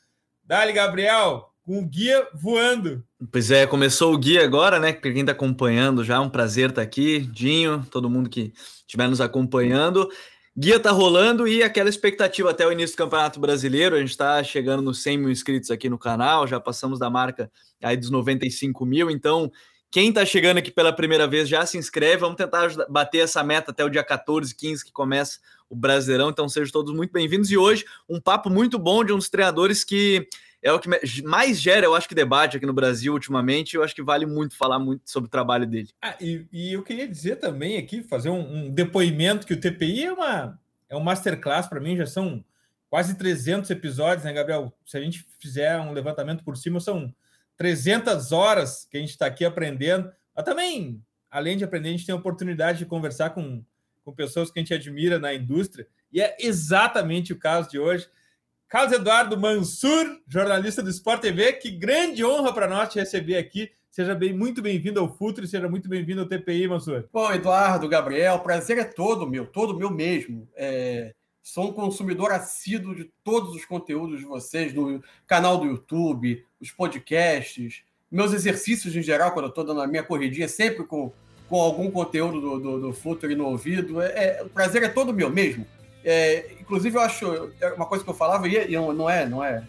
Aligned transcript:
Dali, 0.43 0.71
Gabriel, 0.71 1.48
o 1.77 1.85
guia 1.85 2.27
voando. 2.33 3.03
Pois 3.31 3.51
é, 3.51 3.67
começou 3.67 4.11
o 4.11 4.17
guia 4.17 4.43
agora, 4.43 4.79
né? 4.79 4.91
Para 4.91 5.11
quem 5.11 5.21
está 5.21 5.33
acompanhando 5.33 6.03
já, 6.03 6.19
um 6.19 6.29
prazer 6.29 6.69
estar 6.69 6.81
tá 6.81 6.85
aqui, 6.85 7.19
Dinho, 7.19 7.85
todo 7.91 8.09
mundo 8.09 8.27
que 8.27 8.51
estiver 8.81 9.07
nos 9.07 9.21
acompanhando. 9.21 10.09
Guia 10.57 10.79
tá 10.79 10.89
rolando 10.89 11.47
e 11.47 11.61
aquela 11.61 11.87
expectativa 11.87 12.49
até 12.49 12.65
o 12.65 12.71
início 12.71 12.95
do 12.95 12.97
Campeonato 12.97 13.39
Brasileiro. 13.39 13.95
A 13.95 13.99
gente 13.99 14.09
está 14.09 14.43
chegando 14.43 14.81
nos 14.81 15.03
100 15.03 15.17
mil 15.19 15.29
inscritos 15.29 15.69
aqui 15.69 15.87
no 15.87 15.99
canal, 15.99 16.47
já 16.47 16.59
passamos 16.59 16.97
da 16.97 17.07
marca 17.07 17.51
aí 17.83 17.95
dos 17.95 18.09
95 18.09 18.83
mil. 18.83 19.11
Então, 19.11 19.51
quem 19.91 20.09
está 20.09 20.25
chegando 20.25 20.57
aqui 20.57 20.71
pela 20.71 20.91
primeira 20.91 21.27
vez 21.27 21.47
já 21.47 21.63
se 21.67 21.77
inscreve. 21.77 22.17
Vamos 22.17 22.35
tentar 22.35 22.67
bater 22.89 23.19
essa 23.19 23.43
meta 23.43 23.69
até 23.69 23.85
o 23.85 23.89
dia 23.89 24.03
14, 24.03 24.55
15, 24.55 24.85
que 24.85 24.91
começa 24.91 25.37
o 25.69 25.75
Brasileirão. 25.75 26.29
Então 26.29 26.49
sejam 26.49 26.71
todos 26.71 26.95
muito 26.95 27.11
bem-vindos. 27.11 27.51
E 27.51 27.57
hoje, 27.57 27.85
um 28.09 28.19
papo 28.19 28.49
muito 28.49 28.79
bom 28.79 29.03
de 29.03 29.13
um 29.13 29.17
dos 29.17 29.29
treinadores 29.29 29.83
que 29.83 30.27
é 30.61 30.71
o 30.71 30.79
que 30.79 30.89
mais 31.23 31.59
gera, 31.59 31.85
eu 31.85 31.95
acho 31.95 32.07
que 32.07 32.15
debate 32.15 32.57
aqui 32.57 32.65
no 32.65 32.73
Brasil 32.73 33.13
ultimamente. 33.13 33.75
Eu 33.75 33.83
acho 33.83 33.95
que 33.95 34.03
vale 34.03 34.25
muito 34.25 34.57
falar 34.57 34.79
muito 34.79 35.09
sobre 35.09 35.27
o 35.27 35.31
trabalho 35.31 35.65
dele. 35.65 35.89
Ah, 36.01 36.15
e, 36.19 36.45
e, 36.51 36.73
eu 36.73 36.83
queria 36.83 37.07
dizer 37.07 37.37
também 37.37 37.77
aqui, 37.77 38.03
fazer 38.03 38.29
um, 38.29 38.65
um, 38.65 38.69
depoimento 38.69 39.47
que 39.47 39.53
o 39.53 39.59
TPI 39.59 40.05
é 40.05 40.13
uma 40.13 40.59
é 40.89 40.95
um 40.95 41.01
masterclass 41.01 41.67
para 41.67 41.79
mim, 41.79 41.95
já 41.95 42.05
são 42.05 42.43
quase 42.89 43.15
300 43.15 43.69
episódios, 43.69 44.25
né, 44.25 44.33
Gabriel? 44.33 44.73
Se 44.85 44.97
a 44.97 45.01
gente 45.01 45.25
fizer 45.39 45.79
um 45.79 45.91
levantamento 45.91 46.43
por 46.43 46.57
cima, 46.57 46.79
são 46.79 47.13
300 47.57 48.31
horas 48.31 48.87
que 48.89 48.97
a 48.97 48.99
gente 48.99 49.11
está 49.11 49.27
aqui 49.27 49.45
aprendendo. 49.45 50.11
Mas 50.35 50.45
também, 50.45 51.01
além 51.29 51.57
de 51.57 51.63
aprender, 51.63 51.89
a 51.89 51.91
gente 51.91 52.05
tem 52.05 52.13
a 52.13 52.17
oportunidade 52.17 52.79
de 52.79 52.85
conversar 52.85 53.29
com 53.29 53.63
com 54.09 54.15
pessoas 54.15 54.51
que 54.51 54.59
a 54.59 54.61
gente 54.61 54.73
admira 54.73 55.19
na 55.19 55.33
indústria, 55.33 55.87
e 56.11 56.21
é 56.21 56.35
exatamente 56.39 57.31
o 57.31 57.37
caso 57.37 57.69
de 57.69 57.79
hoje. 57.79 58.07
Carlos 58.69 58.93
Eduardo 58.93 59.35
Mansur, 59.35 60.19
jornalista 60.27 60.83
do 60.83 60.91
Sport 60.91 61.21
TV, 61.21 61.53
que 61.53 61.71
grande 61.71 62.23
honra 62.23 62.53
para 62.53 62.67
nós 62.67 62.89
te 62.89 62.99
receber 62.99 63.35
aqui. 63.35 63.71
Seja 63.89 64.13
bem, 64.13 64.31
muito 64.31 64.61
bem-vindo 64.61 64.99
ao 64.99 65.11
Futuro 65.11 65.43
e 65.43 65.49
seja 65.49 65.67
muito 65.67 65.89
bem-vindo 65.89 66.21
ao 66.21 66.27
TPI, 66.27 66.67
Mansur. 66.67 67.05
Bom, 67.11 67.33
Eduardo, 67.33 67.89
Gabriel, 67.89 68.37
prazer 68.41 68.77
é 68.77 68.83
todo 68.83 69.27
meu, 69.27 69.47
todo 69.47 69.75
meu 69.75 69.89
mesmo. 69.89 70.47
É, 70.55 71.15
sou 71.41 71.71
um 71.71 71.73
consumidor 71.73 72.31
assíduo 72.31 72.93
de 72.93 73.11
todos 73.23 73.55
os 73.55 73.65
conteúdos 73.65 74.19
de 74.19 74.25
vocês, 74.25 74.71
do 74.71 75.03
canal 75.25 75.57
do 75.57 75.65
YouTube, 75.65 76.45
os 76.61 76.69
podcasts, 76.69 77.81
meus 78.11 78.33
exercícios 78.33 78.95
em 78.95 79.01
geral, 79.01 79.31
quando 79.31 79.45
eu 79.45 79.49
estou 79.49 79.63
dando 79.63 79.81
a 79.81 79.87
minha 79.87 80.03
corridinha, 80.03 80.47
sempre 80.47 80.85
com 80.85 81.11
com 81.49 81.59
algum 81.59 81.89
conteúdo 81.89 82.39
do, 82.39 82.59
do, 82.59 82.79
do 82.79 82.93
Futuri 82.93 83.33
no 83.35 83.47
ouvido. 83.47 83.99
É, 83.99 84.37
é, 84.37 84.43
o 84.43 84.49
prazer 84.49 84.83
é 84.83 84.87
todo 84.87 85.11
meu 85.11 85.31
mesmo. 85.31 85.65
É, 86.03 86.53
inclusive, 86.59 86.97
eu 86.97 87.01
acho 87.01 87.51
é 87.59 87.73
uma 87.73 87.85
coisa 87.85 88.03
que 88.03 88.09
eu 88.09 88.13
falava, 88.13 88.47
e 88.47 88.71
não 88.71 89.09
é, 89.09 89.25
não 89.25 89.43
é, 89.43 89.63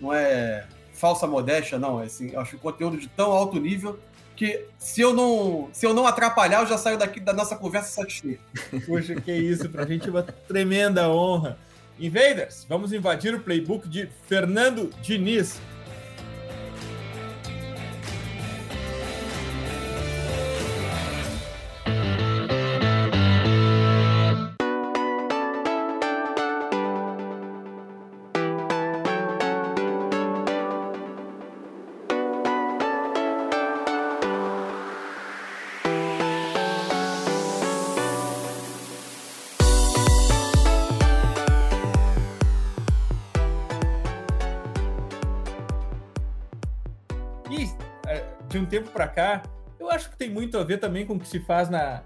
não 0.00 0.12
é 0.12 0.66
falsa 0.92 1.26
modéstia, 1.26 1.78
não. 1.78 2.00
É 2.02 2.06
assim, 2.06 2.30
eu 2.32 2.40
acho 2.40 2.58
conteúdo 2.58 2.96
de 2.96 3.08
tão 3.08 3.30
alto 3.30 3.60
nível 3.60 3.98
que 4.34 4.66
se 4.78 5.00
eu 5.00 5.14
não 5.14 5.70
se 5.72 5.86
eu 5.86 5.94
não 5.94 6.06
atrapalhar, 6.06 6.60
eu 6.60 6.66
já 6.66 6.76
saio 6.76 6.98
daqui 6.98 7.20
da 7.20 7.32
nossa 7.32 7.56
conversa 7.56 7.90
satisfeito. 7.90 8.42
Poxa, 8.86 9.14
que 9.14 9.32
isso, 9.32 9.68
pra 9.68 9.86
gente 9.86 10.08
é 10.08 10.10
uma 10.10 10.22
tremenda 10.22 11.08
honra. 11.08 11.58
Invaders, 11.98 12.66
vamos 12.68 12.92
invadir 12.92 13.34
o 13.34 13.40
playbook 13.40 13.88
de 13.88 14.08
Fernando 14.28 14.90
Diniz. 15.00 15.58
Para 48.96 49.08
cá, 49.08 49.42
eu 49.78 49.90
acho 49.90 50.08
que 50.10 50.16
tem 50.16 50.30
muito 50.30 50.56
a 50.56 50.64
ver 50.64 50.78
também 50.78 51.04
com 51.04 51.16
o 51.16 51.20
que 51.20 51.28
se 51.28 51.38
faz 51.38 51.68
na, 51.68 52.02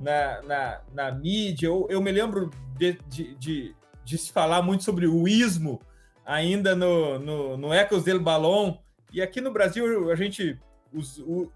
na, 0.00 0.42
na, 0.42 0.80
na 0.92 1.12
mídia. 1.12 1.68
Eu, 1.68 1.86
eu 1.88 2.00
me 2.00 2.10
lembro 2.10 2.50
de, 2.76 2.98
de, 3.06 3.34
de, 3.36 3.76
de, 4.04 4.18
se 4.18 4.32
falar 4.32 4.60
muito 4.60 4.82
sobre 4.82 5.06
o 5.06 5.28
ismo 5.28 5.80
ainda 6.26 6.74
no, 6.74 7.20
no, 7.20 7.56
no 7.56 7.72
Ecos 7.72 8.02
del 8.02 8.20
Balão. 8.20 8.80
E 9.12 9.22
aqui 9.22 9.40
no 9.40 9.52
Brasil 9.52 10.10
a 10.10 10.16
gente 10.16 10.58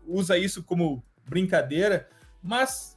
usa, 0.07 0.39
isso 0.39 0.63
como 0.63 1.03
brincadeira, 1.29 2.09
mas 2.41 2.97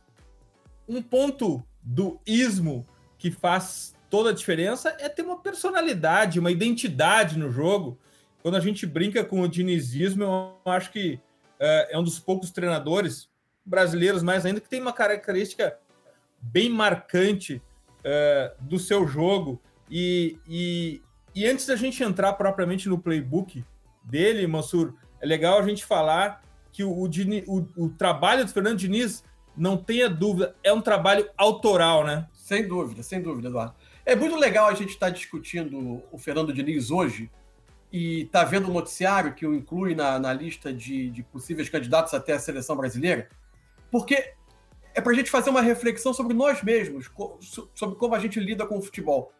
um 0.87 1.01
ponto 1.01 1.63
do 1.81 2.19
ismo 2.23 2.85
que 3.17 3.31
faz 3.31 3.95
toda 4.11 4.29
a 4.29 4.33
diferença 4.33 4.95
é 4.99 5.09
ter 5.09 5.23
uma 5.23 5.39
personalidade, 5.39 6.39
uma 6.39 6.51
identidade 6.51 7.37
no 7.37 7.49
jogo. 7.49 7.97
Quando 8.43 8.55
a 8.55 8.59
gente 8.59 8.85
brinca 8.85 9.23
com 9.23 9.41
o 9.41 9.47
dinizismo, 9.47 10.23
eu 10.23 10.71
acho 10.71 10.91
que 10.91 11.19
é, 11.59 11.89
é 11.91 11.99
um 11.99 12.03
dos 12.03 12.19
poucos 12.19 12.51
treinadores 12.51 13.29
brasileiros, 13.65 14.23
mais 14.23 14.45
ainda, 14.45 14.61
que 14.61 14.69
tem 14.69 14.81
uma 14.81 14.93
característica 14.93 15.77
bem 16.41 16.69
marcante 16.69 17.61
é, 18.03 18.53
do 18.61 18.79
seu 18.79 19.07
jogo. 19.07 19.61
E, 19.89 20.37
e, 20.47 21.01
e, 21.35 21.45
antes 21.45 21.65
da 21.65 21.75
gente 21.75 22.01
entrar 22.03 22.33
propriamente 22.33 22.87
no 22.87 22.97
playbook 22.97 23.63
dele, 24.03 24.47
Mansur, 24.47 24.93
é 25.21 25.25
legal 25.25 25.59
a 25.59 25.67
gente 25.67 25.85
falar 25.85 26.41
que 26.71 26.83
o, 26.83 26.91
o, 26.91 27.67
o 27.77 27.89
trabalho 27.89 28.45
do 28.45 28.51
Fernando 28.51 28.77
Diniz, 28.77 29.23
não 29.57 29.75
tenha 29.75 30.09
dúvida, 30.09 30.55
é 30.63 30.71
um 30.71 30.81
trabalho 30.81 31.29
autoral, 31.35 32.05
né? 32.05 32.27
Sem 32.33 32.67
dúvida, 32.67 33.03
sem 33.03 33.21
dúvida, 33.21 33.49
Eduardo. 33.49 33.75
É 34.05 34.15
muito 34.15 34.35
legal 34.37 34.67
a 34.67 34.73
gente 34.73 34.91
estar 34.91 35.09
discutindo 35.09 36.01
o 36.11 36.17
Fernando 36.17 36.53
Diniz 36.53 36.89
hoje, 36.89 37.29
e 37.91 38.21
está 38.21 38.43
vendo 38.43 38.69
o 38.69 38.73
noticiário 38.73 39.33
que 39.33 39.45
o 39.45 39.53
inclui 39.53 39.95
na, 39.95 40.19
na 40.19 40.31
lista 40.31 40.71
de, 40.73 41.09
de 41.09 41.23
possíveis 41.23 41.69
candidatos 41.69 42.13
até 42.13 42.33
a 42.33 42.39
seleção 42.39 42.75
brasileira, 42.75 43.29
porque 43.91 44.33
é 44.93 45.01
para 45.01 45.11
a 45.11 45.15
gente 45.15 45.31
fazer 45.31 45.49
uma 45.49 45.61
reflexão 45.61 46.13
sobre 46.13 46.33
nós 46.33 46.61
mesmos, 46.61 47.09
sobre 47.73 47.95
como 47.97 48.15
a 48.15 48.19
gente 48.19 48.39
lida 48.39 48.65
com 48.65 48.77
o 48.77 48.81
futebol. 48.81 49.31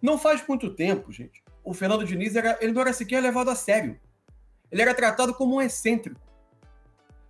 Não 0.00 0.18
faz 0.18 0.42
muito 0.46 0.70
tempo, 0.70 1.12
gente. 1.12 1.42
O 1.64 1.74
Fernando 1.74 2.04
Diniz 2.04 2.36
era, 2.36 2.56
ele 2.60 2.72
não 2.72 2.80
era 2.80 2.92
sequer 2.92 3.20
levado 3.20 3.50
a 3.50 3.54
sério. 3.54 3.98
Ele 4.70 4.82
era 4.82 4.94
tratado 4.94 5.34
como 5.34 5.56
um 5.56 5.62
excêntrico. 5.62 6.20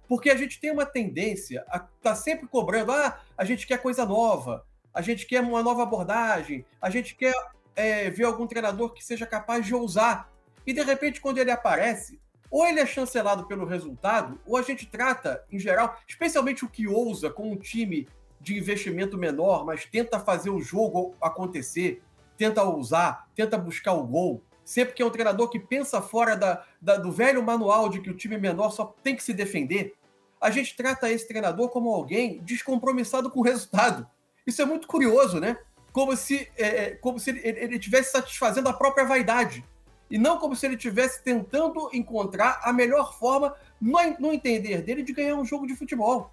Porque 0.07 0.31
a 0.31 0.37
gente 0.37 0.61
tem 0.61 0.71
uma 0.71 0.87
tendência 0.87 1.65
a 1.69 1.77
estar 1.77 1.89
tá 2.01 2.15
sempre 2.15 2.47
cobrando: 2.47 2.93
ah, 2.93 3.21
a 3.37 3.45
gente 3.45 3.67
quer 3.67 3.79
coisa 3.79 4.05
nova, 4.05 4.65
a 4.93 5.03
gente 5.03 5.27
quer 5.27 5.41
uma 5.41 5.63
nova 5.63 5.83
abordagem, 5.83 6.65
a 6.81 6.89
gente 6.89 7.15
quer 7.15 7.35
é, 7.77 8.11
ver 8.11 8.25
algum 8.25 8.47
treinador 8.47 8.93
que 8.93 9.05
seja 9.05 9.27
capaz 9.27 9.67
de 9.67 9.75
ousar. 9.75 10.31
E 10.69 10.73
de 10.75 10.82
repente, 10.82 11.19
quando 11.19 11.38
ele 11.38 11.50
aparece, 11.50 12.20
ou 12.50 12.67
ele 12.67 12.79
é 12.79 12.85
chancelado 12.85 13.47
pelo 13.47 13.65
resultado, 13.65 14.38
ou 14.44 14.55
a 14.55 14.61
gente 14.61 14.85
trata, 14.87 15.43
em 15.50 15.59
geral, 15.59 15.97
especialmente 16.06 16.62
o 16.62 16.69
que 16.69 16.87
ousa 16.87 17.31
com 17.31 17.50
um 17.50 17.56
time 17.56 18.06
de 18.38 18.55
investimento 18.55 19.17
menor, 19.17 19.65
mas 19.65 19.87
tenta 19.87 20.20
fazer 20.20 20.50
o 20.50 20.61
jogo 20.61 21.15
acontecer, 21.23 22.03
tenta 22.37 22.62
ousar, 22.62 23.26
tenta 23.35 23.56
buscar 23.56 23.94
o 23.94 24.06
gol. 24.06 24.43
Sempre 24.62 24.93
que 24.93 25.00
é 25.00 25.06
um 25.06 25.11
treinador 25.11 25.49
que 25.49 25.59
pensa 25.59 26.03
fora 26.03 26.37
da, 26.37 26.62
da, 26.82 26.99
do 26.99 27.11
velho 27.11 27.43
manual 27.43 27.88
de 27.88 28.03
que 28.03 28.11
o 28.11 28.15
time 28.15 28.37
menor 28.37 28.69
só 28.69 28.94
tem 29.03 29.17
que 29.17 29.23
se 29.23 29.32
defender, 29.32 29.94
a 30.38 30.50
gente 30.50 30.76
trata 30.76 31.11
esse 31.11 31.26
treinador 31.26 31.70
como 31.70 31.88
alguém 31.88 32.41
descompromissado 32.43 33.31
com 33.31 33.41
o 33.41 33.43
resultado. 33.43 34.06
Isso 34.47 34.61
é 34.61 34.67
muito 34.67 34.87
curioso, 34.87 35.41
né? 35.41 35.56
como 35.93 36.15
se, 36.15 36.49
é, 36.56 36.67
é 36.67 36.91
como 36.97 37.19
se 37.19 37.31
ele, 37.31 37.41
ele 37.44 37.76
estivesse 37.76 38.12
satisfazendo 38.12 38.69
a 38.69 38.73
própria 38.73 39.06
vaidade. 39.06 39.65
E 40.10 40.19
não 40.19 40.38
como 40.38 40.56
se 40.56 40.66
ele 40.66 40.76
estivesse 40.76 41.22
tentando 41.22 41.90
encontrar 41.93 42.60
a 42.62 42.72
melhor 42.72 43.19
forma, 43.19 43.55
no, 43.81 43.99
no 44.19 44.32
entender 44.32 44.82
dele, 44.82 45.02
de 45.02 45.12
ganhar 45.12 45.34
um 45.37 45.44
jogo 45.44 45.66
de 45.66 45.76
futebol. 45.76 46.32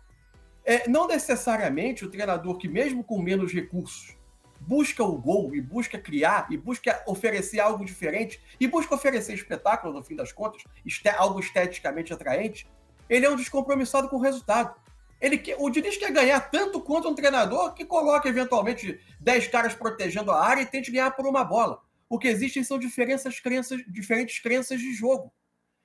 É, 0.63 0.87
não 0.89 1.07
necessariamente 1.07 2.03
o 2.03 2.09
treinador 2.09 2.57
que, 2.57 2.67
mesmo 2.67 3.03
com 3.03 3.21
menos 3.21 3.53
recursos, 3.53 4.15
busca 4.59 5.03
o 5.03 5.17
gol 5.17 5.53
e 5.55 5.61
busca 5.61 5.99
criar 5.99 6.47
e 6.49 6.57
busca 6.57 7.03
oferecer 7.05 7.59
algo 7.59 7.85
diferente 7.85 8.41
e 8.59 8.67
busca 8.67 8.95
oferecer 8.95 9.33
espetáculo, 9.33 9.93
no 9.93 10.03
fim 10.03 10.15
das 10.15 10.31
contas, 10.31 10.63
algo 11.17 11.39
esteticamente 11.39 12.13
atraente, 12.13 12.67
ele 13.09 13.25
é 13.25 13.29
um 13.29 13.35
descompromissado 13.35 14.09
com 14.09 14.17
o 14.17 14.21
resultado. 14.21 14.75
Ele 15.21 15.37
quer, 15.37 15.55
o 15.59 15.69
Diniz 15.69 15.97
quer 15.97 16.11
ganhar 16.11 16.39
tanto 16.39 16.81
quanto 16.81 17.07
um 17.07 17.15
treinador 17.15 17.73
que 17.73 17.85
coloca 17.85 18.27
eventualmente 18.27 18.99
10 19.19 19.47
caras 19.47 19.73
protegendo 19.73 20.31
a 20.31 20.43
área 20.43 20.61
e 20.61 20.65
tente 20.65 20.91
ganhar 20.91 21.11
por 21.11 21.25
uma 21.25 21.43
bola. 21.43 21.81
O 22.09 22.19
que 22.19 22.27
existem 22.27 22.63
são 22.63 22.77
diferentes 22.77 23.39
crenças, 23.39 23.81
diferentes 23.87 24.39
crenças 24.39 24.79
de 24.79 24.93
jogo, 24.93 25.33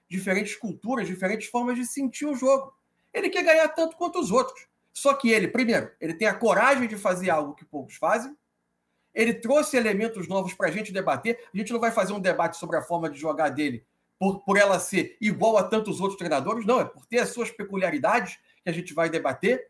diferentes 0.08 0.56
culturas, 0.56 1.06
diferentes 1.06 1.48
formas 1.48 1.76
de 1.76 1.86
sentir 1.86 2.26
o 2.26 2.34
jogo. 2.34 2.74
Ele 3.12 3.30
quer 3.30 3.42
ganhar 3.42 3.68
tanto 3.68 3.96
quanto 3.96 4.20
os 4.20 4.30
outros. 4.30 4.68
Só 4.92 5.14
que 5.14 5.30
ele, 5.30 5.48
primeiro, 5.48 5.90
ele 6.00 6.14
tem 6.14 6.28
a 6.28 6.34
coragem 6.34 6.86
de 6.86 6.96
fazer 6.96 7.30
algo 7.30 7.54
que 7.54 7.64
poucos 7.64 7.96
fazem. 7.96 8.36
Ele 9.14 9.34
trouxe 9.34 9.76
elementos 9.76 10.28
novos 10.28 10.54
para 10.54 10.68
a 10.68 10.70
gente 10.70 10.92
debater. 10.92 11.38
A 11.52 11.56
gente 11.56 11.72
não 11.72 11.80
vai 11.80 11.90
fazer 11.90 12.12
um 12.12 12.20
debate 12.20 12.56
sobre 12.56 12.76
a 12.76 12.82
forma 12.82 13.08
de 13.08 13.18
jogar 13.18 13.48
dele 13.48 13.84
por, 14.20 14.44
por 14.44 14.58
ela 14.58 14.78
ser 14.78 15.16
igual 15.18 15.56
a 15.56 15.64
tantos 15.64 15.98
outros 15.98 16.18
treinadores, 16.18 16.66
não, 16.66 16.78
é 16.78 16.84
por 16.84 17.06
ter 17.06 17.20
as 17.20 17.30
suas 17.30 17.50
peculiaridades 17.50 18.38
que 18.62 18.68
a 18.68 18.72
gente 18.72 18.92
vai 18.92 19.08
debater. 19.08 19.69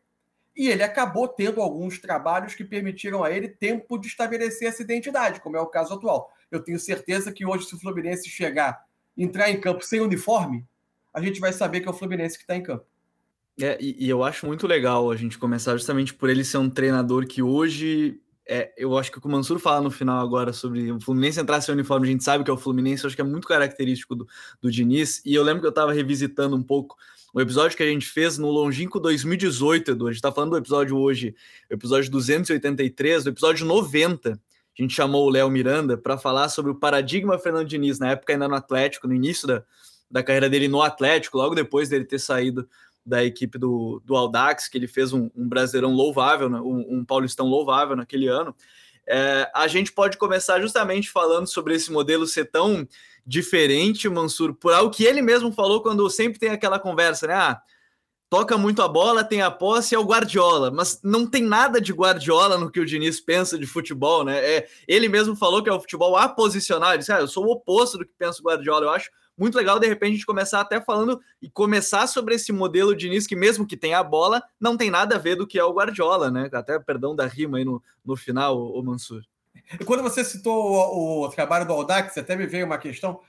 E 0.61 0.69
ele 0.69 0.83
acabou 0.83 1.27
tendo 1.27 1.63
alguns 1.63 1.99
trabalhos 1.99 2.55
que 2.55 2.63
permitiram 2.63 3.25
a 3.25 3.31
ele 3.31 3.49
tempo 3.49 3.97
de 3.97 4.09
estabelecer 4.09 4.69
essa 4.69 4.83
identidade, 4.83 5.41
como 5.41 5.57
é 5.57 5.61
o 5.61 5.67
caso 5.67 5.95
atual. 5.95 6.31
Eu 6.51 6.63
tenho 6.63 6.79
certeza 6.79 7.33
que 7.33 7.47
hoje, 7.47 7.65
se 7.65 7.75
o 7.75 7.79
Fluminense 7.79 8.29
chegar, 8.29 8.85
entrar 9.17 9.51
em 9.51 9.59
campo 9.59 9.83
sem 9.83 10.03
uniforme, 10.03 10.67
a 11.15 11.23
gente 11.23 11.41
vai 11.41 11.51
saber 11.51 11.81
que 11.81 11.89
é 11.89 11.91
o 11.91 11.95
Fluminense 11.95 12.37
que 12.37 12.45
está 12.45 12.55
em 12.55 12.63
campo. 12.63 12.85
É, 13.59 13.79
e, 13.81 14.07
eu 14.07 14.23
acho 14.23 14.47
muito 14.47 14.67
legal 14.67 15.11
a 15.11 15.17
gente 15.17 15.39
começar 15.39 15.73
justamente 15.79 16.13
por 16.13 16.29
ele 16.29 16.45
ser 16.45 16.59
um 16.59 16.69
treinador 16.69 17.27
que 17.27 17.43
hoje. 17.43 18.21
É, 18.47 18.71
eu 18.77 18.99
acho 18.99 19.11
que 19.11 19.17
o 19.17 19.21
que 19.23 19.27
o 19.27 19.31
Mansur 19.31 19.59
fala 19.59 19.81
no 19.81 19.91
final 19.91 20.23
agora 20.23 20.53
sobre 20.53 20.93
o 20.93 21.01
Fluminense 21.01 21.41
entrar 21.41 21.63
sem 21.63 21.73
uniforme, 21.75 22.07
a 22.07 22.11
gente 22.11 22.25
sabe 22.25 22.45
que 22.45 22.51
é 22.51 22.53
o 22.53 22.59
Fluminense, 22.59 23.03
eu 23.03 23.09
acho 23.09 23.17
que 23.17 23.23
é 23.23 23.25
muito 23.25 23.49
característico 23.49 24.15
do, 24.15 24.29
do 24.61 24.71
Diniz. 24.71 25.23
E 25.25 25.35
eu 25.35 25.43
lembro 25.43 25.63
que 25.63 25.67
eu 25.67 25.71
estava 25.71 25.91
revisitando 25.91 26.55
um 26.55 26.63
pouco 26.63 26.99
o 27.33 27.41
episódio 27.41 27.77
que 27.77 27.83
a 27.83 27.87
gente 27.87 28.07
fez 28.07 28.39
no 28.39 28.51
longínquo 28.51 28.99
2018, 28.99 29.93
Edu. 29.93 30.07
A 30.07 30.11
gente 30.11 30.17
está 30.17 30.33
falando 30.33 30.51
do 30.51 30.57
episódio 30.57 30.97
hoje, 30.97 31.35
episódio 31.69 32.11
283, 32.11 33.25
do 33.25 33.31
episódio 33.31 33.67
90. 33.67 34.33
A 34.33 34.83
gente 34.83 34.95
chamou 34.95 35.27
o 35.27 35.31
Léo 35.31 35.51
Miranda 35.51 35.97
para 35.97 36.19
falar 36.19 36.49
sobre 36.49 36.73
o 36.73 36.75
paradigma 36.75 37.39
Fernando 37.39 37.69
Diniz, 37.69 37.99
na 37.99 38.11
época 38.11 38.33
ainda 38.33 38.49
no 38.49 38.55
Atlético, 38.55 39.07
no 39.07 39.15
início 39.15 39.47
da, 39.47 39.63
da 40.11 40.23
carreira 40.23 40.49
dele 40.49 40.69
no 40.69 40.83
Atlético, 40.83 41.39
logo 41.39 41.55
depois 41.55 41.89
dele 41.89 42.05
ter 42.05 42.19
saído 42.19 42.69
da 43.05 43.25
equipe 43.25 43.59
do, 43.59 44.03
do 44.05 44.17
Aldax, 44.17 44.69
que 44.69 44.77
ele 44.77 44.87
fez 44.87 45.13
um, 45.13 45.31
um 45.35 45.49
brasileirão 45.49 45.93
louvável, 45.93 46.49
né, 46.49 46.61
um, 46.61 46.99
um 46.99 47.05
paulistão 47.05 47.47
louvável 47.47 47.97
naquele 47.97 48.29
ano. 48.29 48.55
É, 49.07 49.51
a 49.55 49.67
gente 49.67 49.93
pode 49.93 50.17
começar 50.17 50.61
justamente 50.61 51.11
falando 51.11 51.47
sobre 51.47 51.75
esse 51.75 51.91
modelo 51.91 52.27
ser 52.27 52.45
tão 52.47 52.87
diferente, 53.27 54.09
Mansur, 54.09 54.55
por 54.55 54.73
algo 54.73 54.91
que 54.91 55.05
ele 55.05 55.23
mesmo 55.23 55.53
falou 55.53 55.83
quando 55.83 56.09
sempre 56.11 56.39
tem 56.39 56.51
aquela 56.51 56.79
conversa, 56.79 57.27
né? 57.27 57.35
Ah, 57.35 57.63
toca 58.31 58.57
muito 58.57 58.81
a 58.81 58.89
bola, 58.89 59.25
tem 59.25 59.43
a 59.43 59.51
posse, 59.51 59.95
é 59.95 59.99
o 59.99 60.05
Guardiola, 60.05 60.71
mas 60.71 61.01
não 61.03 61.27
tem 61.27 61.43
nada 61.43 61.81
de 61.81 61.93
Guardiola 61.93 62.57
no 62.57 62.71
que 62.71 62.79
o 62.79 62.87
Diniz 62.87 63.21
pensa 63.21 63.59
de 63.59 63.67
futebol, 63.67 64.25
né? 64.25 64.39
É, 64.39 64.69
ele 64.87 65.09
mesmo 65.09 65.35
falou 65.35 65.63
que 65.63 65.69
é 65.69 65.73
o 65.73 65.81
futebol 65.81 66.17
aposicional, 66.17 66.91
ele 66.91 66.99
disse, 66.99 67.13
ah, 67.13 67.21
eu 67.21 67.29
sou 67.29 67.45
o 67.45 67.51
oposto 67.51 67.99
do 67.99 68.07
que 68.07 68.13
pensa 68.17 68.41
o 68.41 68.45
Guardiola, 68.45 68.87
eu 68.87 68.91
acho 68.91 69.11
muito 69.37 69.57
legal 69.57 69.81
de 69.81 69.87
repente 69.87 70.11
a 70.11 70.15
gente 70.15 70.27
começar 70.27 70.61
até 70.61 70.81
falando 70.81 71.19
e 71.41 71.49
começar 71.51 72.07
sobre 72.07 72.35
esse 72.35 72.53
modelo 72.53 72.95
Diniz 72.95 73.27
que 73.27 73.35
mesmo 73.35 73.67
que 73.67 73.77
tenha 73.77 73.99
a 73.99 74.05
bola, 74.05 74.43
não 74.61 74.77
tem 74.77 74.91
nada 74.91 75.17
a 75.17 75.19
ver 75.19 75.35
do 75.35 75.47
que 75.47 75.59
é 75.59 75.65
o 75.65 75.73
Guardiola, 75.73 76.31
né? 76.31 76.49
Até 76.53 76.79
perdão 76.79 77.17
da 77.17 77.27
rima 77.27 77.59
aí 77.59 77.65
no, 77.65 77.83
no 78.05 78.17
final, 78.17 78.61
o 78.61 78.83
Mansur. 78.83 79.23
Quando 79.85 80.03
você 80.03 80.25
citou 80.25 80.55
o, 80.55 81.25
o 81.25 81.29
trabalho 81.29 81.67
do 81.67 81.73
Audax, 81.73 82.17
até 82.19 82.37
me 82.37 82.47
veio 82.47 82.67
uma 82.67 82.79
questão. 82.79 83.21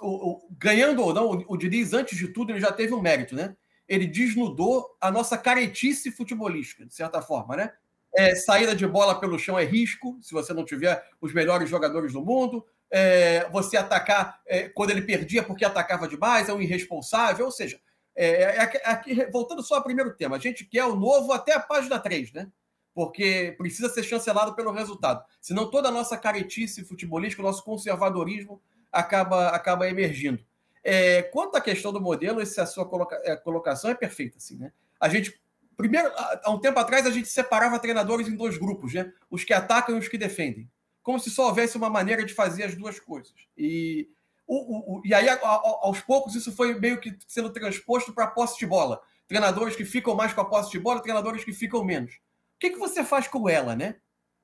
O, 0.00 0.30
o, 0.30 0.48
ganhando 0.58 1.02
ou 1.02 1.14
não, 1.14 1.44
o, 1.48 1.56
Diniz, 1.56 1.92
antes 1.92 2.18
de 2.18 2.28
tudo, 2.28 2.52
ele 2.52 2.60
já 2.60 2.72
teve 2.72 2.94
um 2.94 3.00
mérito, 3.00 3.34
né? 3.34 3.56
Ele 3.88 4.06
desnudou 4.06 4.96
a 5.00 5.10
nossa 5.10 5.36
caretice 5.38 6.10
futebolística, 6.10 6.84
de 6.86 6.94
certa 6.94 7.22
forma, 7.22 7.56
né? 7.56 7.72
É, 8.14 8.34
saída 8.34 8.76
de 8.76 8.86
bola 8.86 9.18
pelo 9.18 9.38
chão 9.38 9.58
é 9.58 9.64
risco, 9.64 10.18
se 10.20 10.32
você 10.32 10.52
não 10.52 10.64
tiver 10.64 11.02
os 11.20 11.32
melhores 11.32 11.70
jogadores 11.70 12.12
do 12.12 12.24
mundo. 12.24 12.64
É, 12.90 13.48
você 13.48 13.78
atacar 13.78 14.40
é, 14.46 14.68
quando 14.68 14.90
ele 14.90 15.00
perdia 15.00 15.42
porque 15.42 15.64
atacava 15.64 16.06
demais, 16.06 16.48
é 16.48 16.52
um 16.52 16.60
irresponsável. 16.60 17.46
Ou 17.46 17.52
seja, 17.52 17.80
é, 18.14 18.42
é 18.42 18.60
aqui, 18.84 19.24
voltando 19.30 19.62
só 19.62 19.76
ao 19.76 19.82
primeiro 19.82 20.14
tema, 20.14 20.36
a 20.36 20.38
gente 20.38 20.64
quer 20.66 20.84
o 20.84 20.94
novo 20.94 21.32
até 21.32 21.54
a 21.54 21.60
página 21.60 21.98
3, 21.98 22.32
né? 22.32 22.48
Porque 22.94 23.54
precisa 23.56 23.88
ser 23.88 24.02
chancelado 24.02 24.54
pelo 24.54 24.72
resultado. 24.72 25.24
Senão 25.40 25.70
toda 25.70 25.88
a 25.88 25.92
nossa 25.92 26.16
caretice 26.16 26.84
futebolística, 26.84 27.42
o 27.42 27.46
nosso 27.46 27.64
conservadorismo 27.64 28.60
acaba, 28.90 29.48
acaba 29.48 29.88
emergindo. 29.88 30.44
É, 30.84 31.22
quanto 31.22 31.56
à 31.56 31.60
questão 31.60 31.92
do 31.92 32.00
modelo, 32.00 32.40
essa 32.40 32.66
sua 32.66 32.86
coloca, 32.86 33.20
é, 33.24 33.36
colocação 33.36 33.90
é 33.90 33.94
perfeita. 33.94 34.36
Assim, 34.36 34.58
né? 34.58 34.72
A 35.00 35.08
gente, 35.08 35.40
primeiro, 35.76 36.10
há 36.14 36.50
um 36.50 36.58
tempo 36.58 36.78
atrás, 36.78 37.06
a 37.06 37.10
gente 37.10 37.28
separava 37.28 37.78
treinadores 37.78 38.28
em 38.28 38.36
dois 38.36 38.58
grupos, 38.58 38.92
né? 38.92 39.10
os 39.30 39.44
que 39.44 39.54
atacam 39.54 39.96
e 39.96 39.98
os 39.98 40.08
que 40.08 40.18
defendem. 40.18 40.68
Como 41.02 41.18
se 41.18 41.30
só 41.30 41.46
houvesse 41.46 41.76
uma 41.76 41.90
maneira 41.90 42.24
de 42.24 42.34
fazer 42.34 42.64
as 42.64 42.74
duas 42.74 43.00
coisas. 43.00 43.34
E, 43.56 44.08
o, 44.46 44.98
o, 44.98 45.02
e 45.04 45.14
aí, 45.14 45.28
aos 45.28 46.00
poucos, 46.00 46.34
isso 46.34 46.52
foi 46.52 46.78
meio 46.78 47.00
que 47.00 47.16
sendo 47.26 47.50
transposto 47.50 48.12
para 48.12 48.24
a 48.24 48.28
posse 48.28 48.58
de 48.58 48.66
bola. 48.66 49.00
Treinadores 49.26 49.74
que 49.74 49.84
ficam 49.84 50.14
mais 50.14 50.32
com 50.32 50.40
a 50.42 50.44
posse 50.44 50.70
de 50.70 50.78
bola, 50.78 51.00
treinadores 51.00 51.44
que 51.44 51.52
ficam 51.52 51.82
menos 51.82 52.20
que, 52.62 52.70
que 52.70 52.78
você 52.78 53.02
faz 53.02 53.26
com 53.26 53.48
ela, 53.48 53.74
né? 53.74 53.96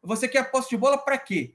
Você 0.02 0.26
quer 0.26 0.40
a 0.40 0.44
posse 0.44 0.70
de 0.70 0.76
bola 0.76 0.98
para 0.98 1.16
quê? 1.16 1.54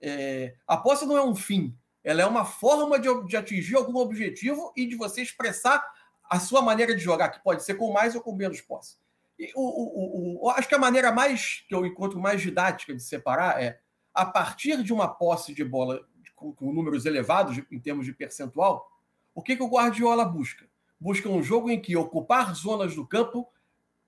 É, 0.00 0.56
a 0.66 0.76
posse 0.76 1.06
não 1.06 1.16
é 1.16 1.24
um 1.24 1.34
fim, 1.34 1.78
ela 2.02 2.20
é 2.20 2.26
uma 2.26 2.44
forma 2.44 2.98
de, 2.98 3.08
de, 3.26 3.36
atingir 3.36 3.76
algum 3.76 3.96
objetivo 3.98 4.72
e 4.76 4.84
de 4.84 4.96
você 4.96 5.22
expressar 5.22 5.80
a 6.28 6.40
sua 6.40 6.60
maneira 6.60 6.96
de 6.96 7.00
jogar, 7.00 7.28
que 7.28 7.42
pode 7.42 7.62
ser 7.62 7.74
com 7.74 7.92
mais 7.92 8.16
ou 8.16 8.20
com 8.20 8.34
menos 8.34 8.60
posse. 8.60 8.96
E 9.38 9.52
o, 9.54 9.60
o, 9.60 10.44
o, 10.44 10.50
acho 10.50 10.68
que 10.68 10.74
a 10.74 10.78
maneira 10.78 11.12
mais 11.12 11.64
que 11.68 11.74
eu 11.74 11.86
encontro 11.86 12.18
mais 12.18 12.40
didática 12.40 12.92
de 12.92 13.02
separar 13.02 13.62
é 13.62 13.78
a 14.12 14.26
partir 14.26 14.82
de 14.82 14.92
uma 14.92 15.06
posse 15.06 15.54
de 15.54 15.64
bola 15.64 16.04
com, 16.34 16.52
com 16.52 16.72
números 16.72 17.06
elevados 17.06 17.62
em 17.70 17.78
termos 17.78 18.04
de 18.04 18.12
percentual, 18.12 18.90
o 19.32 19.40
que, 19.40 19.56
que 19.56 19.62
o 19.62 19.68
Guardiola 19.68 20.24
busca? 20.24 20.68
Busca 20.98 21.28
um 21.28 21.42
jogo 21.42 21.70
em 21.70 21.80
que 21.80 21.96
ocupar 21.96 22.52
zonas 22.54 22.96
do 22.96 23.06
campo 23.06 23.48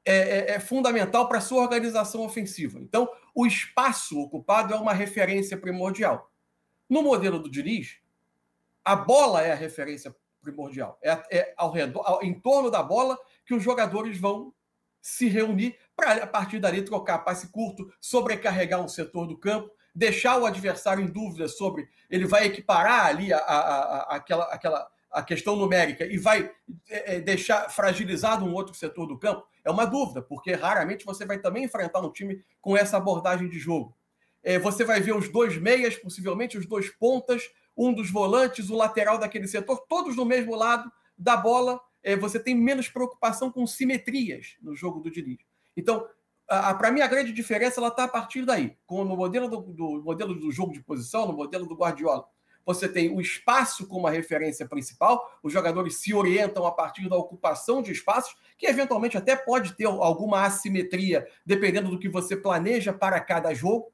é, 0.05 0.17
é, 0.17 0.51
é 0.53 0.61
fundamental 0.61 1.29
para 1.29 1.39
a 1.39 1.41
sua 1.41 1.63
organização 1.63 2.23
ofensiva. 2.23 2.79
Então, 2.81 3.09
o 3.35 3.47
espaço 3.47 4.21
ocupado 4.21 4.75
é 4.75 4.77
uma 4.77 4.93
referência 4.93 5.57
primordial. 5.57 6.31
No 6.89 7.03
modelo 7.03 7.39
do 7.39 7.51
Diniz, 7.51 7.99
a 8.85 8.95
bola 8.95 9.43
é 9.43 9.53
a 9.53 9.57
referência 9.57 10.15
primordial. 10.41 10.99
É, 11.03 11.11
é 11.31 11.55
ao 11.57 11.73
redor, 11.73 12.03
ao, 12.05 12.23
em 12.23 12.39
torno 12.39 12.71
da 12.71 12.83
bola 12.83 13.19
que 13.47 13.55
os 13.55 13.63
jogadores 13.63 14.19
vão 14.19 14.53
se 15.01 15.29
reunir 15.29 15.77
para, 15.97 16.25
a 16.25 16.27
partir 16.27 16.59
dali, 16.59 16.83
trocar 16.83 17.19
passe 17.19 17.49
curto, 17.49 17.91
sobrecarregar 18.01 18.81
um 18.81 18.89
setor 18.89 19.27
do 19.27 19.39
campo, 19.39 19.71
deixar 19.95 20.39
o 20.39 20.47
adversário 20.47 21.03
em 21.03 21.07
dúvida 21.07 21.47
sobre 21.49 21.89
ele 22.11 22.27
vai 22.27 22.47
equiparar 22.47 23.07
ali 23.07 23.33
a, 23.33 23.39
a, 23.39 23.69
a, 23.69 24.17
aquela, 24.17 24.45
aquela 24.47 24.89
a 25.15 25.23
questão 25.23 25.55
numérica 25.55 26.05
e 26.05 26.19
vai 26.19 26.51
é, 26.91 27.17
é, 27.17 27.21
deixar 27.21 27.71
fragilizado 27.71 28.45
um 28.45 28.53
outro 28.53 28.75
setor 28.75 29.07
do 29.07 29.17
campo, 29.17 29.47
é 29.65 29.71
uma 29.71 29.85
dúvida, 29.85 30.21
porque 30.21 30.53
raramente 30.53 31.05
você 31.05 31.25
vai 31.25 31.39
também 31.39 31.65
enfrentar 31.65 32.01
um 32.01 32.11
time 32.11 32.45
com 32.61 32.77
essa 32.77 32.97
abordagem 32.97 33.49
de 33.49 33.59
jogo. 33.59 33.97
é, 34.43 34.59
você 34.59 34.85
vai 34.85 35.01
ver 35.01 35.15
os 35.15 35.31
dois 35.31 35.57
meias, 35.57 35.97
possivelmente 35.97 36.59
os 36.59 36.67
dois 36.67 36.91
pontas, 36.91 37.49
um 37.77 37.95
dos 37.95 38.11
volantes, 38.11 38.69
o 38.69 38.77
lateral 38.77 39.17
daquele 39.17 39.47
setor, 39.47 39.87
todos 39.89 40.17
no 40.17 40.25
mesmo 40.25 40.55
lado 40.55 40.91
da 41.17 41.37
bola. 41.37 41.81
É, 42.03 42.15
você 42.17 42.39
tem 42.39 42.55
menos 42.55 42.89
preocupação 42.89 43.51
com 43.51 43.67
simetrias 43.67 44.57
no 44.61 44.75
jogo 44.75 45.01
do 45.01 45.11
Diniz. 45.11 45.39
Então, 45.75 46.07
para 46.47 46.93
mim, 46.93 47.01
a 47.01 47.07
grande 47.07 47.33
diferença 47.33 47.81
ela 47.81 47.89
está 47.89 48.05
a 48.05 48.09
partir 48.09 48.45
daí. 48.45 48.77
Com, 48.85 49.05
no 49.05 49.17
modelo 49.17 49.49
do, 49.49 49.61
do, 49.61 50.03
modelo 50.03 50.35
do 50.35 50.53
jogo 50.53 50.73
de 50.73 50.83
posição, 50.83 51.27
no 51.27 51.33
modelo 51.33 51.67
do 51.67 51.75
Guardiola, 51.75 52.27
você 52.65 52.89
tem 52.89 53.15
o 53.15 53.21
espaço 53.21 53.87
como 53.87 54.07
a 54.07 54.11
referência 54.11 54.67
principal, 54.67 55.39
os 55.43 55.53
jogadores 55.53 55.97
se 55.97 56.15
orientam 56.15 56.67
a 56.67 56.73
partir 56.73 57.09
da 57.09 57.17
ocupação 57.17 57.83
de 57.83 57.93
espaços, 57.93 58.37
que 58.57 58.67
eventualmente 58.67 59.17
até 59.17 59.37
pode 59.37 59.75
ter 59.75 59.87
alguma 59.87 60.45
assimetria, 60.45 61.27
dependendo 61.45 61.91
do 61.91 61.99
que 61.99 62.09
você 62.09 62.37
planeja 62.37 62.93
para 62.93 63.21
cada 63.21 63.53
jogo. 63.53 63.93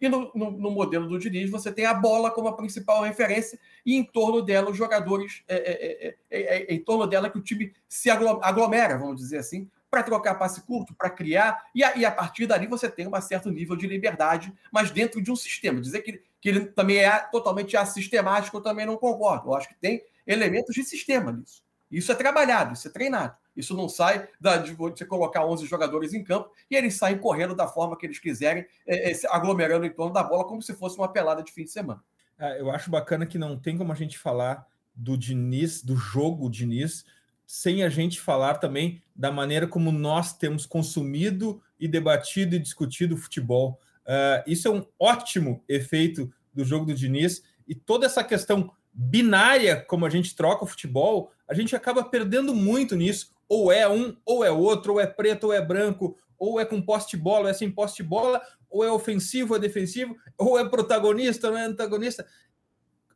E 0.00 0.08
no, 0.08 0.32
no, 0.34 0.50
no, 0.50 0.70
modelo 0.70 1.08
do 1.08 1.18
Diniz, 1.18 1.48
você 1.48 1.70
tem 1.70 1.86
a 1.86 1.94
bola 1.94 2.30
como 2.30 2.48
a 2.48 2.56
principal 2.56 3.02
referência, 3.02 3.58
e 3.86 3.94
em 3.94 4.02
torno 4.02 4.42
dela 4.42 4.68
os 4.68 4.76
jogadores, 4.76 5.44
é, 5.46 5.56
é, 5.56 6.16
é, 6.28 6.40
é 6.40 6.74
em 6.74 6.82
torno 6.82 7.06
dela 7.06 7.30
que 7.30 7.38
o 7.38 7.42
time 7.42 7.72
se 7.88 8.10
aglomera, 8.10 8.98
vamos 8.98 9.16
dizer 9.20 9.38
assim, 9.38 9.70
para 9.92 10.02
trocar 10.02 10.36
passe 10.36 10.62
curto, 10.62 10.94
para 10.94 11.10
criar, 11.10 11.66
e 11.74 11.84
a, 11.84 11.94
e 11.94 12.02
a, 12.06 12.10
partir 12.10 12.46
dali 12.46 12.66
você 12.66 12.90
tem 12.90 13.06
um 13.06 13.20
certo 13.20 13.50
nível 13.50 13.76
de 13.76 13.86
liberdade, 13.86 14.50
mas 14.72 14.90
dentro 14.90 15.22
de 15.22 15.30
um 15.30 15.36
sistema. 15.36 15.82
Dizer 15.82 16.00
que, 16.00 16.22
que 16.40 16.48
ele 16.48 16.64
também 16.64 16.96
é 16.96 17.18
totalmente 17.30 17.76
assistemático, 17.76 18.56
eu 18.56 18.62
também 18.62 18.86
não 18.86 18.96
concordo. 18.96 19.50
Eu 19.50 19.54
acho 19.54 19.68
que 19.68 19.74
tem 19.74 20.02
elementos 20.26 20.74
de 20.74 20.82
sistema 20.82 21.30
nisso. 21.30 21.62
Isso 21.90 22.10
é 22.10 22.14
trabalhado, 22.14 22.72
isso 22.72 22.88
é 22.88 22.90
treinado. 22.90 23.36
Isso 23.54 23.76
não 23.76 23.86
sai 23.86 24.26
da, 24.40 24.56
de 24.56 24.72
você 24.72 25.04
colocar 25.04 25.44
11 25.44 25.66
jogadores 25.66 26.14
em 26.14 26.24
campo 26.24 26.50
e 26.70 26.74
eles 26.74 26.94
saem 26.94 27.18
correndo 27.18 27.54
da 27.54 27.68
forma 27.68 27.94
que 27.94 28.06
eles 28.06 28.18
quiserem, 28.18 28.64
é, 28.86 29.12
é, 29.12 29.20
aglomerando 29.28 29.84
em 29.84 29.92
torno 29.92 30.14
da 30.14 30.22
bola, 30.22 30.46
como 30.46 30.62
se 30.62 30.72
fosse 30.72 30.96
uma 30.96 31.12
pelada 31.12 31.42
de 31.42 31.52
fim 31.52 31.64
de 31.64 31.70
semana. 31.70 32.02
É, 32.38 32.58
eu 32.58 32.70
acho 32.70 32.90
bacana 32.90 33.26
que 33.26 33.36
não 33.36 33.58
tem 33.58 33.76
como 33.76 33.92
a 33.92 33.94
gente 33.94 34.18
falar 34.18 34.66
do 34.94 35.18
Diniz, 35.18 35.82
do 35.82 35.96
jogo 35.96 36.48
Diniz, 36.48 37.04
sem 37.52 37.82
a 37.82 37.90
gente 37.90 38.18
falar 38.18 38.54
também 38.54 39.02
da 39.22 39.30
maneira 39.30 39.68
como 39.68 39.92
nós 39.92 40.36
temos 40.36 40.66
consumido 40.66 41.62
e 41.78 41.86
debatido 41.86 42.56
e 42.56 42.58
discutido 42.58 43.14
o 43.14 43.16
futebol. 43.16 43.78
Uh, 44.00 44.42
isso 44.48 44.66
é 44.66 44.70
um 44.72 44.84
ótimo 44.98 45.62
efeito 45.68 46.28
do 46.52 46.64
jogo 46.64 46.86
do 46.86 46.92
Diniz 46.92 47.40
e 47.68 47.72
toda 47.72 48.04
essa 48.04 48.24
questão 48.24 48.72
binária, 48.92 49.80
como 49.80 50.04
a 50.04 50.10
gente 50.10 50.34
troca 50.34 50.64
o 50.64 50.66
futebol, 50.66 51.30
a 51.46 51.54
gente 51.54 51.76
acaba 51.76 52.02
perdendo 52.02 52.52
muito 52.52 52.96
nisso. 52.96 53.30
Ou 53.48 53.70
é 53.70 53.88
um, 53.88 54.16
ou 54.26 54.44
é 54.44 54.50
outro, 54.50 54.94
ou 54.94 55.00
é 55.00 55.06
preto, 55.06 55.44
ou 55.44 55.52
é 55.52 55.64
branco, 55.64 56.16
ou 56.36 56.58
é 56.58 56.64
com 56.64 56.82
poste 56.82 57.16
bola, 57.16 57.44
ou 57.44 57.48
é 57.50 57.52
sem 57.52 57.70
poste 57.70 58.02
bola, 58.02 58.42
ou 58.68 58.82
é 58.84 58.90
ofensivo, 58.90 59.52
ou 59.52 59.56
é 59.56 59.60
defensivo, 59.60 60.16
ou 60.36 60.58
é 60.58 60.68
protagonista, 60.68 61.48
ou 61.48 61.56
é 61.56 61.64
antagonista. 61.64 62.26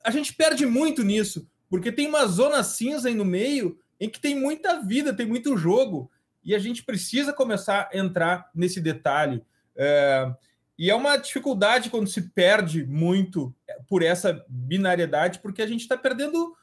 A 0.04 0.12
gente 0.12 0.32
perde 0.32 0.66
muito 0.66 1.02
nisso, 1.02 1.50
porque 1.68 1.90
tem 1.90 2.06
uma 2.06 2.26
zona 2.26 2.62
cinza 2.62 3.08
aí 3.08 3.14
no 3.16 3.24
meio 3.24 3.76
em 4.00 4.08
que 4.08 4.20
tem 4.20 4.38
muita 4.38 4.80
vida, 4.82 5.14
tem 5.14 5.26
muito 5.26 5.56
jogo, 5.56 6.10
e 6.44 6.54
a 6.54 6.58
gente 6.58 6.84
precisa 6.84 7.32
começar 7.32 7.90
a 7.92 7.96
entrar 7.96 8.50
nesse 8.54 8.80
detalhe. 8.80 9.42
É, 9.74 10.32
e 10.78 10.90
é 10.90 10.94
uma 10.94 11.16
dificuldade 11.16 11.90
quando 11.90 12.08
se 12.08 12.22
perde 12.30 12.84
muito 12.84 13.54
por 13.88 14.02
essa 14.02 14.44
binariedade, 14.48 15.38
porque 15.40 15.62
a 15.62 15.66
gente 15.66 15.80
está 15.80 15.96
perdendo 15.96 16.54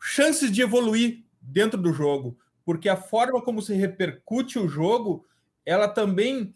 chances 0.00 0.50
de 0.50 0.60
evoluir 0.60 1.24
dentro 1.40 1.80
do 1.80 1.92
jogo, 1.92 2.38
porque 2.64 2.88
a 2.88 2.96
forma 2.96 3.40
como 3.40 3.62
se 3.62 3.74
repercute 3.74 4.58
o 4.58 4.68
jogo, 4.68 5.24
ela 5.64 5.88
também 5.88 6.54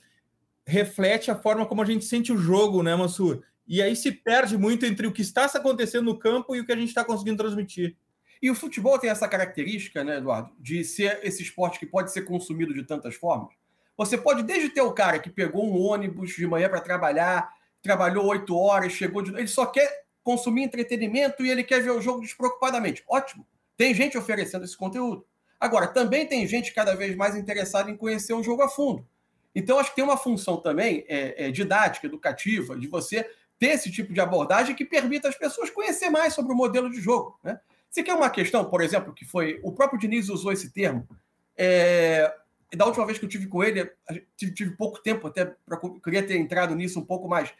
reflete 0.66 1.30
a 1.30 1.34
forma 1.34 1.64
como 1.64 1.80
a 1.80 1.84
gente 1.84 2.04
sente 2.04 2.30
o 2.30 2.36
jogo, 2.36 2.82
né, 2.82 2.94
Mansur? 2.94 3.42
E 3.66 3.80
aí 3.80 3.94
se 3.94 4.12
perde 4.12 4.56
muito 4.58 4.84
entre 4.84 5.06
o 5.06 5.12
que 5.12 5.22
está 5.22 5.44
acontecendo 5.44 6.04
no 6.04 6.18
campo 6.18 6.54
e 6.54 6.60
o 6.60 6.66
que 6.66 6.72
a 6.72 6.76
gente 6.76 6.88
está 6.88 7.04
conseguindo 7.04 7.38
transmitir. 7.38 7.96
E 8.40 8.50
o 8.50 8.54
futebol 8.54 8.98
tem 8.98 9.10
essa 9.10 9.28
característica, 9.28 10.04
né, 10.04 10.18
Eduardo, 10.18 10.52
de 10.58 10.84
ser 10.84 11.20
esse 11.22 11.42
esporte 11.42 11.78
que 11.78 11.86
pode 11.86 12.12
ser 12.12 12.22
consumido 12.22 12.72
de 12.72 12.84
tantas 12.84 13.14
formas. 13.14 13.54
Você 13.96 14.16
pode 14.16 14.44
desde 14.44 14.68
ter 14.68 14.80
o 14.80 14.92
cara 14.92 15.18
que 15.18 15.28
pegou 15.28 15.66
um 15.66 15.76
ônibus 15.76 16.30
de 16.30 16.46
manhã 16.46 16.68
para 16.68 16.80
trabalhar, 16.80 17.52
trabalhou 17.82 18.26
oito 18.26 18.56
horas, 18.56 18.92
chegou 18.92 19.22
de. 19.22 19.34
Ele 19.34 19.48
só 19.48 19.66
quer 19.66 20.04
consumir 20.22 20.62
entretenimento 20.62 21.44
e 21.44 21.50
ele 21.50 21.64
quer 21.64 21.82
ver 21.82 21.90
o 21.90 22.00
jogo 22.00 22.20
despreocupadamente. 22.20 23.02
Ótimo. 23.08 23.46
Tem 23.76 23.92
gente 23.94 24.16
oferecendo 24.16 24.64
esse 24.64 24.76
conteúdo. 24.76 25.26
Agora, 25.58 25.88
também 25.88 26.26
tem 26.26 26.46
gente 26.46 26.72
cada 26.72 26.94
vez 26.94 27.16
mais 27.16 27.34
interessada 27.34 27.90
em 27.90 27.96
conhecer 27.96 28.32
o 28.32 28.42
jogo 28.42 28.62
a 28.62 28.68
fundo. 28.68 29.06
Então, 29.54 29.78
acho 29.78 29.90
que 29.90 29.96
tem 29.96 30.04
uma 30.04 30.16
função 30.16 30.58
também 30.58 31.04
é, 31.08 31.46
é, 31.46 31.50
didática, 31.50 32.06
educativa, 32.06 32.78
de 32.78 32.86
você 32.86 33.28
ter 33.58 33.68
esse 33.68 33.90
tipo 33.90 34.12
de 34.12 34.20
abordagem 34.20 34.76
que 34.76 34.84
permita 34.84 35.28
as 35.28 35.36
pessoas 35.36 35.70
conhecer 35.70 36.10
mais 36.10 36.32
sobre 36.34 36.52
o 36.52 36.56
modelo 36.56 36.88
de 36.88 37.00
jogo. 37.00 37.38
Né? 37.42 37.58
Você 37.90 38.02
quer 38.02 38.14
uma 38.14 38.30
questão, 38.30 38.64
por 38.64 38.80
exemplo, 38.80 39.12
que 39.14 39.24
foi. 39.24 39.60
O 39.62 39.72
próprio 39.72 39.98
Diniz 39.98 40.28
usou 40.28 40.52
esse 40.52 40.70
termo. 40.70 41.08
É, 41.56 42.32
da 42.76 42.86
última 42.86 43.06
vez 43.06 43.18
que 43.18 43.24
eu 43.24 43.28
tive 43.28 43.46
com 43.46 43.64
ele, 43.64 43.90
tive, 44.36 44.52
tive 44.52 44.76
pouco 44.76 45.02
tempo 45.02 45.26
até 45.26 45.54
para 45.66 45.78
queria 46.02 46.22
ter 46.22 46.36
entrado 46.36 46.74
nisso 46.74 47.00
um 47.00 47.04
pouco 47.04 47.28
mais. 47.28 47.52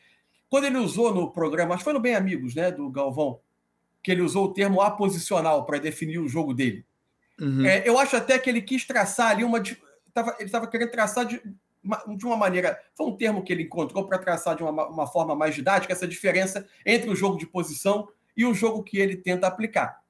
Quando 0.50 0.64
ele 0.64 0.78
usou 0.78 1.14
no 1.14 1.30
programa, 1.30 1.74
acho 1.74 1.80
que 1.80 1.84
foi 1.84 1.92
no 1.92 2.00
Bem 2.00 2.14
Amigos, 2.14 2.54
né, 2.54 2.70
do 2.70 2.88
Galvão, 2.90 3.40
que 4.02 4.10
ele 4.10 4.22
usou 4.22 4.46
o 4.46 4.52
termo 4.52 4.80
aposicional 4.80 5.64
para 5.64 5.78
definir 5.78 6.18
o 6.18 6.28
jogo 6.28 6.54
dele. 6.54 6.84
Uhum. 7.40 7.64
É, 7.64 7.88
eu 7.88 7.98
acho 7.98 8.16
até 8.16 8.38
que 8.38 8.50
ele 8.50 8.62
quis 8.62 8.86
traçar 8.86 9.30
ali 9.30 9.44
uma. 9.44 9.62
Tava, 10.12 10.34
ele 10.38 10.46
estava 10.46 10.66
querendo 10.66 10.90
traçar 10.90 11.24
de 11.24 11.40
uma, 11.82 12.02
de 12.16 12.24
uma 12.24 12.36
maneira. 12.36 12.78
Foi 12.94 13.06
um 13.06 13.16
termo 13.16 13.42
que 13.42 13.52
ele 13.52 13.62
encontrou 13.62 14.06
para 14.06 14.18
traçar 14.18 14.56
de 14.56 14.62
uma, 14.62 14.88
uma 14.88 15.06
forma 15.06 15.34
mais 15.34 15.54
didática 15.54 15.92
essa 15.92 16.06
diferença 16.06 16.66
entre 16.84 17.10
o 17.10 17.16
jogo 17.16 17.38
de 17.38 17.46
posição 17.46 18.08
e 18.36 18.44
o 18.44 18.54
jogo 18.54 18.82
que 18.82 18.98
ele 18.98 19.16
tenta 19.16 19.46
aplicar. 19.46 20.00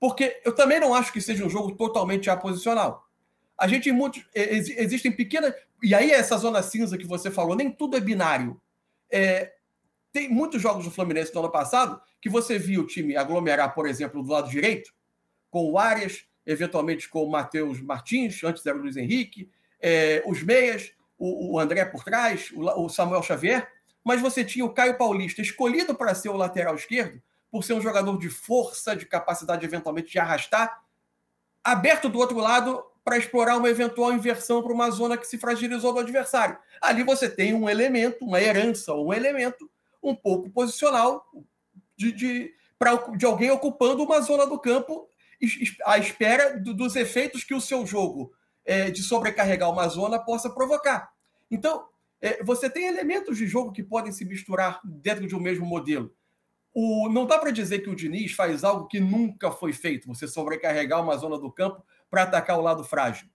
Porque 0.00 0.40
eu 0.44 0.54
também 0.54 0.78
não 0.78 0.94
acho 0.94 1.12
que 1.12 1.20
seja 1.20 1.44
um 1.44 1.50
jogo 1.50 1.74
totalmente 1.74 2.30
aposicional. 2.30 3.08
A 3.56 3.66
gente, 3.66 3.90
muitos, 3.90 4.24
existem 4.34 5.10
pequenas. 5.10 5.52
E 5.82 5.94
aí, 5.94 6.10
essa 6.10 6.36
zona 6.36 6.62
cinza 6.62 6.96
que 6.96 7.06
você 7.06 7.30
falou, 7.30 7.56
nem 7.56 7.70
tudo 7.70 7.96
é 7.96 8.00
binário. 8.00 8.60
É, 9.10 9.54
tem 10.12 10.28
muitos 10.28 10.62
jogos 10.62 10.84
do 10.84 10.90
Fluminense 10.90 11.32
do 11.32 11.38
ano 11.40 11.50
passado 11.50 12.00
que 12.20 12.28
você 12.28 12.58
viu 12.58 12.82
o 12.82 12.86
time 12.86 13.16
aglomerar, 13.16 13.74
por 13.74 13.86
exemplo, 13.86 14.22
do 14.22 14.32
lado 14.32 14.48
direito, 14.48 14.92
com 15.50 15.70
o 15.70 15.78
Arias, 15.78 16.24
eventualmente 16.46 17.08
com 17.08 17.24
o 17.24 17.30
Matheus 17.30 17.80
Martins, 17.80 18.42
antes 18.42 18.64
era 18.64 18.76
o 18.76 18.80
Luiz 18.80 18.96
Henrique, 18.96 19.50
é, 19.80 20.22
os 20.26 20.42
meias, 20.42 20.92
o, 21.18 21.54
o, 21.54 21.58
André 21.58 21.84
por 21.84 22.04
trás, 22.04 22.50
o, 22.54 22.84
o 22.84 22.88
Samuel 22.88 23.22
Xavier, 23.22 23.70
mas 24.04 24.20
você 24.20 24.44
tinha 24.44 24.64
o 24.64 24.72
Caio 24.72 24.96
Paulista 24.96 25.42
escolhido 25.42 25.94
para 25.94 26.14
ser 26.14 26.30
o 26.30 26.36
lateral 26.36 26.74
esquerdo, 26.74 27.22
por 27.50 27.64
ser 27.64 27.74
um 27.74 27.80
jogador 27.80 28.18
de 28.18 28.28
força, 28.28 28.94
de 28.94 29.06
capacidade 29.06 29.64
eventualmente 29.64 30.10
de 30.10 30.18
arrastar, 30.18 30.82
aberto 31.64 32.08
do 32.08 32.18
outro 32.18 32.38
lado 32.38 32.84
para 33.04 33.16
explorar 33.16 33.56
uma 33.56 33.70
eventual 33.70 34.12
inversão 34.12 34.62
para 34.62 34.72
uma 34.72 34.90
zona 34.90 35.16
que 35.16 35.26
se 35.26 35.38
fragilizou 35.38 35.92
do 35.92 36.00
adversário. 36.00 36.58
Ali 36.80 37.02
você 37.02 37.28
tem 37.28 37.54
um 37.54 37.68
elemento, 37.68 38.24
uma 38.24 38.40
herança, 38.40 38.92
um 38.94 39.12
elemento 39.12 39.70
um 40.02 40.14
pouco 40.14 40.50
posicional 40.50 41.24
de, 41.96 42.12
de, 42.12 42.54
pra, 42.78 42.96
de 43.16 43.24
alguém 43.24 43.50
ocupando 43.50 44.02
uma 44.02 44.20
zona 44.20 44.46
do 44.46 44.58
campo 44.58 45.08
à 45.86 45.98
espera 45.98 46.58
do, 46.58 46.74
dos 46.74 46.96
efeitos 46.96 47.44
que 47.44 47.54
o 47.54 47.60
seu 47.60 47.86
jogo 47.86 48.32
é, 48.64 48.90
de 48.90 49.02
sobrecarregar 49.02 49.70
uma 49.70 49.88
zona 49.88 50.18
possa 50.18 50.50
provocar. 50.50 51.10
Então, 51.50 51.86
é, 52.20 52.42
você 52.42 52.68
tem 52.68 52.86
elementos 52.86 53.38
de 53.38 53.46
jogo 53.46 53.72
que 53.72 53.82
podem 53.82 54.12
se 54.12 54.24
misturar 54.24 54.80
dentro 54.84 55.26
de 55.26 55.34
um 55.34 55.40
mesmo 55.40 55.64
modelo. 55.64 56.14
O, 56.74 57.08
não 57.08 57.26
dá 57.26 57.38
para 57.38 57.50
dizer 57.50 57.80
que 57.80 57.90
o 57.90 57.96
Diniz 57.96 58.32
faz 58.32 58.62
algo 58.62 58.86
que 58.86 59.00
nunca 59.00 59.50
foi 59.50 59.72
feito, 59.72 60.06
você 60.06 60.28
sobrecarregar 60.28 61.02
uma 61.02 61.16
zona 61.16 61.38
do 61.38 61.50
campo 61.50 61.84
para 62.10 62.22
atacar 62.22 62.58
o 62.58 62.62
lado 62.62 62.84
frágil. 62.84 63.28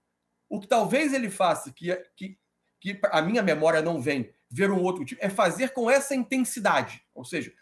O 0.48 0.60
que 0.60 0.68
talvez 0.68 1.12
ele 1.12 1.30
faça, 1.30 1.72
que, 1.72 1.94
que, 2.16 2.38
que 2.80 3.00
a 3.10 3.20
minha 3.20 3.42
memória 3.42 3.82
não 3.82 4.00
vem, 4.00 4.30
ver 4.50 4.70
um 4.70 4.82
outro 4.82 5.04
time, 5.04 5.20
é 5.20 5.28
fazer 5.28 5.70
com 5.70 5.90
essa 5.90 6.14
intensidade. 6.14 7.02
Ou 7.14 7.24
seja, 7.24 7.52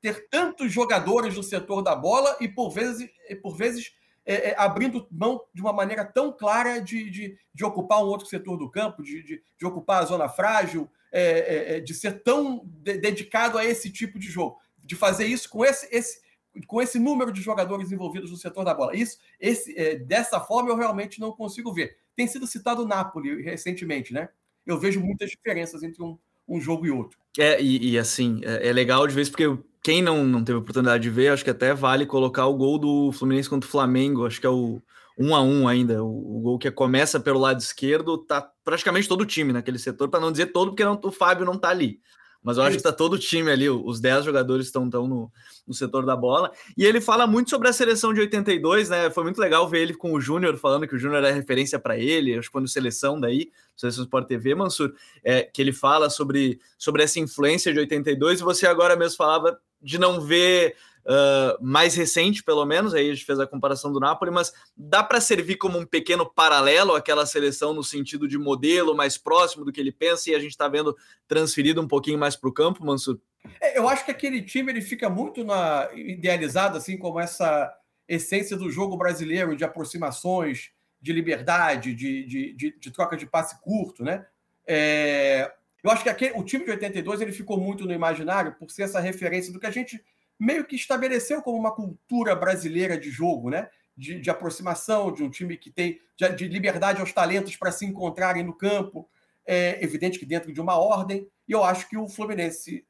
ter 0.00 0.28
tantos 0.28 0.70
jogadores 0.70 1.36
no 1.36 1.42
setor 1.42 1.82
da 1.82 1.96
bola 1.96 2.36
e, 2.40 2.46
por 2.46 2.70
vezes, 2.70 3.08
por 3.42 3.56
vezes 3.56 3.92
é, 4.26 4.50
é, 4.50 4.54
abrindo 4.58 5.06
mão 5.10 5.40
de 5.52 5.60
uma 5.60 5.72
maneira 5.72 6.04
tão 6.04 6.32
clara 6.32 6.80
de, 6.80 7.10
de, 7.10 7.38
de 7.52 7.64
ocupar 7.64 8.02
um 8.02 8.08
outro 8.08 8.26
setor 8.26 8.56
do 8.56 8.70
campo, 8.70 9.02
de, 9.02 9.22
de, 9.22 9.42
de 9.58 9.66
ocupar 9.66 10.02
a 10.02 10.06
zona 10.06 10.28
frágil, 10.28 10.90
é, 11.12 11.22
é, 11.22 11.76
é 11.76 11.80
de 11.80 11.94
ser 11.94 12.22
tão 12.22 12.62
de, 12.64 12.98
dedicado 12.98 13.58
a 13.58 13.64
esse 13.64 13.90
tipo 13.90 14.18
de 14.18 14.26
jogo, 14.26 14.58
de 14.84 14.94
fazer 14.94 15.26
isso 15.26 15.48
com 15.48 15.64
esse, 15.64 15.88
esse, 15.90 16.20
com 16.66 16.80
esse 16.80 16.98
número 16.98 17.32
de 17.32 17.40
jogadores 17.40 17.90
envolvidos 17.90 18.30
no 18.30 18.36
setor 18.36 18.64
da 18.64 18.74
bola. 18.74 18.94
Isso, 18.94 19.18
esse, 19.40 19.76
é, 19.78 19.96
dessa 19.96 20.40
forma, 20.40 20.70
eu 20.70 20.76
realmente 20.76 21.20
não 21.20 21.32
consigo 21.32 21.72
ver. 21.72 21.96
Tem 22.14 22.26
sido 22.26 22.46
citado 22.46 22.82
o 22.82 22.86
Napoli 22.86 23.42
recentemente, 23.42 24.12
né? 24.12 24.28
Eu 24.66 24.78
vejo 24.78 25.00
muitas 25.00 25.30
diferenças 25.30 25.82
entre 25.82 26.02
um, 26.02 26.16
um 26.48 26.60
jogo 26.60 26.86
e 26.86 26.90
outro. 26.90 27.18
É, 27.38 27.60
e, 27.60 27.92
e 27.92 27.98
assim, 27.98 28.40
é, 28.44 28.68
é, 28.68 28.72
legal 28.72 29.06
de 29.06 29.14
vez, 29.14 29.28
porque 29.28 29.44
quem 29.82 30.00
não, 30.00 30.24
não 30.24 30.44
teve 30.44 30.58
oportunidade 30.58 31.02
de 31.02 31.10
ver, 31.10 31.28
acho 31.28 31.44
que 31.44 31.50
até 31.50 31.74
vale 31.74 32.06
colocar 32.06 32.46
o 32.46 32.56
gol 32.56 32.78
do 32.78 33.12
Fluminense 33.12 33.50
contra 33.50 33.68
o 33.68 33.70
Flamengo, 33.70 34.26
acho 34.26 34.40
que 34.40 34.46
é 34.46 34.50
o 34.50 34.80
1 35.18 35.34
a 35.34 35.42
1 35.42 35.68
ainda, 35.68 36.04
o, 36.04 36.38
o 36.38 36.40
gol 36.40 36.58
que 36.58 36.70
começa 36.70 37.20
pelo 37.20 37.40
lado 37.40 37.60
esquerdo, 37.60 38.18
tá 38.18 38.48
praticamente 38.64 39.08
todo 39.08 39.22
o 39.22 39.26
time 39.26 39.52
naquele 39.52 39.78
setor, 39.78 40.08
para 40.08 40.20
não 40.20 40.32
dizer 40.32 40.46
todo, 40.46 40.70
porque 40.70 40.84
não, 40.84 40.98
o 41.02 41.12
Fábio 41.12 41.44
não 41.44 41.58
tá 41.58 41.68
ali. 41.68 42.00
Mas 42.44 42.58
eu 42.58 42.62
acho 42.62 42.76
que 42.76 42.82
tá 42.82 42.92
todo 42.92 43.14
o 43.14 43.18
time 43.18 43.50
ali, 43.50 43.70
os 43.70 44.00
10 44.00 44.26
jogadores 44.26 44.66
estão 44.66 44.88
tão 44.90 45.08
no, 45.08 45.32
no 45.66 45.72
setor 45.72 46.04
da 46.04 46.14
bola. 46.14 46.52
E 46.76 46.84
ele 46.84 47.00
fala 47.00 47.26
muito 47.26 47.48
sobre 47.48 47.68
a 47.68 47.72
seleção 47.72 48.12
de 48.12 48.20
82, 48.20 48.90
né? 48.90 49.08
Foi 49.08 49.24
muito 49.24 49.40
legal 49.40 49.66
ver 49.66 49.80
ele 49.80 49.94
com 49.94 50.12
o 50.12 50.20
Júnior 50.20 50.58
falando 50.58 50.86
que 50.86 50.94
o 50.94 50.98
Júnior 50.98 51.24
é 51.24 51.32
referência 51.32 51.78
para 51.78 51.98
ele, 51.98 52.38
acho 52.38 52.52
que 52.52 52.60
no 52.60 52.68
Seleção 52.68 53.18
daí, 53.18 53.50
Seleção 53.74 54.04
Sport 54.04 54.28
TV, 54.28 54.54
Mansur, 54.54 54.92
é, 55.24 55.42
que 55.42 55.62
ele 55.62 55.72
fala 55.72 56.10
sobre, 56.10 56.60
sobre 56.76 57.02
essa 57.02 57.18
influência 57.18 57.72
de 57.72 57.78
82, 57.78 58.40
e 58.40 58.42
você 58.44 58.66
agora 58.66 58.94
mesmo 58.94 59.16
falava 59.16 59.58
de 59.80 59.98
não 59.98 60.20
ver 60.20 60.76
uh, 61.06 61.64
mais 61.64 61.94
recente, 61.94 62.42
pelo 62.42 62.64
menos, 62.64 62.94
aí 62.94 63.10
a 63.10 63.14
gente 63.14 63.24
fez 63.24 63.38
a 63.38 63.46
comparação 63.46 63.92
do 63.92 64.00
Napoli, 64.00 64.30
mas 64.30 64.52
dá 64.76 65.02
para 65.02 65.20
servir 65.20 65.56
como 65.56 65.78
um 65.78 65.86
pequeno 65.86 66.26
paralelo 66.26 66.94
àquela 66.94 67.26
seleção 67.26 67.72
no 67.72 67.82
sentido 67.82 68.26
de 68.26 68.38
modelo 68.38 68.96
mais 68.96 69.16
próximo 69.16 69.64
do 69.64 69.72
que 69.72 69.80
ele 69.80 69.92
pensa 69.92 70.30
e 70.30 70.34
a 70.34 70.38
gente 70.38 70.50
está 70.50 70.68
vendo 70.68 70.96
transferido 71.26 71.80
um 71.80 71.88
pouquinho 71.88 72.18
mais 72.18 72.36
para 72.36 72.48
o 72.48 72.52
campo, 72.52 72.84
Mansur? 72.84 73.18
É, 73.60 73.78
eu 73.78 73.88
acho 73.88 74.04
que 74.04 74.10
aquele 74.10 74.42
time 74.42 74.72
ele 74.72 74.80
fica 74.80 75.08
muito 75.08 75.44
na, 75.44 75.88
idealizado 75.94 76.78
assim 76.78 76.96
como 76.96 77.20
essa 77.20 77.72
essência 78.08 78.56
do 78.56 78.70
jogo 78.70 78.96
brasileiro 78.96 79.56
de 79.56 79.64
aproximações, 79.64 80.70
de 81.00 81.12
liberdade, 81.12 81.94
de, 81.94 82.24
de, 82.24 82.52
de, 82.54 82.78
de 82.78 82.90
troca 82.90 83.16
de 83.16 83.26
passe 83.26 83.60
curto, 83.60 84.02
né? 84.02 84.24
É, 84.66 85.52
eu 85.82 85.90
acho 85.90 86.02
que 86.02 86.08
aquele, 86.08 86.32
o 86.34 86.42
time 86.42 86.64
de 86.64 86.70
82 86.70 87.20
ele 87.20 87.32
ficou 87.32 87.60
muito 87.60 87.84
no 87.84 87.92
imaginário 87.92 88.54
por 88.54 88.70
ser 88.70 88.84
essa 88.84 89.00
referência 89.00 89.52
do 89.52 89.60
que 89.60 89.66
a 89.66 89.70
gente 89.70 90.02
meio 90.38 90.64
que 90.64 90.76
estabeleceu 90.76 91.42
como 91.42 91.58
uma 91.58 91.74
cultura 91.74 92.34
brasileira 92.34 92.98
de 92.98 93.10
jogo, 93.10 93.50
né? 93.50 93.68
De, 93.96 94.20
de 94.20 94.28
aproximação, 94.28 95.12
de 95.12 95.22
um 95.22 95.30
time 95.30 95.56
que 95.56 95.70
tem 95.70 96.00
de, 96.16 96.28
de 96.30 96.48
liberdade 96.48 97.00
aos 97.00 97.12
talentos 97.12 97.56
para 97.56 97.70
se 97.70 97.86
encontrarem 97.86 98.42
no 98.42 98.52
campo. 98.52 99.08
É 99.46 99.82
evidente 99.84 100.18
que 100.18 100.26
dentro 100.26 100.52
de 100.52 100.60
uma 100.60 100.76
ordem, 100.76 101.28
e 101.46 101.52
eu 101.52 101.62
acho 101.62 101.88
que 101.88 101.96
o 101.96 102.08
Fluminense 102.08 102.84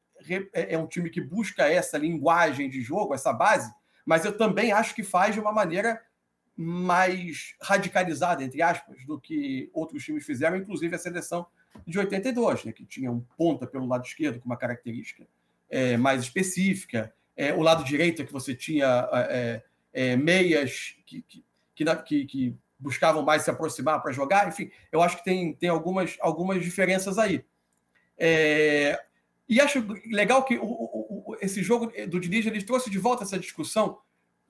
é, 0.52 0.74
é 0.74 0.78
um 0.78 0.86
time 0.86 1.10
que 1.10 1.20
busca 1.20 1.68
essa 1.68 1.98
linguagem 1.98 2.70
de 2.70 2.80
jogo, 2.80 3.14
essa 3.14 3.32
base, 3.32 3.72
mas 4.06 4.24
eu 4.24 4.36
também 4.36 4.72
acho 4.72 4.94
que 4.94 5.02
faz 5.02 5.34
de 5.34 5.40
uma 5.40 5.52
maneira 5.52 6.00
mais 6.56 7.54
radicalizada, 7.60 8.44
entre 8.44 8.62
aspas, 8.62 9.04
do 9.04 9.20
que 9.20 9.68
outros 9.72 10.04
times 10.04 10.24
fizeram, 10.24 10.56
inclusive 10.56 10.94
a 10.94 10.98
seleção 10.98 11.46
de 11.86 11.98
82, 11.98 12.64
né, 12.64 12.72
que 12.72 12.84
tinha 12.84 13.10
um 13.10 13.20
ponta 13.36 13.66
pelo 13.66 13.86
lado 13.86 14.04
esquerdo 14.04 14.38
com 14.38 14.46
uma 14.46 14.56
característica 14.56 15.26
é, 15.68 15.96
mais 15.96 16.22
específica, 16.22 17.12
é, 17.36 17.52
o 17.52 17.60
lado 17.60 17.84
direito 17.84 18.22
é 18.22 18.24
que 18.24 18.32
você 18.32 18.54
tinha 18.54 19.08
é, 19.12 19.62
é, 19.92 20.16
meias 20.16 20.96
que, 21.06 21.22
que, 21.22 21.44
que, 22.04 22.24
que, 22.24 22.56
buscavam 22.76 23.22
mais 23.22 23.42
se 23.42 23.50
aproximar 23.50 24.02
para 24.02 24.12
jogar. 24.12 24.48
Enfim, 24.48 24.70
eu 24.92 25.00
acho 25.00 25.16
que 25.16 25.24
tem, 25.24 25.54
tem 25.54 25.70
algumas, 25.70 26.16
algumas 26.20 26.62
diferenças 26.62 27.18
aí. 27.18 27.44
É, 28.18 29.00
e 29.48 29.60
acho 29.60 29.86
legal 30.06 30.44
que 30.44 30.58
o, 30.58 30.64
o, 30.64 31.36
esse 31.40 31.62
jogo 31.62 31.90
do 32.08 32.20
Diniz 32.20 32.46
ele 32.46 32.62
trouxe 32.62 32.90
de 32.90 32.98
volta 32.98 33.24
essa 33.24 33.38
discussão 33.38 33.98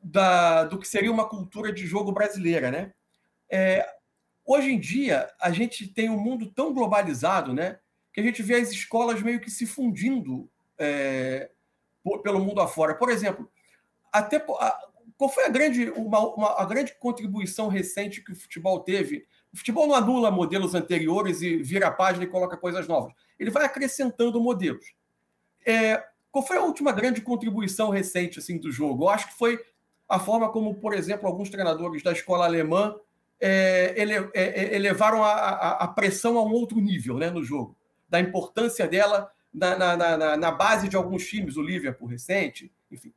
da, 0.02 0.64
do 0.64 0.78
que 0.78 0.88
seria 0.88 1.12
uma 1.12 1.28
cultura 1.28 1.72
de 1.72 1.86
jogo 1.86 2.12
brasileira, 2.12 2.70
né? 2.70 2.92
É, 3.48 3.86
hoje 4.44 4.70
em 4.70 4.78
dia 4.78 5.30
a 5.40 5.50
gente 5.50 5.86
tem 5.88 6.10
um 6.10 6.18
mundo 6.18 6.50
tão 6.50 6.74
globalizado, 6.74 7.52
né? 7.52 7.78
Que 8.12 8.20
a 8.20 8.24
gente 8.24 8.42
vê 8.42 8.56
as 8.56 8.70
escolas 8.70 9.22
meio 9.22 9.40
que 9.40 9.50
se 9.50 9.66
fundindo 9.66 10.50
é, 10.78 11.50
pelo 12.22 12.40
mundo 12.40 12.60
afora. 12.60 12.94
Por 12.94 13.10
exemplo, 13.10 13.50
até 14.12 14.38
qual 14.38 15.30
foi 15.30 15.44
a 15.44 15.48
grande, 15.48 15.90
uma, 15.90 16.20
uma, 16.34 16.60
a 16.60 16.64
grande 16.64 16.94
contribuição 16.98 17.68
recente 17.68 18.22
que 18.22 18.32
o 18.32 18.36
futebol 18.36 18.80
teve? 18.80 19.26
O 19.52 19.56
futebol 19.56 19.86
não 19.86 19.94
anula 19.94 20.30
modelos 20.30 20.74
anteriores 20.74 21.40
e 21.40 21.56
vira 21.56 21.86
a 21.86 21.92
página 21.92 22.24
e 22.24 22.28
coloca 22.28 22.56
coisas 22.56 22.88
novas. 22.88 23.12
Ele 23.38 23.50
vai 23.50 23.64
acrescentando 23.64 24.40
modelos. 24.40 24.84
É, 25.66 26.04
qual 26.30 26.44
foi 26.44 26.56
a 26.56 26.62
última 26.62 26.92
grande 26.92 27.20
contribuição 27.20 27.90
recente 27.90 28.38
assim 28.38 28.58
do 28.58 28.70
jogo? 28.70 29.04
Eu 29.04 29.08
acho 29.08 29.28
que 29.28 29.38
foi 29.38 29.58
a 30.08 30.18
forma 30.18 30.50
como, 30.50 30.74
por 30.74 30.92
exemplo, 30.92 31.26
alguns 31.26 31.48
treinadores 31.48 32.02
da 32.02 32.12
escola 32.12 32.44
alemã 32.44 32.96
é, 33.40 33.94
ele, 33.96 34.12
é, 34.12 34.30
é 34.34 34.74
elevaram 34.74 35.22
a, 35.22 35.32
a, 35.32 35.70
a, 35.84 35.88
pressão 35.88 36.38
a 36.38 36.42
um 36.42 36.52
outro 36.52 36.80
nível 36.80 37.18
né, 37.18 37.30
no 37.30 37.42
jogo, 37.42 37.76
da 38.08 38.20
importância 38.20 38.86
dela 38.86 39.30
na, 39.54 39.76
na, 39.76 40.16
na, 40.16 40.36
na 40.36 40.50
base 40.50 40.88
de 40.88 40.96
alguns 40.96 41.24
times, 41.26 41.56
o 41.56 41.62
Liverpool 41.62 42.08
recente, 42.08 42.72
enfim. 42.90 43.14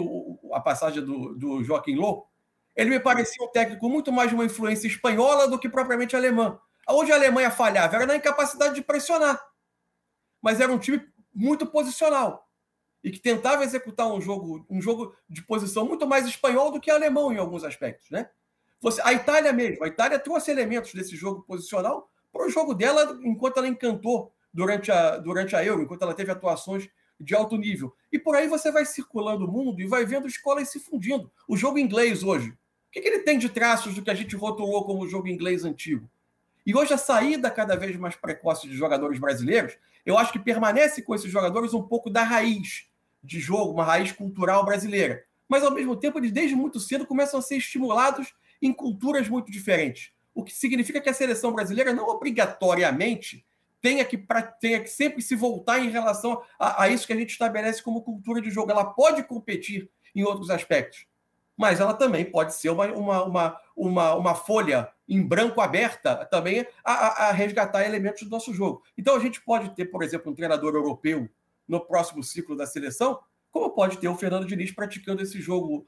a 0.53 0.61
passagem 0.61 1.05
do, 1.05 1.35
do 1.35 1.63
Joaquim 1.63 1.97
Low, 1.97 2.27
ele 2.75 2.89
me 2.91 2.99
parecia 2.99 3.45
um 3.45 3.53
técnico 3.53 3.87
muito 3.89 4.11
mais 4.11 4.31
de 4.31 4.35
uma 4.35 4.47
influência 4.47 4.89
espanhola 4.89 5.47
do 5.47 5.59
que 5.59 5.69
propriamente 5.69 6.17
alemã. 6.17 6.59
Onde 6.89 7.13
a 7.13 7.17
Alemanha 7.17 7.51
falhava 7.51 7.97
era 7.97 8.07
na 8.07 8.17
incapacidade 8.17 8.75
de 8.75 8.81
pressionar. 8.83 9.39
Mas 10.41 10.59
era 10.61 10.73
um 10.73 10.79
time 10.79 11.07
muito 11.33 11.65
posicional 11.67 12.50
e 13.03 13.11
que 13.11 13.19
tentava 13.19 13.65
executar 13.65 14.07
um 14.13 14.21
jogo, 14.21 14.65
um 14.69 14.81
jogo 14.81 15.15
de 15.29 15.43
posição 15.43 15.87
muito 15.87 16.07
mais 16.07 16.27
espanhol 16.27 16.71
do 16.71 16.81
que 16.81 16.91
alemão 16.91 17.33
em 17.33 17.39
alguns 17.39 17.65
aspectos, 17.65 18.11
né? 18.11 18.29
Você, 18.81 19.01
a 19.03 19.13
Itália 19.13 19.53
mesmo, 19.53 19.85
a 19.85 19.89
Itália 19.89 20.19
trouxe 20.19 20.51
elementos 20.51 20.95
desse 20.95 21.15
jogo 21.15 21.43
posicional 21.43 22.11
para 22.33 22.47
o 22.47 22.51
jogo 22.51 22.75
dela 22.75 23.19
enquanto 23.23 23.59
ela 23.59 23.69
encantou 23.69 24.33
durante 24.53 24.91
a, 24.91 25.19
durante 25.19 25.55
a 25.55 25.65
Euro, 25.65 25.83
enquanto 25.83 26.03
ela 26.03 26.15
teve 26.15 26.31
atuações 26.31 26.89
de 27.19 27.35
alto 27.35 27.57
nível. 27.57 27.95
E 28.11 28.19
por 28.19 28.35
aí 28.35 28.49
você 28.49 28.73
vai 28.73 28.87
circulando 28.87 29.45
o 29.45 29.53
mundo 29.53 29.81
e 29.81 29.87
vai 29.87 30.07
vendo 30.07 30.27
escolas 30.27 30.71
se 30.71 30.81
fundindo. 30.81 31.31
O 31.47 31.57
jogo 31.57 31.79
inglês 31.79 32.23
hoje, 32.23 32.51
o 32.51 32.57
que, 32.91 33.01
que 33.01 33.09
ele 33.09 33.21
tem 33.21 33.39
de 33.39 33.51
traços 33.51 33.95
do 33.95 34.03
que 34.03 34.11
a 34.11 34.15
gente 34.15 34.35
rotulou 34.35 34.85
como 34.85 35.07
jogo 35.07 35.29
inglês 35.29 35.65
antigo? 35.65 36.09
E 36.65 36.75
hoje 36.75 36.95
a 36.95 36.99
saída 36.99 37.51
cada 37.51 37.77
vez 37.77 37.97
mais 37.97 38.17
precoce 38.17 38.67
de 38.67 38.75
jogadores 38.75 39.19
brasileiros, 39.19 39.77
eu 40.05 40.17
acho 40.17 40.33
que 40.33 40.39
permanece 40.39 41.03
com 41.03 41.15
esses 41.15 41.31
jogadores 41.31 41.75
um 41.75 41.83
pouco 41.83 42.09
da 42.09 42.23
raiz 42.23 42.90
de 43.23 43.39
jogo, 43.41 43.73
uma 43.73 43.85
raiz 43.85 44.13
cultural 44.13 44.65
brasileira. 44.65 45.25
Mas, 45.49 45.63
ao 45.63 45.71
mesmo 45.71 45.97
tempo, 45.97 46.19
eles 46.19 46.33
desde 46.33 46.55
muito 46.55 46.79
cedo 46.79 47.07
começam 47.07 47.41
a 47.41 47.43
ser 47.43 47.57
estimulados 47.57 48.33
em 48.63 48.73
culturas 48.73 49.29
muito 49.29 49.51
diferentes. 49.51 50.13
O 50.35 50.45
que 50.45 50.55
significa 50.55 51.01
que 51.01 51.09
a 51.09 51.15
seleção 51.15 51.53
brasileira 51.53 51.93
não 51.93 52.09
obrigatoriamente 52.09 53.45
tenha 53.81 54.05
que, 54.05 54.17
pra, 54.17 54.43
tenha 54.43 54.81
que 54.81 54.89
sempre 54.89 55.23
se 55.23 55.35
voltar 55.35 55.79
em 55.81 55.91
relação 55.91 56.43
a, 56.59 56.85
a 56.85 56.89
isso 56.89 57.07
que 57.07 57.13
a 57.13 57.17
gente 57.17 57.31
estabelece 57.31 57.83
como 57.83 58.03
cultura 58.03 58.41
de 58.41 58.51
jogo. 58.51 58.71
Ela 58.71 58.85
pode 58.85 59.23
competir 59.25 59.91
em 60.15 60.23
outros 60.23 60.51
aspectos, 60.51 61.07
mas 61.57 61.81
ela 61.81 61.95
também 61.95 62.25
pode 62.25 62.55
ser 62.55 62.71
uma, 62.71 62.87
uma, 62.87 63.25
uma, 63.25 63.61
uma, 63.77 64.15
uma 64.15 64.35
folha 64.35 64.91
em 65.09 65.23
branco 65.23 65.61
aberta 65.61 66.25
também 66.27 66.67
a, 66.85 67.29
a, 67.29 67.33
resgatar 67.33 67.85
elementos 67.85 68.23
do 68.23 68.31
nosso 68.31 68.53
jogo. 68.53 68.83
Então 68.97 69.17
a 69.17 69.21
gente 69.21 69.41
pode 69.41 69.75
ter, 69.75 69.87
por 69.87 70.03
exemplo, 70.03 70.31
um 70.31 70.35
treinador 70.35 70.75
europeu 70.75 71.29
no 71.71 71.81
próximo 71.81 72.21
ciclo 72.21 72.57
da 72.57 72.67
seleção, 72.67 73.21
como 73.53 73.71
pode 73.71 73.99
ter 73.99 74.09
o 74.09 74.17
Fernando 74.17 74.45
Diniz 74.45 74.73
praticando 74.73 75.23
esse 75.23 75.41
jogo 75.41 75.87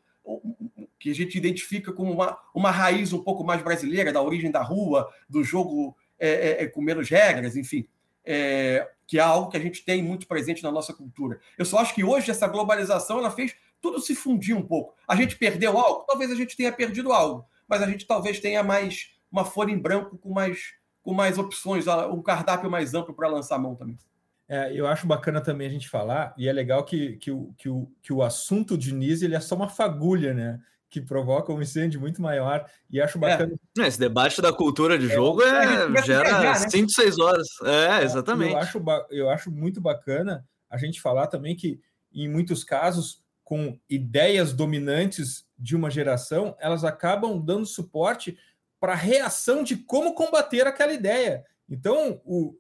que 0.97 1.11
a 1.11 1.15
gente 1.15 1.37
identifica 1.37 1.93
como 1.93 2.13
uma, 2.13 2.39
uma 2.55 2.71
raiz 2.71 3.13
um 3.13 3.21
pouco 3.21 3.43
mais 3.43 3.61
brasileira, 3.61 4.13
da 4.13 4.23
origem 4.23 4.53
da 4.53 4.63
rua, 4.63 5.13
do 5.29 5.43
jogo 5.43 5.97
é, 6.21 6.29
é, 6.29 6.63
é, 6.63 6.67
com 6.69 6.81
menos 6.81 7.09
regras, 7.09 7.57
enfim, 7.57 7.85
é, 8.25 8.89
que 9.09 9.19
é 9.19 9.23
algo 9.23 9.51
que 9.51 9.57
a 9.57 9.61
gente 9.61 9.85
tem 9.85 10.01
muito 10.01 10.29
presente 10.29 10.63
na 10.63 10.71
nossa 10.71 10.95
cultura. 10.95 11.41
Eu 11.59 11.65
só 11.65 11.79
acho 11.79 11.93
que 11.97 12.05
hoje 12.05 12.31
essa 12.31 12.47
globalização 12.47 13.19
ela 13.19 13.33
fez 13.33 13.57
tudo 13.81 13.99
se 13.99 14.15
fundir 14.15 14.57
um 14.57 14.63
pouco. 14.63 14.95
A 15.09 15.17
gente 15.17 15.37
perdeu 15.37 15.77
algo? 15.77 16.05
Talvez 16.07 16.31
a 16.31 16.37
gente 16.37 16.57
tenha 16.57 16.71
perdido 16.71 17.13
algo, 17.13 17.45
mas 17.67 17.83
a 17.83 17.87
gente 17.89 18.07
talvez 18.07 18.39
tenha 18.39 18.63
mais 18.63 19.11
uma 19.33 19.45
folha 19.45 19.73
em 19.73 19.79
branco 19.79 20.17
com 20.17 20.31
mais, 20.31 20.75
com 21.03 21.13
mais 21.13 21.39
opções, 21.39 21.87
um 21.89 22.23
cardápio 22.23 22.71
mais 22.71 22.95
amplo 22.95 23.13
para 23.13 23.27
lançar 23.27 23.57
a 23.57 23.59
mão 23.59 23.75
também. 23.75 23.99
É, 24.49 24.73
eu 24.75 24.87
acho 24.87 25.07
bacana 25.07 25.41
também 25.41 25.67
a 25.67 25.71
gente 25.71 25.89
falar, 25.89 26.35
e 26.37 26.49
é 26.49 26.53
legal 26.53 26.85
que, 26.85 27.17
que, 27.17 27.31
o, 27.31 27.55
que, 27.57 27.69
o, 27.69 27.91
que 28.03 28.13
o 28.13 28.23
assunto 28.23 28.77
Diniz 28.77 29.23
ele 29.23 29.35
é 29.35 29.41
só 29.41 29.55
uma 29.55 29.69
fagulha, 29.69 30.35
né? 30.35 30.61
Que 30.91 31.01
provoca 31.01 31.53
um 31.53 31.63
incêndio 31.63 32.01
muito 32.01 32.21
maior. 32.21 32.67
E 32.91 33.01
acho 33.01 33.17
é. 33.19 33.21
bacana. 33.21 33.55
É. 33.79 33.87
Esse 33.87 33.99
debate 33.99 34.43
da 34.43 34.53
cultura 34.53 34.99
de 34.99 35.11
é, 35.11 35.15
jogo 35.15 35.43
é, 35.43 36.03
gera 36.03 36.55
5, 36.55 36.91
6 36.91 37.17
né? 37.17 37.25
horas. 37.25 37.49
É, 37.65 38.05
exatamente. 38.05 38.53
Eu 38.53 38.59
acho, 38.59 38.85
eu 39.11 39.31
acho 39.31 39.51
muito 39.51 39.81
bacana 39.81 40.45
a 40.69 40.77
gente 40.77 41.01
falar 41.01 41.29
também 41.29 41.57
que, 41.57 41.81
em 42.13 42.29
muitos 42.29 42.63
casos, 42.63 43.23
com 43.43 43.79
ideias 43.89 44.53
dominantes 44.53 45.47
de 45.59 45.77
uma 45.77 45.91
geração, 45.91 46.57
elas 46.59 46.85
acabam 46.85 47.39
dando 47.39 47.67
suporte 47.67 48.37
para 48.81 48.93
a 48.93 48.97
reação 48.97 49.63
de 49.63 49.77
como 49.77 50.15
combater 50.15 50.67
aquela 50.67 50.93
ideia. 50.93 51.45
Então, 51.69 52.21
o, 52.25 52.57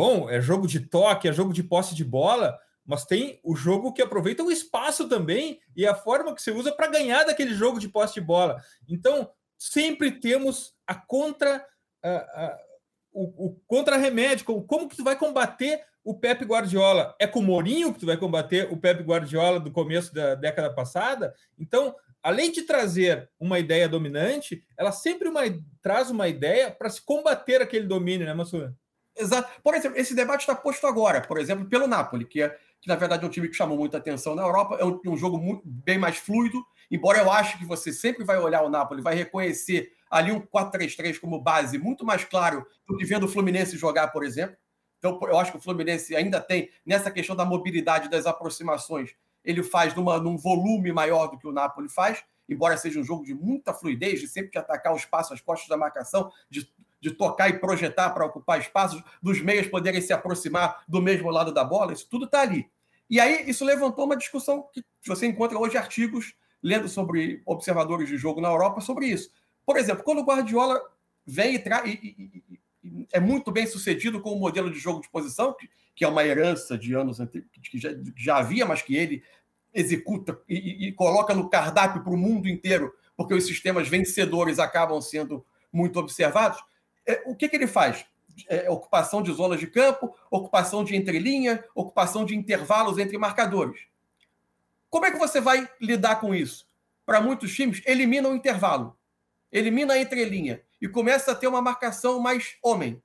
Bom, 0.00 0.30
é 0.30 0.40
jogo 0.40 0.66
de 0.66 0.80
toque, 0.80 1.28
é 1.28 1.32
jogo 1.32 1.52
de 1.52 1.62
posse 1.62 1.94
de 1.94 2.02
bola, 2.02 2.58
mas 2.86 3.04
tem 3.04 3.38
o 3.44 3.54
jogo 3.54 3.92
que 3.92 4.00
aproveita 4.00 4.42
o 4.42 4.50
espaço 4.50 5.06
também 5.06 5.60
e 5.76 5.86
a 5.86 5.94
forma 5.94 6.34
que 6.34 6.40
você 6.40 6.50
usa 6.50 6.72
para 6.72 6.86
ganhar 6.86 7.24
daquele 7.24 7.52
jogo 7.52 7.78
de 7.78 7.86
posse 7.86 8.14
de 8.14 8.22
bola. 8.22 8.56
Então, 8.88 9.30
sempre 9.58 10.10
temos 10.10 10.72
a 10.86 10.94
contra 10.94 11.62
a, 12.02 12.08
a, 12.08 12.58
o, 13.12 13.48
o 13.48 13.60
contra-remédio, 13.66 14.46
como 14.46 14.88
que 14.88 14.96
tu 14.96 15.04
vai 15.04 15.18
combater 15.18 15.84
o 16.02 16.18
Pepe 16.18 16.46
Guardiola? 16.46 17.14
É 17.20 17.26
com 17.26 17.40
o 17.40 17.42
Mourinho 17.42 17.92
que 17.92 18.00
tu 18.00 18.06
vai 18.06 18.16
combater 18.16 18.72
o 18.72 18.78
Pepe 18.78 19.02
Guardiola 19.02 19.60
do 19.60 19.70
começo 19.70 20.14
da 20.14 20.34
década 20.34 20.72
passada? 20.72 21.34
Então, 21.58 21.94
além 22.22 22.50
de 22.50 22.62
trazer 22.62 23.28
uma 23.38 23.58
ideia 23.58 23.86
dominante, 23.86 24.64
ela 24.78 24.92
sempre 24.92 25.28
uma, 25.28 25.42
traz 25.82 26.08
uma 26.08 26.26
ideia 26.26 26.70
para 26.70 26.88
se 26.88 27.04
combater 27.04 27.60
aquele 27.60 27.86
domínio, 27.86 28.26
né, 28.26 28.32
Massura? 28.32 28.74
Exato. 29.20 29.60
Por 29.62 29.74
exemplo, 29.74 29.98
esse 29.98 30.14
debate 30.14 30.40
está 30.40 30.54
posto 30.54 30.86
agora, 30.86 31.20
por 31.20 31.38
exemplo, 31.38 31.66
pelo 31.68 31.86
Napoli, 31.86 32.24
que, 32.24 32.42
é, 32.42 32.48
que 32.80 32.88
na 32.88 32.96
verdade 32.96 33.24
é 33.24 33.26
um 33.26 33.30
time 33.30 33.48
que 33.48 33.54
chamou 33.54 33.76
muita 33.76 33.98
atenção 33.98 34.34
na 34.34 34.42
Europa, 34.42 34.76
é 34.80 34.84
um, 34.84 35.00
um 35.06 35.16
jogo 35.16 35.38
muito, 35.38 35.62
bem 35.64 35.98
mais 35.98 36.16
fluido, 36.16 36.64
embora 36.90 37.18
eu 37.18 37.30
ache 37.30 37.58
que 37.58 37.64
você 37.64 37.92
sempre 37.92 38.24
vai 38.24 38.38
olhar 38.38 38.62
o 38.62 38.70
Napoli, 38.70 39.02
vai 39.02 39.14
reconhecer 39.14 39.92
ali 40.10 40.32
um 40.32 40.40
4-3-3 40.40 41.20
como 41.20 41.40
base 41.40 41.78
muito 41.78 42.04
mais 42.04 42.24
claro 42.24 42.66
do 42.86 42.96
que 42.96 43.04
vendo 43.04 43.26
o 43.26 43.28
Fluminense 43.28 43.76
jogar, 43.76 44.08
por 44.08 44.24
exemplo. 44.24 44.56
Então, 44.98 45.18
eu 45.22 45.38
acho 45.38 45.52
que 45.52 45.58
o 45.58 45.60
Fluminense 45.60 46.14
ainda 46.16 46.40
tem, 46.40 46.68
nessa 46.84 47.10
questão 47.10 47.36
da 47.36 47.44
mobilidade 47.44 48.08
das 48.08 48.26
aproximações, 48.26 49.14
ele 49.44 49.62
faz 49.62 49.94
numa, 49.94 50.18
num 50.18 50.36
volume 50.36 50.92
maior 50.92 51.28
do 51.28 51.38
que 51.38 51.46
o 51.46 51.52
Napoli 51.52 51.88
faz, 51.88 52.22
embora 52.48 52.76
seja 52.76 52.98
um 52.98 53.04
jogo 53.04 53.24
de 53.24 53.32
muita 53.32 53.72
fluidez, 53.72 54.20
de 54.20 54.28
sempre 54.28 54.50
de 54.50 54.58
atacar 54.58 54.92
o 54.92 54.96
espaço, 54.96 55.32
as 55.32 55.40
costas 55.40 55.68
da 55.68 55.76
marcação, 55.76 56.30
de, 56.50 56.68
de 57.00 57.10
tocar 57.10 57.48
e 57.48 57.58
projetar 57.58 58.10
para 58.10 58.26
ocupar 58.26 58.60
espaços, 58.60 59.02
dos 59.22 59.40
meias 59.40 59.66
poderem 59.66 60.00
se 60.00 60.12
aproximar 60.12 60.84
do 60.86 61.00
mesmo 61.00 61.30
lado 61.30 61.52
da 61.52 61.64
bola, 61.64 61.92
isso 61.92 62.06
tudo 62.08 62.26
está 62.26 62.42
ali. 62.42 62.68
E 63.08 63.18
aí 63.18 63.48
isso 63.48 63.64
levantou 63.64 64.04
uma 64.04 64.16
discussão 64.16 64.68
que 64.72 64.84
você 65.06 65.26
encontra 65.26 65.58
hoje 65.58 65.76
artigos 65.76 66.34
lendo 66.62 66.88
sobre 66.88 67.42
observadores 67.44 68.08
de 68.08 68.16
jogo 68.16 68.40
na 68.40 68.48
Europa 68.48 68.80
sobre 68.80 69.06
isso. 69.06 69.30
Por 69.64 69.76
exemplo, 69.76 70.04
quando 70.04 70.20
o 70.20 70.24
Guardiola 70.24 70.80
vem 71.26 71.56
e, 71.56 71.58
e, 71.58 72.42
e, 72.48 72.60
e 72.84 73.08
é 73.12 73.18
muito 73.18 73.50
bem 73.50 73.66
sucedido 73.66 74.20
com 74.20 74.32
o 74.32 74.38
modelo 74.38 74.70
de 74.70 74.78
jogo 74.78 75.00
de 75.00 75.08
posição, 75.08 75.54
que, 75.54 75.68
que 75.94 76.04
é 76.04 76.08
uma 76.08 76.24
herança 76.24 76.76
de 76.76 76.94
anos 76.94 77.18
que 77.70 77.78
já, 77.78 77.90
já 78.16 78.36
havia, 78.38 78.66
mas 78.66 78.82
que 78.82 78.94
ele 78.94 79.22
executa 79.72 80.40
e 80.48 80.92
coloca 80.92 81.32
no 81.32 81.48
cardápio 81.48 82.02
para 82.02 82.12
o 82.12 82.16
mundo 82.16 82.48
inteiro, 82.48 82.92
porque 83.16 83.34
os 83.34 83.46
sistemas 83.46 83.88
vencedores 83.88 84.58
acabam 84.58 85.00
sendo 85.00 85.44
muito 85.72 85.98
observados. 85.98 86.60
É, 87.10 87.22
o 87.26 87.34
que, 87.34 87.48
que 87.48 87.56
ele 87.56 87.66
faz? 87.66 88.06
É, 88.48 88.70
ocupação 88.70 89.22
de 89.22 89.32
zonas 89.32 89.58
de 89.58 89.66
campo, 89.66 90.14
ocupação 90.30 90.84
de 90.84 90.96
entrelinha, 90.96 91.64
ocupação 91.74 92.24
de 92.24 92.36
intervalos 92.36 92.98
entre 92.98 93.18
marcadores. 93.18 93.80
Como 94.88 95.04
é 95.04 95.10
que 95.10 95.18
você 95.18 95.40
vai 95.40 95.68
lidar 95.80 96.16
com 96.20 96.34
isso? 96.34 96.66
Para 97.04 97.20
muitos 97.20 97.54
times, 97.54 97.82
elimina 97.84 98.28
o 98.28 98.34
intervalo, 98.34 98.96
elimina 99.50 99.94
a 99.94 99.98
entrelinha 99.98 100.62
e 100.80 100.88
começa 100.88 101.32
a 101.32 101.34
ter 101.34 101.48
uma 101.48 101.60
marcação 101.60 102.20
mais 102.20 102.56
homem. 102.62 103.02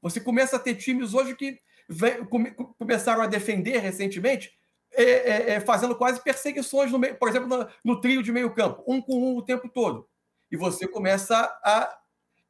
Você 0.00 0.20
começa 0.20 0.56
a 0.56 0.58
ter 0.58 0.74
times 0.74 1.14
hoje 1.14 1.34
que 1.34 1.60
vem, 1.88 2.24
come, 2.24 2.52
começaram 2.78 3.22
a 3.22 3.26
defender 3.26 3.78
recentemente 3.78 4.56
é, 4.92 5.02
é, 5.02 5.50
é, 5.50 5.60
fazendo 5.60 5.94
quase 5.94 6.22
perseguições, 6.22 6.90
no 6.90 6.98
meio, 6.98 7.16
por 7.16 7.28
exemplo, 7.28 7.48
no, 7.48 7.68
no, 7.84 8.00
trio 8.00 8.22
de 8.22 8.32
meio 8.32 8.50
campo, 8.54 8.82
um 8.86 9.00
com 9.00 9.14
um 9.14 9.36
o 9.36 9.42
tempo 9.42 9.68
todo. 9.68 10.08
E 10.50 10.56
você 10.56 10.86
começa 10.88 11.36
a 11.62 11.98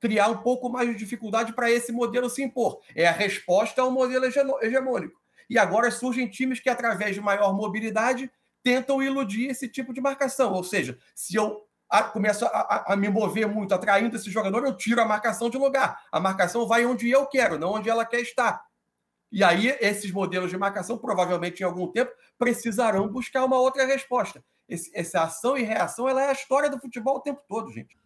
criar 0.01 0.29
um 0.29 0.39
pouco 0.39 0.69
mais 0.69 0.89
de 0.89 0.97
dificuldade 0.97 1.53
para 1.53 1.71
esse 1.71 1.93
modelo 1.93 2.29
se 2.29 2.43
impor. 2.43 2.81
É 2.95 3.07
a 3.07 3.13
resposta 3.13 3.83
ao 3.83 3.91
modelo 3.91 4.25
hegemônico. 4.63 5.21
E 5.49 5.59
agora 5.59 5.91
surgem 5.91 6.29
times 6.29 6.61
que, 6.61 6.69
através 6.69 7.15
de 7.15 7.21
maior 7.21 7.55
mobilidade, 7.55 8.31
tentam 8.63 9.03
iludir 9.03 9.49
esse 9.49 9.69
tipo 9.69 9.93
de 9.95 10.01
marcação. 10.01 10.53
Ou 10.53 10.65
seja, 10.65 10.99
se 11.15 11.37
eu 11.37 11.65
começo 12.13 12.45
a, 12.45 12.49
a, 12.49 12.93
a, 12.93 12.97
me 12.97 13.09
mover 13.09 13.47
muito, 13.47 13.75
atraindo 13.75 14.17
esse 14.17 14.31
jogador, 14.31 14.65
eu 14.65 14.77
tiro 14.77 15.01
a 15.01 15.05
marcação 15.05 15.49
de 15.49 15.57
lugar. 15.57 16.01
A 16.11 16.19
marcação 16.19 16.67
vai 16.67 16.85
onde 16.85 17.09
eu 17.09 17.27
quero, 17.27 17.59
não 17.59 17.75
onde 17.75 17.89
ela 17.89 18.05
quer 18.05 18.21
estar. 18.21 18.61
E 19.31 19.43
aí, 19.45 19.77
esses 19.81 20.11
modelos 20.11 20.51
de 20.51 20.57
marcação, 20.57 20.99
provavelmente 20.99 21.61
em 21.61 21.65
algum 21.65 21.87
tempo, 21.89 22.11
precisarão 22.39 23.09
buscar 23.09 23.45
uma 23.45 23.59
outra 23.59 23.85
resposta. 23.85 24.45
Esse, 24.69 24.91
essa 24.95 25.23
ação 25.23 25.57
e 25.57 25.63
reação 25.63 26.09
ela 26.09 26.23
é 26.23 26.29
a 26.29 26.33
história 26.33 26.69
do 26.69 26.81
futebol 26.81 27.17
o 27.17 27.21
tempo 27.21 27.43
todo, 27.49 27.71
gente. 27.71 27.97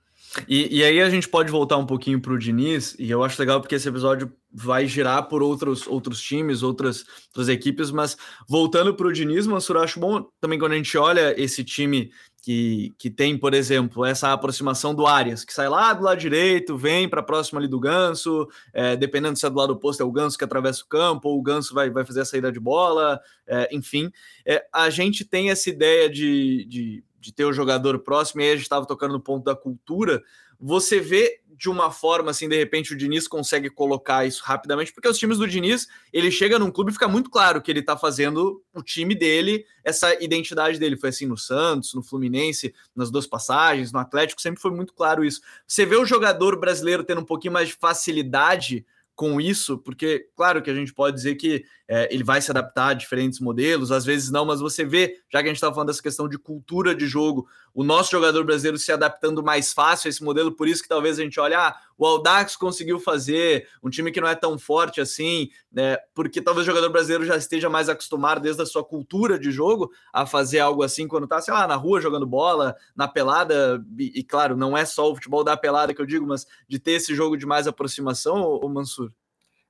E, 0.48 0.78
e 0.78 0.84
aí 0.84 1.00
a 1.00 1.10
gente 1.10 1.28
pode 1.28 1.50
voltar 1.50 1.76
um 1.76 1.86
pouquinho 1.86 2.20
para 2.20 2.32
o 2.32 2.38
Diniz, 2.38 2.94
e 2.98 3.10
eu 3.10 3.24
acho 3.24 3.40
legal 3.40 3.60
porque 3.60 3.74
esse 3.74 3.88
episódio 3.88 4.32
vai 4.52 4.86
girar 4.86 5.28
por 5.28 5.42
outros, 5.42 5.86
outros 5.86 6.20
times, 6.20 6.62
outras, 6.62 7.04
outras 7.28 7.48
equipes, 7.48 7.90
mas 7.90 8.16
voltando 8.48 8.94
para 8.94 9.06
o 9.06 9.12
Diniz, 9.12 9.46
Mansur, 9.46 9.78
acho 9.78 9.98
bom 9.98 10.26
também 10.40 10.58
quando 10.58 10.72
a 10.72 10.76
gente 10.76 10.96
olha 10.96 11.34
esse 11.40 11.64
time 11.64 12.10
que, 12.42 12.94
que 12.98 13.10
tem, 13.10 13.36
por 13.36 13.54
exemplo, 13.54 14.04
essa 14.04 14.32
aproximação 14.32 14.94
do 14.94 15.06
Arias, 15.06 15.44
que 15.44 15.52
sai 15.52 15.68
lá 15.68 15.92
do 15.92 16.02
lado 16.02 16.18
direito, 16.18 16.76
vem 16.76 17.08
para 17.08 17.22
próxima 17.22 17.60
ali 17.60 17.68
do 17.68 17.78
Ganso, 17.78 18.48
é, 18.72 18.96
dependendo 18.96 19.38
se 19.38 19.46
é 19.46 19.50
do 19.50 19.56
lado 19.56 19.72
oposto, 19.72 20.02
é 20.02 20.06
o 20.06 20.12
Ganso 20.12 20.38
que 20.38 20.44
atravessa 20.44 20.82
o 20.82 20.88
campo, 20.88 21.28
ou 21.28 21.38
o 21.38 21.42
Ganso 21.42 21.74
vai, 21.74 21.90
vai 21.90 22.04
fazer 22.04 22.22
a 22.22 22.24
saída 22.24 22.50
de 22.50 22.58
bola, 22.58 23.20
é, 23.46 23.68
enfim. 23.72 24.10
É, 24.46 24.64
a 24.72 24.88
gente 24.90 25.24
tem 25.24 25.50
essa 25.50 25.68
ideia 25.68 26.08
de, 26.08 26.64
de, 26.66 27.04
de 27.20 27.32
ter 27.32 27.44
o 27.44 27.52
jogador 27.52 27.98
próximo, 28.00 28.40
e 28.40 28.44
aí 28.44 28.50
a 28.50 28.54
gente 28.54 28.62
estava 28.62 28.86
tocando 28.86 29.12
no 29.12 29.20
ponto 29.20 29.44
da 29.44 29.54
cultura, 29.54 30.22
você 30.58 30.98
vê 31.00 31.40
de 31.60 31.68
uma 31.68 31.90
forma 31.90 32.30
assim, 32.30 32.48
de 32.48 32.56
repente 32.56 32.94
o 32.94 32.96
Diniz 32.96 33.28
consegue 33.28 33.68
colocar 33.68 34.26
isso 34.26 34.42
rapidamente, 34.42 34.94
porque 34.94 35.08
os 35.08 35.18
times 35.18 35.36
do 35.36 35.46
Diniz, 35.46 35.86
ele 36.10 36.30
chega 36.30 36.58
num 36.58 36.70
clube 36.70 36.90
e 36.90 36.94
fica 36.94 37.06
muito 37.06 37.28
claro 37.28 37.60
que 37.60 37.70
ele 37.70 37.82
tá 37.82 37.98
fazendo 37.98 38.62
o 38.74 38.82
time 38.82 39.14
dele, 39.14 39.66
essa 39.84 40.14
identidade 40.24 40.78
dele. 40.78 40.96
Foi 40.96 41.10
assim 41.10 41.26
no 41.26 41.36
Santos, 41.36 41.92
no 41.92 42.02
Fluminense, 42.02 42.74
nas 42.96 43.10
duas 43.10 43.26
passagens, 43.26 43.92
no 43.92 43.98
Atlético, 43.98 44.40
sempre 44.40 44.60
foi 44.60 44.70
muito 44.70 44.94
claro 44.94 45.22
isso. 45.22 45.42
Você 45.66 45.84
vê 45.84 45.96
o 45.96 46.06
jogador 46.06 46.58
brasileiro 46.58 47.04
tendo 47.04 47.20
um 47.20 47.26
pouquinho 47.26 47.52
mais 47.52 47.68
de 47.68 47.74
facilidade 47.74 48.86
com 49.20 49.38
isso, 49.38 49.76
porque, 49.76 50.30
claro 50.34 50.62
que 50.62 50.70
a 50.70 50.74
gente 50.74 50.94
pode 50.94 51.14
dizer 51.14 51.34
que 51.34 51.62
é, 51.86 52.08
ele 52.10 52.24
vai 52.24 52.40
se 52.40 52.50
adaptar 52.50 52.88
a 52.88 52.94
diferentes 52.94 53.38
modelos, 53.38 53.92
às 53.92 54.02
vezes 54.02 54.30
não, 54.30 54.46
mas 54.46 54.60
você 54.60 54.82
vê, 54.82 55.14
já 55.30 55.40
que 55.40 55.44
a 55.44 55.48
gente 55.48 55.56
estava 55.56 55.74
falando 55.74 55.88
dessa 55.88 56.02
questão 56.02 56.26
de 56.26 56.38
cultura 56.38 56.94
de 56.94 57.06
jogo, 57.06 57.46
o 57.74 57.84
nosso 57.84 58.10
jogador 58.12 58.42
brasileiro 58.44 58.78
se 58.78 58.90
adaptando 58.90 59.42
mais 59.42 59.74
fácil 59.74 60.08
a 60.08 60.10
esse 60.10 60.24
modelo, 60.24 60.56
por 60.56 60.66
isso 60.66 60.82
que 60.82 60.88
talvez 60.88 61.18
a 61.18 61.22
gente 61.22 61.38
olhe, 61.38 61.52
ah, 61.54 61.76
o 62.00 62.06
Aldax 62.06 62.56
conseguiu 62.56 62.98
fazer, 62.98 63.68
um 63.82 63.90
time 63.90 64.10
que 64.10 64.22
não 64.22 64.26
é 64.26 64.34
tão 64.34 64.58
forte 64.58 65.02
assim, 65.02 65.50
né, 65.70 65.98
porque 66.14 66.40
talvez 66.40 66.66
o 66.66 66.70
jogador 66.70 66.88
brasileiro 66.88 67.26
já 67.26 67.36
esteja 67.36 67.68
mais 67.68 67.90
acostumado 67.90 68.40
desde 68.40 68.62
a 68.62 68.66
sua 68.66 68.82
cultura 68.82 69.38
de 69.38 69.50
jogo 69.50 69.92
a 70.10 70.24
fazer 70.24 70.60
algo 70.60 70.82
assim 70.82 71.06
quando 71.06 71.28
tá, 71.28 71.42
sei 71.42 71.52
lá, 71.52 71.66
na 71.66 71.76
rua 71.76 72.00
jogando 72.00 72.26
bola, 72.26 72.74
na 72.96 73.06
pelada, 73.06 73.84
e, 73.98 74.20
e 74.20 74.24
claro, 74.24 74.56
não 74.56 74.74
é 74.74 74.86
só 74.86 75.10
o 75.10 75.14
futebol 75.14 75.44
da 75.44 75.58
pelada 75.58 75.92
que 75.92 76.00
eu 76.00 76.06
digo, 76.06 76.26
mas 76.26 76.46
de 76.66 76.78
ter 76.78 76.92
esse 76.92 77.14
jogo 77.14 77.36
de 77.36 77.44
mais 77.44 77.66
aproximação, 77.66 78.40
o 78.44 78.66
Mansur? 78.66 79.12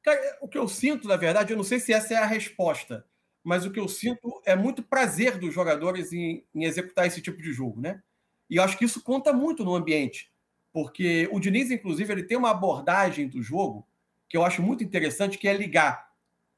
Cara, 0.00 0.38
o 0.40 0.46
que 0.46 0.56
eu 0.56 0.68
sinto, 0.68 1.08
na 1.08 1.16
verdade, 1.16 1.52
eu 1.52 1.56
não 1.56 1.64
sei 1.64 1.80
se 1.80 1.92
essa 1.92 2.14
é 2.14 2.16
a 2.16 2.26
resposta, 2.26 3.04
mas 3.42 3.66
o 3.66 3.72
que 3.72 3.80
eu 3.80 3.88
sinto 3.88 4.40
é 4.46 4.54
muito 4.54 4.84
prazer 4.84 5.36
dos 5.36 5.52
jogadores 5.52 6.12
em, 6.12 6.44
em 6.54 6.62
executar 6.62 7.08
esse 7.08 7.20
tipo 7.20 7.42
de 7.42 7.52
jogo, 7.52 7.80
né? 7.80 8.00
E 8.48 8.56
eu 8.56 8.62
acho 8.62 8.78
que 8.78 8.84
isso 8.84 9.02
conta 9.02 9.32
muito 9.32 9.64
no 9.64 9.74
ambiente 9.74 10.29
porque 10.72 11.28
o 11.32 11.40
Diniz, 11.40 11.70
inclusive, 11.70 12.12
ele 12.12 12.22
tem 12.22 12.36
uma 12.36 12.50
abordagem 12.50 13.28
do 13.28 13.42
jogo 13.42 13.86
que 14.28 14.36
eu 14.36 14.44
acho 14.44 14.62
muito 14.62 14.84
interessante, 14.84 15.38
que 15.38 15.48
é 15.48 15.52
ligar 15.52 16.10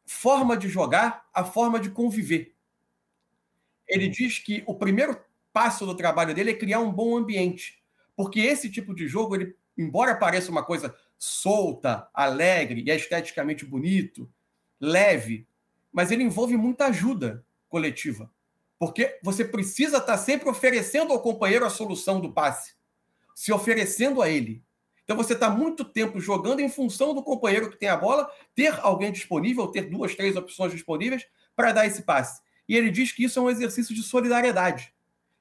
forma 0.05 0.57
de 0.57 0.69
jogar 0.69 1.27
à 1.33 1.45
forma 1.45 1.81
de 1.81 1.91
conviver. 1.91 2.55
Ele 3.89 4.09
diz 4.09 4.39
que 4.39 4.63
o 4.67 4.75
primeiro 4.75 5.19
passo 5.53 5.87
do 5.87 5.97
trabalho 5.97 6.35
dele 6.35 6.51
é 6.51 6.57
criar 6.57 6.81
um 6.81 6.93
bom 6.93 7.17
ambiente, 7.17 7.83
porque 8.15 8.41
esse 8.41 8.71
tipo 8.71 8.95
de 8.95 9.09
jogo, 9.09 9.35
ele, 9.35 9.57
embora 9.77 10.15
pareça 10.15 10.51
uma 10.51 10.63
coisa 10.63 10.95
solta, 11.19 12.09
alegre 12.13 12.83
e 12.87 12.91
esteticamente 12.91 13.65
bonito, 13.65 14.31
leve, 14.79 15.47
mas 15.91 16.11
ele 16.11 16.25
envolve 16.25 16.57
muita 16.57 16.87
ajuda 16.87 17.45
coletiva, 17.69 18.31
porque 18.79 19.19
você 19.23 19.45
precisa 19.45 19.99
estar 19.99 20.19
sempre 20.19 20.49
oferecendo 20.49 21.13
ao 21.13 21.23
companheiro 21.23 21.65
a 21.65 21.71
solução 21.71 22.21
do 22.21 22.33
passe 22.33 22.75
se 23.43 23.53
oferecendo 23.53 24.23
a 24.23 24.31
ele. 24.31 24.63
Então 25.03 25.17
você 25.17 25.33
está 25.33 25.51
muito 25.51 25.85
tempo 25.85 26.21
jogando 26.21 26.61
em 26.61 26.69
função 26.69 27.13
do 27.13 27.25
companheiro 27.25 27.69
que 27.69 27.77
tem 27.77 27.89
a 27.89 27.97
bola, 27.97 28.31
ter 28.55 28.73
alguém 28.83 29.11
disponível, 29.11 29.67
ter 29.67 29.91
duas, 29.91 30.15
três 30.15 30.37
opções 30.37 30.71
disponíveis 30.71 31.27
para 31.57 31.73
dar 31.73 31.85
esse 31.85 32.03
passe. 32.03 32.41
E 32.69 32.77
ele 32.77 32.89
diz 32.89 33.11
que 33.11 33.25
isso 33.25 33.41
é 33.41 33.43
um 33.43 33.51
exercício 33.51 33.97
de 33.97 34.03
solidariedade, 34.05 34.95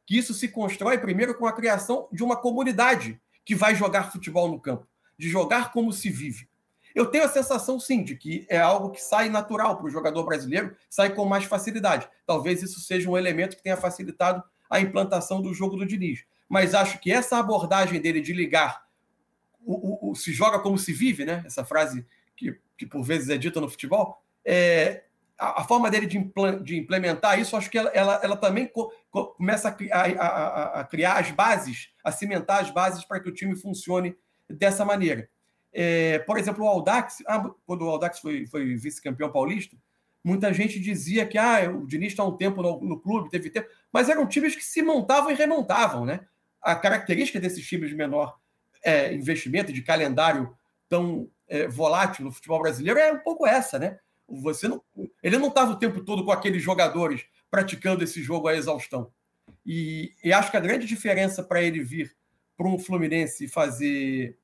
que 0.04 0.18
isso 0.18 0.34
se 0.34 0.48
constrói 0.48 0.98
primeiro 0.98 1.36
com 1.36 1.46
a 1.46 1.54
criação 1.54 2.08
de 2.12 2.24
uma 2.24 2.36
comunidade 2.36 3.22
que 3.46 3.54
vai 3.54 3.76
jogar 3.76 4.12
futebol 4.12 4.48
no 4.48 4.60
campo, 4.60 4.88
de 5.16 5.30
jogar 5.30 5.72
como 5.72 5.94
se 5.94 6.10
vive. 6.10 6.50
Eu 6.96 7.06
tenho 7.06 7.26
a 7.26 7.30
sensação, 7.30 7.80
sim, 7.80 8.04
de 8.04 8.16
que 8.16 8.48
é 8.50 8.58
algo 8.58 8.90
que 8.90 9.00
sai 9.00 9.30
natural 9.30 9.78
para 9.78 9.86
o 9.86 9.92
jogador 9.92 10.24
brasileiro, 10.24 10.76
sai 10.90 11.14
com 11.14 11.24
mais 11.26 11.44
facilidade. 11.44 12.10
Talvez 12.26 12.64
isso 12.64 12.80
seja 12.80 13.08
um 13.08 13.16
elemento 13.16 13.58
que 13.58 13.62
tenha 13.62 13.78
facilitado 13.78 14.44
a 14.68 14.82
implantação 14.82 15.40
do 15.40 15.54
jogo 15.54 15.76
do 15.76 15.86
Diniz 15.86 16.26
mas 16.52 16.76
acho 16.76 17.00
que 17.00 17.10
essa 17.10 17.38
abordagem 17.38 18.02
dele 18.02 18.20
de 18.20 18.34
ligar 18.34 18.86
o, 19.66 20.10
o, 20.10 20.12
o, 20.12 20.16
se 20.16 20.34
joga 20.34 20.60
como 20.60 20.78
se 20.78 20.92
vive, 20.92 21.24
né? 21.24 21.44
Essa 21.46 21.64
frase 21.64 22.06
que, 22.36 22.60
que 22.78 22.86
por 22.86 23.04
vezes 23.04 23.30
é 23.30 23.38
dita 23.38 23.62
no 23.62 23.70
futebol, 23.70 24.22
é, 24.44 25.06
a, 25.40 25.62
a 25.62 25.64
forma 25.64 25.90
dele 25.90 26.06
de, 26.06 26.18
impl, 26.18 26.62
de, 26.62 26.78
implementar 26.78 27.40
isso, 27.40 27.56
acho 27.56 27.70
que 27.70 27.78
ela, 27.78 27.90
ela, 27.92 28.20
ela 28.22 28.36
também 28.36 28.68
co, 28.68 28.92
co, 29.10 29.28
começa 29.28 29.70
a, 29.70 30.02
a, 30.02 30.82
a, 30.82 30.84
criar 30.84 31.20
as 31.20 31.32
bases, 31.32 31.94
a 32.04 32.12
cimentar 32.12 32.60
as 32.60 32.70
bases 32.70 33.06
para 33.06 33.22
que 33.22 33.30
o 33.30 33.34
time 33.34 33.56
funcione 33.56 34.14
dessa 34.50 34.84
maneira. 34.84 35.30
É, 35.72 36.20
por 36.20 36.38
exemplo, 36.38 36.66
o 36.66 36.68
Aldax, 36.68 37.24
ah, 37.28 37.50
quando 37.66 37.84
o 37.84 37.90
Aldax 37.90 38.20
foi, 38.20 38.46
foi 38.46 38.76
vice-campeão 38.76 39.32
paulista, 39.32 39.78
Muita 40.24 40.54
gente 40.54 40.80
dizia 40.80 41.26
que 41.26 41.38
ah, 41.38 41.72
o 41.72 41.88
Diniz 41.88 42.10
está 42.10 42.24
um 42.24 42.38
tempo 42.38 42.62
no, 42.62 42.80
no, 42.82 43.00
clube, 43.00 43.30
teve 43.30 43.50
tempo, 43.50 43.68
mas 43.92 44.08
eram 44.08 44.28
times 44.28 44.56
que 44.56 44.64
se 44.64 44.82
montavam 44.84 45.32
e 45.32 45.34
remontavam, 45.34 46.06
né? 46.06 46.28
A 46.62 46.76
característica 46.76 47.40
desses 47.40 47.66
times 47.66 47.90
de 47.90 47.96
menor 47.96 48.38
é, 48.84 49.14
investimento, 49.14 49.74
de 49.74 49.82
calendário 49.82 50.56
tão 50.88 51.30
é, 51.48 51.68
volátil 51.68 52.26
no 52.26 52.32
futebol 52.32 52.62
brasileiro 52.62 53.00
é 53.00 53.12
um 53.12 53.20
pouco 53.20 53.48
essa, 53.48 53.80
né? 53.80 54.00
Você 54.28 54.68
não, 54.68 54.82
ele 55.22 55.38
não 55.38 55.50
estava 55.50 55.72
o 55.72 55.80
tempo 55.80 56.04
todo 56.04 56.24
com 56.24 56.32
aqueles 56.32 56.64
jogadores 56.64 57.26
praticando 57.50 58.04
esse 58.04 58.22
jogo 58.22 58.48
à 58.48 58.56
exaustão. 58.56 59.12
E, 59.66 60.14
e 60.24 60.32
acho 60.32 60.50
que 60.50 60.58
a 60.58 60.62
grande 60.62 60.88
diferença 60.88 61.44
para 61.44 61.62
ele 61.62 61.84
vir 61.84 62.16
para 62.58 62.68
um 62.68 62.80
Fluminense 62.80 63.48
fazer 63.48 64.38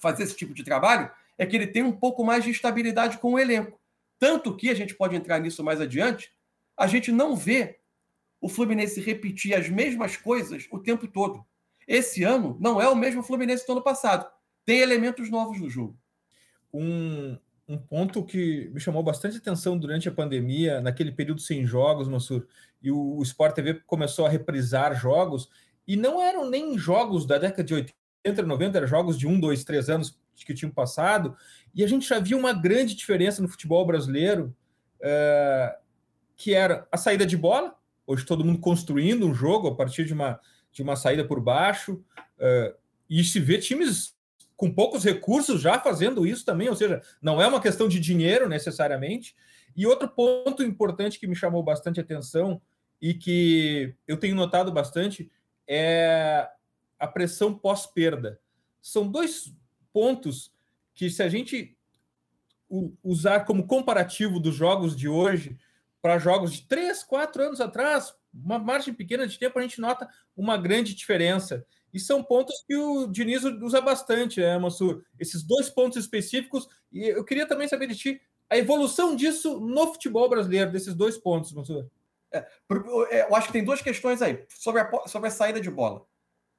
fazer 0.00 0.22
esse 0.22 0.36
tipo 0.36 0.54
de 0.54 0.62
trabalho 0.62 1.10
é 1.36 1.44
que 1.44 1.56
ele 1.56 1.66
tem 1.66 1.82
um 1.82 1.92
pouco 1.92 2.24
mais 2.24 2.44
de 2.44 2.50
estabilidade 2.50 3.18
com 3.18 3.32
o 3.32 3.38
elenco. 3.38 3.80
Tanto 4.18 4.56
que 4.56 4.70
a 4.70 4.74
gente 4.74 4.94
pode 4.94 5.14
entrar 5.14 5.38
nisso 5.38 5.62
mais 5.62 5.80
adiante, 5.80 6.32
a 6.76 6.86
gente 6.86 7.12
não 7.12 7.36
vê 7.36 7.78
o 8.40 8.48
Fluminense 8.48 9.00
repetir 9.00 9.54
as 9.54 9.68
mesmas 9.68 10.16
coisas 10.16 10.66
o 10.70 10.78
tempo 10.78 11.08
todo. 11.08 11.44
Esse 11.86 12.22
ano 12.22 12.56
não 12.60 12.80
é 12.80 12.88
o 12.88 12.96
mesmo 12.96 13.22
Fluminense 13.22 13.66
do 13.66 13.72
ano 13.72 13.82
passado. 13.82 14.28
Tem 14.64 14.80
elementos 14.80 15.30
novos 15.30 15.60
no 15.60 15.68
jogo. 15.70 15.98
Um, 16.72 17.38
um 17.68 17.78
ponto 17.78 18.24
que 18.24 18.70
me 18.72 18.80
chamou 18.80 19.02
bastante 19.02 19.38
atenção 19.38 19.78
durante 19.78 20.08
a 20.08 20.12
pandemia, 20.12 20.80
naquele 20.80 21.12
período 21.12 21.40
sem 21.40 21.66
jogos, 21.66 22.08
Mansur, 22.08 22.46
e 22.82 22.90
o, 22.90 23.16
o 23.16 23.22
Sport 23.22 23.54
TV 23.54 23.74
começou 23.86 24.26
a 24.26 24.28
reprisar 24.28 24.94
jogos, 24.98 25.48
e 25.86 25.96
não 25.96 26.20
eram 26.20 26.48
nem 26.48 26.78
jogos 26.78 27.26
da 27.26 27.38
década 27.38 27.64
de 27.64 27.74
80, 27.74 28.42
90, 28.42 28.78
eram 28.78 28.86
jogos 28.86 29.18
de 29.18 29.26
um, 29.26 29.38
dois, 29.40 29.64
três 29.64 29.88
anos 29.88 30.18
que 30.34 30.54
tinham 30.54 30.70
passado, 30.70 31.36
e 31.74 31.82
a 31.82 31.86
gente 31.86 32.08
já 32.08 32.18
viu 32.18 32.38
uma 32.38 32.52
grande 32.52 32.94
diferença 32.94 33.42
no 33.42 33.48
futebol 33.48 33.84
brasileiro, 33.86 34.54
é, 35.00 35.78
que 36.36 36.54
era 36.54 36.86
a 36.90 36.96
saída 36.96 37.26
de 37.26 37.36
bola, 37.36 37.77
hoje 38.08 38.24
todo 38.24 38.42
mundo 38.42 38.58
construindo 38.58 39.28
um 39.28 39.34
jogo 39.34 39.68
a 39.68 39.74
partir 39.74 40.06
de 40.06 40.14
uma, 40.14 40.40
de 40.72 40.82
uma 40.82 40.96
saída 40.96 41.26
por 41.26 41.40
baixo, 41.40 42.02
é, 42.38 42.74
e 43.08 43.22
se 43.22 43.38
vê 43.38 43.58
times 43.58 44.16
com 44.56 44.72
poucos 44.72 45.04
recursos 45.04 45.60
já 45.60 45.78
fazendo 45.78 46.26
isso 46.26 46.42
também, 46.42 46.70
ou 46.70 46.74
seja, 46.74 47.02
não 47.20 47.40
é 47.40 47.46
uma 47.46 47.60
questão 47.60 47.86
de 47.86 48.00
dinheiro 48.00 48.48
necessariamente. 48.48 49.36
E 49.76 49.86
outro 49.86 50.08
ponto 50.08 50.62
importante 50.62 51.20
que 51.20 51.26
me 51.26 51.36
chamou 51.36 51.62
bastante 51.62 52.00
atenção 52.00 52.60
e 53.00 53.12
que 53.12 53.94
eu 54.06 54.16
tenho 54.16 54.34
notado 54.34 54.72
bastante 54.72 55.30
é 55.68 56.48
a 56.98 57.06
pressão 57.06 57.54
pós-perda. 57.54 58.40
São 58.80 59.06
dois 59.06 59.54
pontos 59.92 60.50
que, 60.94 61.10
se 61.10 61.22
a 61.22 61.28
gente 61.28 61.76
usar 63.02 63.40
como 63.40 63.66
comparativo 63.66 64.40
dos 64.40 64.54
jogos 64.54 64.96
de 64.96 65.08
hoje 65.08 65.58
para 66.00 66.18
jogos 66.18 66.52
de 66.52 66.66
três, 66.66 67.02
quatro 67.02 67.42
anos 67.42 67.60
atrás, 67.60 68.14
uma 68.32 68.58
margem 68.58 68.94
pequena 68.94 69.26
de 69.26 69.38
tempo, 69.38 69.58
a 69.58 69.62
gente 69.62 69.80
nota 69.80 70.08
uma 70.36 70.56
grande 70.56 70.94
diferença. 70.94 71.64
E 71.92 71.98
são 71.98 72.22
pontos 72.22 72.64
que 72.66 72.76
o 72.76 73.06
Diniz 73.06 73.42
usa 73.44 73.80
bastante, 73.80 74.40
né, 74.40 74.58
Mansur? 74.58 75.02
Esses 75.18 75.42
dois 75.42 75.70
pontos 75.70 75.98
específicos. 75.98 76.68
E 76.92 77.08
eu 77.08 77.24
queria 77.24 77.46
também 77.46 77.66
saber 77.66 77.86
de 77.86 77.96
ti 77.96 78.20
a 78.50 78.56
evolução 78.56 79.16
disso 79.16 79.58
no 79.60 79.92
futebol 79.92 80.28
brasileiro, 80.28 80.70
desses 80.70 80.94
dois 80.94 81.16
pontos, 81.16 81.52
Mansur. 81.52 81.86
É, 82.32 82.38
é 83.10 83.26
eu 83.28 83.34
acho 83.34 83.46
que 83.46 83.52
tem 83.52 83.64
duas 83.64 83.80
questões 83.80 84.20
aí 84.20 84.44
sobre 84.48 84.82
a, 84.82 84.90
sobre 85.06 85.28
a 85.28 85.32
saída 85.32 85.60
de 85.60 85.70
bola. 85.70 86.04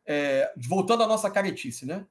É, 0.05 0.51
voltando 0.67 1.03
à 1.03 1.07
nossa 1.07 1.29
caretice, 1.29 1.85
né? 1.85 2.05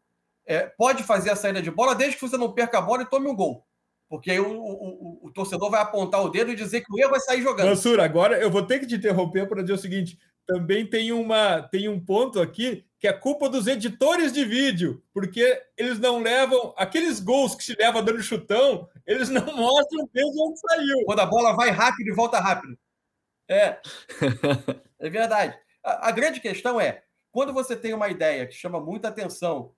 é, 0.49 0.67
pode 0.67 1.03
fazer 1.03 1.31
a 1.31 1.37
saída 1.37 1.61
de 1.61 1.71
bola 1.71 1.95
desde 1.95 2.17
que 2.17 2.27
você 2.27 2.39
não 2.39 2.51
perca 2.51 2.79
a 2.79 2.81
bola 2.81 3.03
e 3.03 3.07
tome 3.07 3.29
um 3.29 3.37
gol. 3.37 3.68
Porque 4.09 4.31
aí 4.31 4.41
o, 4.41 4.51
o, 4.51 5.27
o, 5.27 5.31
torcedor 5.31 5.71
vai 5.71 5.83
apontar 5.83 6.23
o 6.23 6.31
dedo 6.31 6.51
e 6.51 6.57
dizer 6.57 6.81
que 6.81 6.93
o 6.93 6.99
erro 6.99 7.11
vai 7.11 7.21
sair 7.21 7.43
jogando. 7.43 7.69
Mansur, 7.69 8.01
agora 8.01 8.39
eu 8.41 8.51
vou 8.51 8.63
ter 8.63 8.79
que 8.79 8.87
te 8.87 8.95
interromper 8.95 9.47
para 9.47 9.61
dizer 9.61 9.75
o 9.75 9.79
seguinte: 9.79 10.19
também 10.47 10.87
tem, 10.87 11.13
uma, 11.13 11.63
tem 11.63 11.89
um 11.89 12.03
ponto 12.03 12.41
aqui 12.41 12.87
que 12.99 13.07
é 13.07 13.13
culpa 13.13 13.49
dos 13.49 13.67
editores 13.67 14.33
de 14.33 14.45
vídeo, 14.45 15.05
porque 15.13 15.63
eles 15.77 15.99
não 15.99 16.21
levam 16.21 16.75
aqueles 16.77 17.21
gols 17.21 17.55
que 17.55 17.63
se 17.63 17.77
leva 17.79 18.03
dando 18.03 18.23
chutão, 18.23 18.89
eles 19.07 19.29
não 19.29 19.45
mostram 19.55 20.09
desde 20.13 20.41
onde 20.41 20.59
saiu. 20.59 21.05
Quando 21.05 21.21
a 21.21 21.27
bola 21.27 21.55
vai 21.55 21.71
rápido 21.71 22.09
e 22.09 22.15
volta 22.15 22.41
rápido. 22.41 22.79
É. 23.47 23.79
é 24.99 25.11
verdade. 25.11 25.59
A, 25.85 26.09
a 26.09 26.11
grande 26.13 26.41
questão 26.41 26.81
é: 26.81 27.03
quando 27.31 27.53
você 27.53 27.77
tem 27.77 27.93
uma 27.93 28.09
ideia 28.09 28.47
que 28.47 28.55
chama 28.55 28.81
muita 28.81 29.09
atenção 29.09 29.75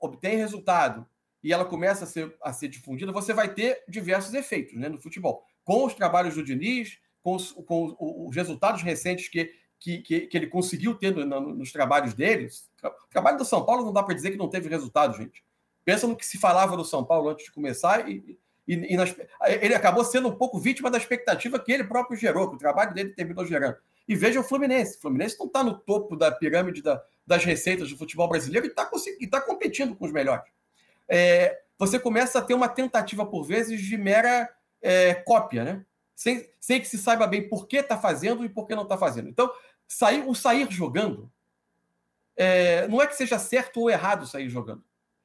obtém 0.00 0.36
resultado 0.36 1.06
e 1.42 1.52
ela 1.52 1.64
começa 1.64 2.04
a 2.04 2.06
ser, 2.06 2.34
a 2.42 2.52
ser 2.52 2.68
difundida, 2.68 3.12
você 3.12 3.32
vai 3.32 3.52
ter 3.52 3.82
diversos 3.88 4.34
efeitos 4.34 4.74
né, 4.74 4.88
no 4.88 4.98
futebol. 4.98 5.44
Com 5.64 5.84
os 5.84 5.94
trabalhos 5.94 6.34
do 6.34 6.42
Diniz, 6.42 6.98
com 7.22 7.34
os, 7.34 7.52
com 7.52 7.96
os 8.28 8.34
resultados 8.34 8.82
recentes 8.82 9.28
que, 9.28 9.52
que, 9.78 9.98
que, 9.98 10.20
que 10.22 10.36
ele 10.36 10.46
conseguiu 10.46 10.94
ter 10.94 11.14
no, 11.14 11.24
no, 11.24 11.54
nos 11.54 11.72
trabalhos 11.72 12.14
deles. 12.14 12.68
O 12.82 13.10
trabalho 13.10 13.38
do 13.38 13.44
São 13.44 13.64
Paulo 13.64 13.84
não 13.84 13.92
dá 13.92 14.02
para 14.02 14.14
dizer 14.14 14.30
que 14.30 14.36
não 14.36 14.48
teve 14.48 14.68
resultado, 14.68 15.16
gente. 15.16 15.44
Pensa 15.84 16.06
no 16.06 16.16
que 16.16 16.26
se 16.26 16.38
falava 16.38 16.76
do 16.76 16.84
São 16.84 17.04
Paulo 17.04 17.30
antes 17.30 17.46
de 17.46 17.52
começar 17.52 18.08
e, 18.10 18.38
e, 18.66 18.74
e 18.74 18.96
nas, 18.96 19.14
ele 19.60 19.74
acabou 19.74 20.04
sendo 20.04 20.28
um 20.28 20.36
pouco 20.36 20.58
vítima 20.58 20.90
da 20.90 20.98
expectativa 20.98 21.58
que 21.58 21.72
ele 21.72 21.84
próprio 21.84 22.18
gerou, 22.18 22.48
que 22.50 22.56
o 22.56 22.58
trabalho 22.58 22.92
dele 22.92 23.14
terminou 23.14 23.46
gerando. 23.46 23.76
E 24.06 24.16
veja 24.16 24.40
o 24.40 24.44
Fluminense. 24.44 24.96
O 24.98 25.00
Fluminense 25.00 25.38
não 25.38 25.46
está 25.46 25.62
no 25.62 25.78
topo 25.78 26.16
da 26.16 26.32
pirâmide 26.32 26.82
da, 26.82 27.02
das 27.26 27.44
receitas 27.44 27.90
do 27.90 27.96
futebol 27.96 28.28
brasileiro 28.28 28.66
e 28.66 28.70
está 28.70 28.90
tá 29.30 29.40
competindo 29.40 29.94
com 29.94 30.04
os 30.06 30.12
melhores. 30.12 30.50
É, 31.08 31.60
você 31.78 31.98
começa 31.98 32.38
a 32.38 32.42
ter 32.42 32.54
uma 32.54 32.68
tentativa, 32.68 33.24
por 33.24 33.44
vezes, 33.44 33.80
de 33.80 33.96
mera 33.96 34.48
é, 34.82 35.14
cópia, 35.14 35.64
né? 35.64 35.84
Sem, 36.14 36.50
sem 36.58 36.80
que 36.80 36.88
se 36.88 36.98
saiba 36.98 37.26
bem 37.26 37.48
por 37.48 37.66
que 37.66 37.76
está 37.76 37.96
fazendo 37.96 38.44
e 38.44 38.48
por 38.48 38.66
que 38.66 38.74
não 38.74 38.82
está 38.82 38.98
fazendo. 38.98 39.28
Então, 39.28 39.50
sair, 39.86 40.26
o 40.26 40.34
sair 40.34 40.68
jogando 40.70 41.30
é, 42.36 42.86
não 42.88 43.00
é 43.00 43.06
que 43.06 43.16
seja 43.16 43.38
certo 43.38 43.80
ou 43.80 43.90
errado 43.90 44.26
sair 44.26 44.48
jogando. 44.48 44.84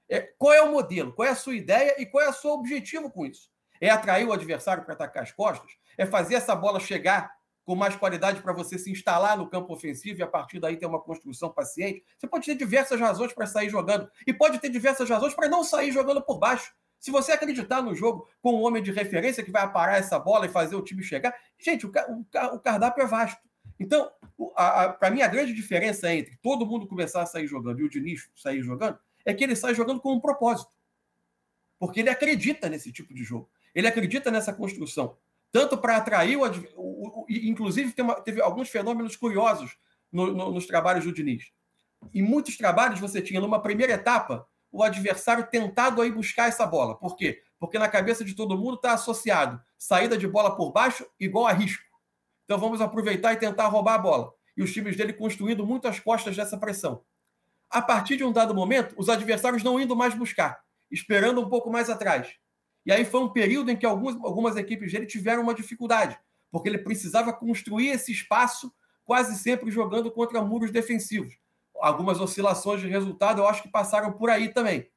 É, 0.10 0.22
qual 0.38 0.54
é 0.54 0.62
o 0.62 0.72
modelo? 0.72 1.14
Qual 1.14 1.28
é 1.28 1.32
a 1.32 1.36
sua 1.36 1.56
ideia 1.56 2.00
e 2.02 2.06
qual 2.06 2.24
é 2.24 2.30
o 2.30 2.34
seu 2.34 2.52
objetivo 2.52 3.10
com 3.10 3.26
isso? 3.26 3.50
É 3.82 3.90
atrair 3.90 4.28
o 4.28 4.34
adversário 4.34 4.84
para 4.84 4.94
atacar 4.94 5.24
as 5.24 5.32
costas? 5.32 5.72
É 5.98 6.06
fazer 6.06 6.36
essa 6.36 6.56
bola 6.56 6.80
chegar 6.80 7.36
com 7.66 7.76
mais 7.76 7.96
qualidade 7.96 8.42
para 8.42 8.54
você 8.54 8.78
se 8.78 8.92
instalar 8.92 9.38
no 9.38 9.50
campo 9.50 9.74
ofensivo 9.74 10.20
e 10.20 10.24
a 10.24 10.28
partir 10.28 10.60
daí 10.60 10.78
ter 10.78 10.86
uma 10.86 11.02
construção 11.02 11.50
paciente. 11.50 12.04
Você 12.18 12.28
pode 12.28 12.46
ter 12.46 12.56
diversas 12.56 13.00
razões 13.00 13.34
para 13.34 13.46
sair 13.46 13.70
jogando 13.70 14.10
e 14.28 14.34
pode 14.34 14.60
ter 14.60 14.70
diversas 14.70 15.10
razões 15.10 15.34
para 15.34 15.48
não 15.48 15.64
sair 15.64 15.92
jogando 15.92 16.22
por 16.22 16.40
baixo. 16.40 16.74
Se 17.00 17.12
você 17.12 17.34
acreditar 17.34 17.82
no 17.82 17.94
jogo 17.94 18.30
com 18.42 18.54
um 18.54 18.64
homem 18.64 18.82
de 18.82 18.92
referência 18.92 19.44
que 19.44 19.52
vai 19.52 19.64
aparar 19.64 19.98
essa 19.98 20.18
bola 20.18 20.46
e 20.46 20.50
fazer 20.50 20.76
o 20.76 20.82
time 20.82 21.04
chegar, 21.04 21.36
gente, 21.60 21.86
o, 21.86 21.90
o, 21.90 22.56
o 22.56 22.60
cardápio 22.60 23.04
é 23.04 23.08
vasto. 23.08 23.42
Então, 23.80 24.10
para 25.00 25.12
mim, 25.12 25.22
a 25.22 25.28
grande 25.28 25.54
diferença 25.54 26.14
entre 26.14 26.38
todo 26.38 26.66
mundo 26.66 26.88
começar 26.88 27.22
a 27.22 27.26
sair 27.26 27.48
jogando 27.48 27.80
e 27.80 27.84
o 27.84 27.90
Diniz 27.90 28.30
sair 28.36 28.62
jogando 28.62 28.98
é 29.26 29.34
que 29.34 29.44
ele 29.44 29.56
sai 29.56 29.74
jogando 29.74 30.00
com 30.00 30.14
um 30.14 30.20
propósito. 30.20 30.72
Porque 31.80 32.00
ele 32.00 32.10
acredita 32.10 32.70
nesse 32.70 32.92
tipo 32.92 33.14
de 33.14 33.24
jogo. 33.24 33.50
Ele 33.76 33.88
acredita 33.88 34.32
nessa 34.32 34.54
construção 34.54 35.18
tanto 35.54 35.78
para 35.78 35.98
atrair 35.98 36.36
o, 36.36 36.44
o, 36.76 37.22
o, 37.22 37.26
inclusive 37.30 37.94
uma, 38.02 38.16
teve 38.16 38.42
alguns 38.42 38.70
fenômenos 38.70 39.16
curiosos 39.16 39.78
no, 40.12 40.34
no, 40.34 40.52
nos 40.52 40.66
trabalhos 40.66 41.06
do 41.06 41.14
Diniz. 41.14 41.52
Em 42.12 42.24
muitos 42.24 42.58
trabalhos 42.58 43.00
você 43.00 43.22
tinha 43.22 43.40
numa 43.40 43.62
primeira 43.62 43.94
etapa 43.94 44.48
o 44.72 44.82
adversário 44.82 45.48
tentado 45.48 46.02
aí 46.02 46.12
buscar 46.12 46.50
essa 46.50 46.66
bola. 46.66 46.96
Por 46.96 47.16
quê? 47.16 47.44
Porque 47.60 47.78
na 47.78 47.88
cabeça 47.88 48.26
de 48.26 48.34
todo 48.34 48.58
mundo 48.58 48.76
está 48.76 48.94
associado 48.94 49.62
saída 49.78 50.18
de 50.18 50.28
bola 50.28 50.56
por 50.56 50.72
baixo 50.72 51.06
igual 51.20 51.46
a 51.46 51.54
risco. 51.54 51.84
Então 52.46 52.58
vamos 52.58 52.82
aproveitar 52.82 53.32
e 53.34 53.38
tentar 53.38 53.68
roubar 53.68 53.94
a 53.94 54.00
bola. 54.00 54.34
E 54.58 54.64
os 54.64 54.74
times 54.74 54.98
dele 54.98 55.14
construindo 55.14 55.66
muito 55.68 55.88
as 55.88 56.00
costas 56.00 56.36
dessa 56.36 56.58
pressão. 56.58 57.04
A 57.70 57.82
partir 57.82 58.18
de 58.18 58.24
um 58.24 58.32
dado 58.32 58.56
momento, 58.56 58.96
os 58.98 59.08
adversários 59.08 59.62
não 59.62 59.80
indo 59.80 59.96
mais 59.96 60.16
buscar, 60.16 60.64
esperando 60.90 61.42
um 61.42 61.48
pouco 61.48 61.70
mais 61.70 61.92
atrás. 61.92 62.36
E 62.86 62.92
aí 62.92 63.06
foi 63.06 63.22
um 63.22 63.30
período 63.30 63.72
em 63.72 63.78
que 63.78 63.86
algumas, 63.86 64.16
algumas 64.16 64.56
equipes 64.56 64.92
dele 64.92 65.06
tiveram 65.06 65.44
uma 65.44 65.54
dificuldade, 65.54 66.18
porque 66.52 66.70
ele 66.70 66.78
precisava 66.78 67.32
construir 67.32 67.90
esse 67.90 68.12
espaço 68.12 68.74
quase 69.06 69.38
sempre 69.38 69.72
jogando 69.72 70.12
contra 70.12 70.42
muros 70.42 70.72
defensivos. 70.72 71.38
Algumas 71.80 72.20
oscilações 72.20 72.82
de 72.82 72.88
resultado 72.88 73.42
eu 73.42 73.48
acho 73.48 73.62
que 73.62 73.70
passaram 73.70 74.14
por 74.14 74.30
aí 74.30 74.50
também. 74.50 74.88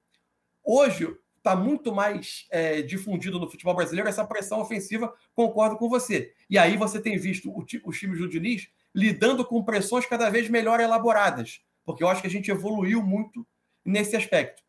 Hoje 0.64 1.16
está 1.38 1.54
muito 1.54 1.94
mais 1.94 2.44
é, 2.50 2.82
difundido 2.82 3.38
no 3.38 3.48
futebol 3.48 3.74
brasileiro 3.74 4.08
essa 4.08 4.24
pressão 4.24 4.60
ofensiva, 4.60 5.14
concordo 5.32 5.76
com 5.76 5.88
você. 5.88 6.34
E 6.50 6.58
aí 6.58 6.76
você 6.76 7.00
tem 7.00 7.16
visto 7.16 7.50
o, 7.50 7.64
os 7.84 7.98
times 7.98 8.18
do 8.18 8.28
Diniz 8.28 8.68
lidando 8.92 9.44
com 9.44 9.62
pressões 9.62 10.06
cada 10.06 10.28
vez 10.28 10.48
melhor 10.48 10.80
elaboradas, 10.80 11.60
porque 11.84 12.02
eu 12.02 12.08
acho 12.08 12.20
que 12.20 12.26
a 12.26 12.30
gente 12.30 12.50
evoluiu 12.50 13.00
muito 13.00 13.46
nesse 13.84 14.16
aspecto. 14.16 14.65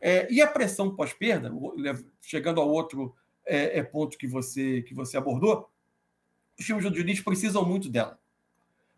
É, 0.00 0.30
e 0.30 0.42
a 0.42 0.46
pressão 0.46 0.94
pós-perda, 0.94 1.52
chegando 2.20 2.60
ao 2.60 2.68
outro 2.68 3.14
é, 3.46 3.78
é, 3.78 3.82
ponto 3.82 4.18
que 4.18 4.26
você, 4.26 4.82
que 4.82 4.94
você 4.94 5.16
abordou, 5.16 5.70
os 6.58 6.66
times 6.66 6.84
do 6.84 6.90
Diniz 6.90 7.20
precisam 7.20 7.64
muito 7.64 7.88
dela. 7.88 8.18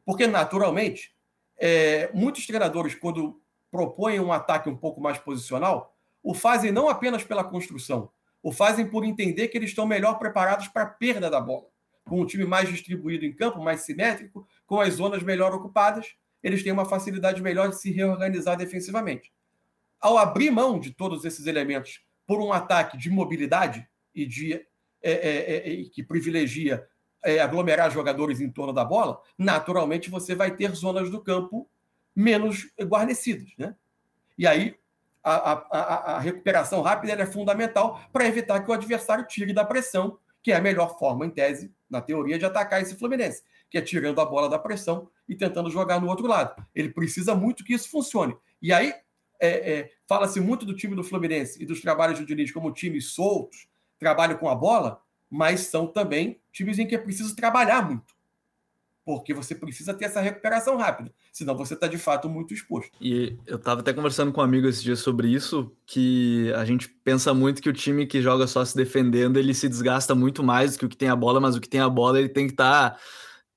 Porque, 0.05 0.27
naturalmente, 0.27 1.15
é, 1.57 2.11
muitos 2.13 2.47
treinadores, 2.47 2.95
quando 2.95 3.41
propõem 3.71 4.21
um 4.21 4.33
ataque 4.33 4.69
um 4.69 4.77
pouco 4.77 5.01
mais 5.01 5.19
posicional, 5.19 5.97
o 6.23 6.35
fazem 6.35 6.73
não 6.73 6.89
apenas 6.89 7.25
pela 7.25 7.45
construção, 7.45 8.11
o 8.43 8.53
fazem 8.53 8.87
por 8.87 9.05
entender 9.05 9.49
que 9.49 9.57
eles 9.57 9.71
estão 9.71 9.87
melhor 9.87 10.19
preparados 10.19 10.69
para 10.69 10.83
a 10.83 10.87
perda 10.87 11.31
da 11.31 11.41
bola. 11.41 11.67
Com 12.05 12.21
um 12.21 12.27
time 12.27 12.45
mais 12.45 12.69
distribuído 12.69 13.25
em 13.25 13.33
campo, 13.33 13.63
mais 13.63 13.83
simétrico, 13.83 14.47
com 14.67 14.81
as 14.81 14.95
zonas 14.95 15.23
melhor 15.23 15.55
ocupadas, 15.55 16.15
eles 16.43 16.63
têm 16.63 16.73
uma 16.73 16.85
facilidade 16.85 17.41
melhor 17.41 17.69
de 17.69 17.81
se 17.81 17.93
reorganizar 17.93 18.57
defensivamente. 18.57 19.33
Ao 20.03 20.19
abrir 20.19 20.51
mão 20.51 20.81
de 20.81 20.93
todos 20.93 21.25
esses 21.25 21.47
elementos 21.47 22.03
por 22.27 22.41
um 22.41 22.53
ataque 22.53 22.99
de 22.99 23.09
mobilidade 23.09 23.89
e 24.13 24.27
de 24.27 24.55
é, 24.55 25.13
é, 25.13 25.81
é, 25.81 25.85
que 25.85 26.03
privilegia 26.03 26.87
é, 27.25 27.41
aglomerar 27.41 27.91
jogadores 27.91 28.41
em 28.41 28.51
torno 28.51 28.73
da 28.73 28.85
bola, 28.85 29.21
naturalmente 29.39 30.11
você 30.11 30.35
vai 30.35 30.55
ter 30.55 30.75
zonas 30.75 31.09
do 31.09 31.21
campo 31.21 31.69
menos 32.15 32.69
guarnecidas. 32.81 33.49
Né? 33.57 33.75
E 34.37 34.47
aí 34.47 34.77
a, 35.23 35.53
a, 35.53 36.17
a 36.17 36.19
recuperação 36.19 36.83
rápida 36.83 37.13
é 37.13 37.27
fundamental 37.27 38.01
para 38.13 38.27
evitar 38.27 38.61
que 38.61 38.71
o 38.71 38.75
adversário 38.75 39.27
tire 39.27 39.53
da 39.53 39.65
pressão, 39.65 40.19
que 40.43 40.51
é 40.51 40.57
a 40.57 40.61
melhor 40.61 40.99
forma, 40.99 41.25
em 41.25 41.31
tese, 41.31 41.73
na 41.89 42.01
teoria, 42.01 42.39
de 42.39 42.45
atacar 42.45 42.83
esse 42.83 42.97
Fluminense, 42.97 43.43
que 43.71 43.79
é 43.79 43.81
tirando 43.81 44.21
a 44.21 44.25
bola 44.25 44.49
da 44.49 44.59
pressão 44.59 45.09
e 45.29 45.37
tentando 45.37 45.71
jogar 45.71 46.01
no 46.01 46.09
outro 46.09 46.27
lado. 46.27 46.67
Ele 46.75 46.89
precisa 46.89 47.35
muito 47.35 47.65
que 47.65 47.75
isso 47.75 47.89
funcione. 47.89 48.37
E 48.61 48.73
aí 48.73 48.93
é, 49.43 49.73
é, 49.73 49.91
fala-se 50.07 50.41
muito 50.41 50.65
do 50.65 50.75
time 50.75 50.95
do 50.95 51.03
Fluminense 51.03 51.61
e 51.61 51.67
dos 51.67 51.81
trabalhos 51.81 52.21
do 52.21 52.25
Diniz 52.25 52.53
como 52.53 52.73
times 52.73 53.07
soltos, 53.07 53.67
trabalho 53.99 54.39
com 54.39 54.49
a 54.49 54.55
bola, 54.55 55.03
mas 55.29 55.63
são 55.63 55.89
também 55.89 56.41
times 56.53 56.79
em 56.79 56.87
que 56.87 56.95
é 56.95 56.99
preciso 56.99 57.35
trabalhar 57.35 57.85
muito. 57.85 58.15
Porque 59.05 59.35
você 59.35 59.53
precisa 59.53 59.93
ter 59.93 60.05
essa 60.05 60.21
recuperação 60.21 60.77
rápida, 60.77 61.13
senão 61.33 61.57
você 61.57 61.75
está 61.75 61.89
de 61.89 61.99
fato 61.99 62.29
muito 62.29 62.55
exposto. 62.55 62.93
E 63.01 63.37
eu 63.45 63.57
estava 63.57 63.81
até 63.81 63.93
conversando 63.93 64.31
com 64.31 64.41
um 64.41 64.45
amigo 64.45 64.69
esse 64.69 64.81
dia 64.81 64.95
sobre 64.95 65.27
isso, 65.27 65.73
que 65.85 66.53
a 66.55 66.65
gente 66.65 66.89
pensa 66.89 67.35
muito 67.35 67.61
que 67.61 67.69
o 67.69 67.73
time 67.73 68.07
que 68.07 68.23
joga 68.23 68.47
só 68.47 68.65
se 68.65 68.77
defendendo, 68.77 69.39
ele 69.39 69.55
se 69.55 69.69
desgasta 69.69 70.15
muito 70.15 70.45
mais 70.45 70.75
do 70.75 70.79
que 70.79 70.87
o 70.87 70.89
que 70.89 70.97
tem 70.97 71.09
a 71.09 71.17
bola, 71.17 71.41
mas 71.41 71.57
o 71.57 71.61
que 71.61 71.69
tem 71.69 71.81
a 71.81 71.89
bola 71.89 72.21
ele 72.21 72.29
tem 72.29 72.47
que 72.47 72.53
estar 72.53 72.91
tá 72.91 73.01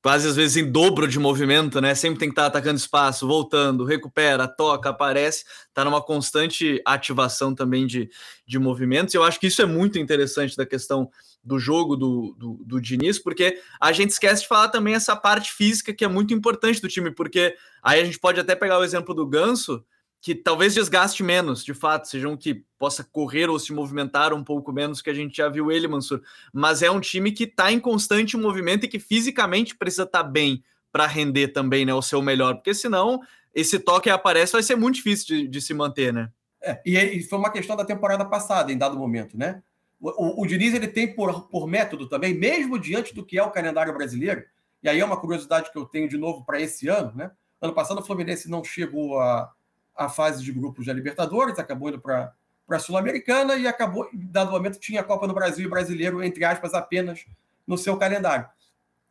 quase 0.05 0.27
às 0.27 0.35
vezes 0.35 0.55
em 0.55 0.71
dobro 0.71 1.07
de 1.07 1.17
movimento, 1.17 1.81
né? 1.81 1.95
Sempre 1.95 2.19
tem 2.19 2.29
que 2.29 2.33
estar 2.33 2.43
tá 2.43 2.59
atacando 2.59 2.77
espaço, 2.77 3.25
voltando, 3.27 3.83
recupera, 3.83 4.47
toca, 4.47 4.91
aparece, 4.91 5.45
tá 5.73 5.83
numa 5.83 5.99
constante 5.99 6.79
ativação 6.85 7.55
também 7.55 7.87
de, 7.87 8.07
de 8.45 8.59
movimentos. 8.59 9.15
Eu 9.15 9.23
acho 9.23 9.39
que 9.39 9.47
isso 9.47 9.63
é 9.63 9.65
muito 9.65 9.97
interessante 9.97 10.55
da 10.55 10.63
questão 10.63 11.09
do 11.43 11.57
jogo 11.57 11.95
do, 11.95 12.35
do, 12.37 12.63
do 12.63 12.79
Diniz, 12.79 13.17
porque 13.17 13.59
a 13.81 13.91
gente 13.91 14.11
esquece 14.11 14.43
de 14.43 14.47
falar 14.47 14.69
também 14.69 14.93
essa 14.93 15.15
parte 15.15 15.51
física 15.51 15.91
que 15.91 16.05
é 16.05 16.07
muito 16.07 16.35
importante 16.35 16.79
do 16.79 16.87
time, 16.87 17.09
porque 17.09 17.55
aí 17.81 17.99
a 17.99 18.05
gente 18.05 18.19
pode 18.19 18.39
até 18.39 18.53
pegar 18.53 18.77
o 18.77 18.83
exemplo 18.83 19.15
do 19.15 19.25
Ganso, 19.25 19.83
que 20.25 20.33
talvez 20.33 20.73
desgaste 20.73 21.21
menos, 21.21 21.63
de 21.63 21.75
fato, 21.75 22.07
seja 22.07 22.27
um 22.27 22.35
que 22.35 22.65
possa 22.79 23.03
correr 23.03 23.47
ou 23.47 23.59
se 23.59 23.71
movimentar 23.71 24.33
um 24.33 24.43
pouco 24.43 24.73
menos 24.73 24.99
que 24.99 25.11
a 25.11 25.13
gente 25.13 25.37
já 25.37 25.47
viu 25.47 25.71
ele, 25.71 25.87
Mansur. 25.87 26.19
Mas 26.51 26.81
é 26.81 26.89
um 26.89 26.99
time 26.99 27.31
que 27.31 27.43
está 27.43 27.71
em 27.71 27.79
constante 27.79 28.35
movimento 28.35 28.85
e 28.85 28.87
que 28.87 28.97
fisicamente 28.97 29.77
precisa 29.77 30.01
estar 30.01 30.23
tá 30.23 30.27
bem 30.27 30.63
para 30.91 31.05
render 31.05 31.49
também, 31.49 31.85
né, 31.85 31.93
o 31.93 32.01
seu 32.01 32.23
melhor, 32.23 32.55
porque 32.55 32.73
senão 32.73 33.21
esse 33.53 33.77
toque 33.77 34.09
aparece 34.09 34.53
vai 34.53 34.63
ser 34.63 34.75
muito 34.75 34.95
difícil 34.95 35.27
de, 35.27 35.47
de 35.47 35.61
se 35.61 35.75
manter, 35.75 36.11
né? 36.11 36.31
É, 36.59 36.81
e, 36.83 37.21
foi 37.21 37.37
uma 37.37 37.51
questão 37.51 37.75
da 37.75 37.85
temporada 37.85 38.25
passada, 38.25 38.71
em 38.71 38.77
dado 38.79 38.97
momento, 38.97 39.37
né? 39.37 39.61
O, 40.01 40.09
o, 40.09 40.41
o 40.41 40.47
Diniz 40.47 40.73
ele 40.73 40.87
tem 40.87 41.13
por, 41.13 41.47
por 41.49 41.67
método 41.67 42.09
também, 42.09 42.33
mesmo 42.33 42.79
diante 42.79 43.13
do 43.13 43.23
que 43.23 43.37
é 43.37 43.43
o 43.43 43.51
calendário 43.51 43.93
brasileiro, 43.93 44.43
e 44.81 44.89
aí 44.89 44.99
é 44.99 45.05
uma 45.05 45.21
curiosidade 45.21 45.71
que 45.71 45.77
eu 45.77 45.85
tenho 45.85 46.09
de 46.09 46.17
novo 46.17 46.43
para 46.43 46.59
esse 46.59 46.87
ano, 46.87 47.13
né? 47.15 47.29
Ano 47.61 47.73
passado 47.75 47.99
o 47.99 48.03
Fluminense 48.03 48.49
não 48.49 48.63
chegou 48.63 49.19
a, 49.19 49.51
a 49.95 50.09
fase 50.09 50.43
de 50.43 50.51
grupos 50.51 50.85
da 50.85 50.93
Libertadores, 50.93 51.57
acabou 51.57 51.89
indo 51.89 51.99
para 51.99 52.33
a 52.69 52.79
Sul-Americana 52.79 53.55
e 53.55 53.67
acabou, 53.67 54.09
dado 54.13 54.51
momento, 54.51 54.79
tinha 54.79 55.01
a 55.01 55.03
Copa 55.03 55.27
do 55.27 55.33
Brasil 55.33 55.65
e 55.65 55.69
brasileiro, 55.69 56.23
entre 56.23 56.43
aspas, 56.43 56.73
apenas 56.73 57.25
no 57.65 57.77
seu 57.77 57.97
calendário. 57.97 58.47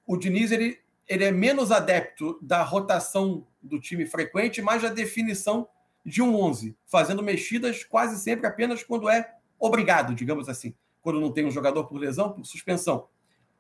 O 0.07 0.17
Diniz 0.17 0.53
ele, 0.53 0.79
ele 1.09 1.25
é 1.25 1.33
menos 1.33 1.73
adepto 1.73 2.39
da 2.43 2.63
rotação 2.63 3.47
do 3.63 3.81
time 3.81 4.07
frequente, 4.07 4.61
mais 4.61 4.83
da 4.83 4.89
definição 4.89 5.67
de 6.05 6.21
um 6.21 6.37
11, 6.37 6.77
fazendo 6.87 7.23
mexidas 7.23 7.83
quase 7.83 8.23
sempre 8.23 8.47
apenas 8.47 8.83
quando 8.83 9.09
é 9.09 9.33
obrigado, 9.59 10.15
digamos 10.15 10.49
assim, 10.49 10.75
quando 11.01 11.21
não 11.21 11.33
tem 11.33 11.47
um 11.47 11.51
jogador 11.51 11.85
por 11.85 11.97
lesão, 11.97 12.33
por 12.33 12.45
suspensão. 12.45 13.09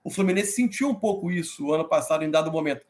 O 0.02 0.10
Fluminense 0.10 0.52
sentiu 0.52 0.90
um 0.90 0.94
pouco 0.94 1.30
isso 1.30 1.72
ano 1.72 1.88
passado, 1.88 2.22
em 2.22 2.30
dado 2.30 2.52
momento. 2.52 2.84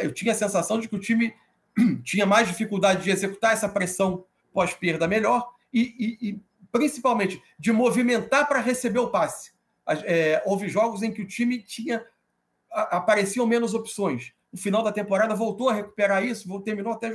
Eu 0.00 0.14
tinha 0.14 0.32
a 0.32 0.36
sensação 0.36 0.80
de 0.80 0.88
que 0.88 0.96
o 0.96 1.00
time 1.00 1.34
tinha 2.02 2.26
mais 2.26 2.48
dificuldade 2.48 3.02
de 3.04 3.10
executar 3.10 3.52
essa 3.52 3.68
pressão 3.68 4.24
pós-perda 4.52 5.06
melhor 5.06 5.52
e, 5.72 5.80
e, 5.98 6.28
e, 6.28 6.40
principalmente 6.72 7.42
de 7.58 7.72
movimentar 7.72 8.48
para 8.48 8.60
receber 8.60 8.98
o 8.98 9.10
passe. 9.10 9.52
É, 10.04 10.42
houve 10.44 10.68
jogos 10.68 11.02
em 11.02 11.12
que 11.12 11.22
o 11.22 11.26
time 11.26 11.62
tinha 11.62 12.04
apareciam 12.70 13.46
menos 13.46 13.74
opções. 13.74 14.32
No 14.52 14.58
final 14.58 14.82
da 14.82 14.92
temporada 14.92 15.34
voltou 15.34 15.68
a 15.68 15.74
recuperar 15.74 16.24
isso, 16.24 16.60
terminou 16.62 16.92
até 16.92 17.12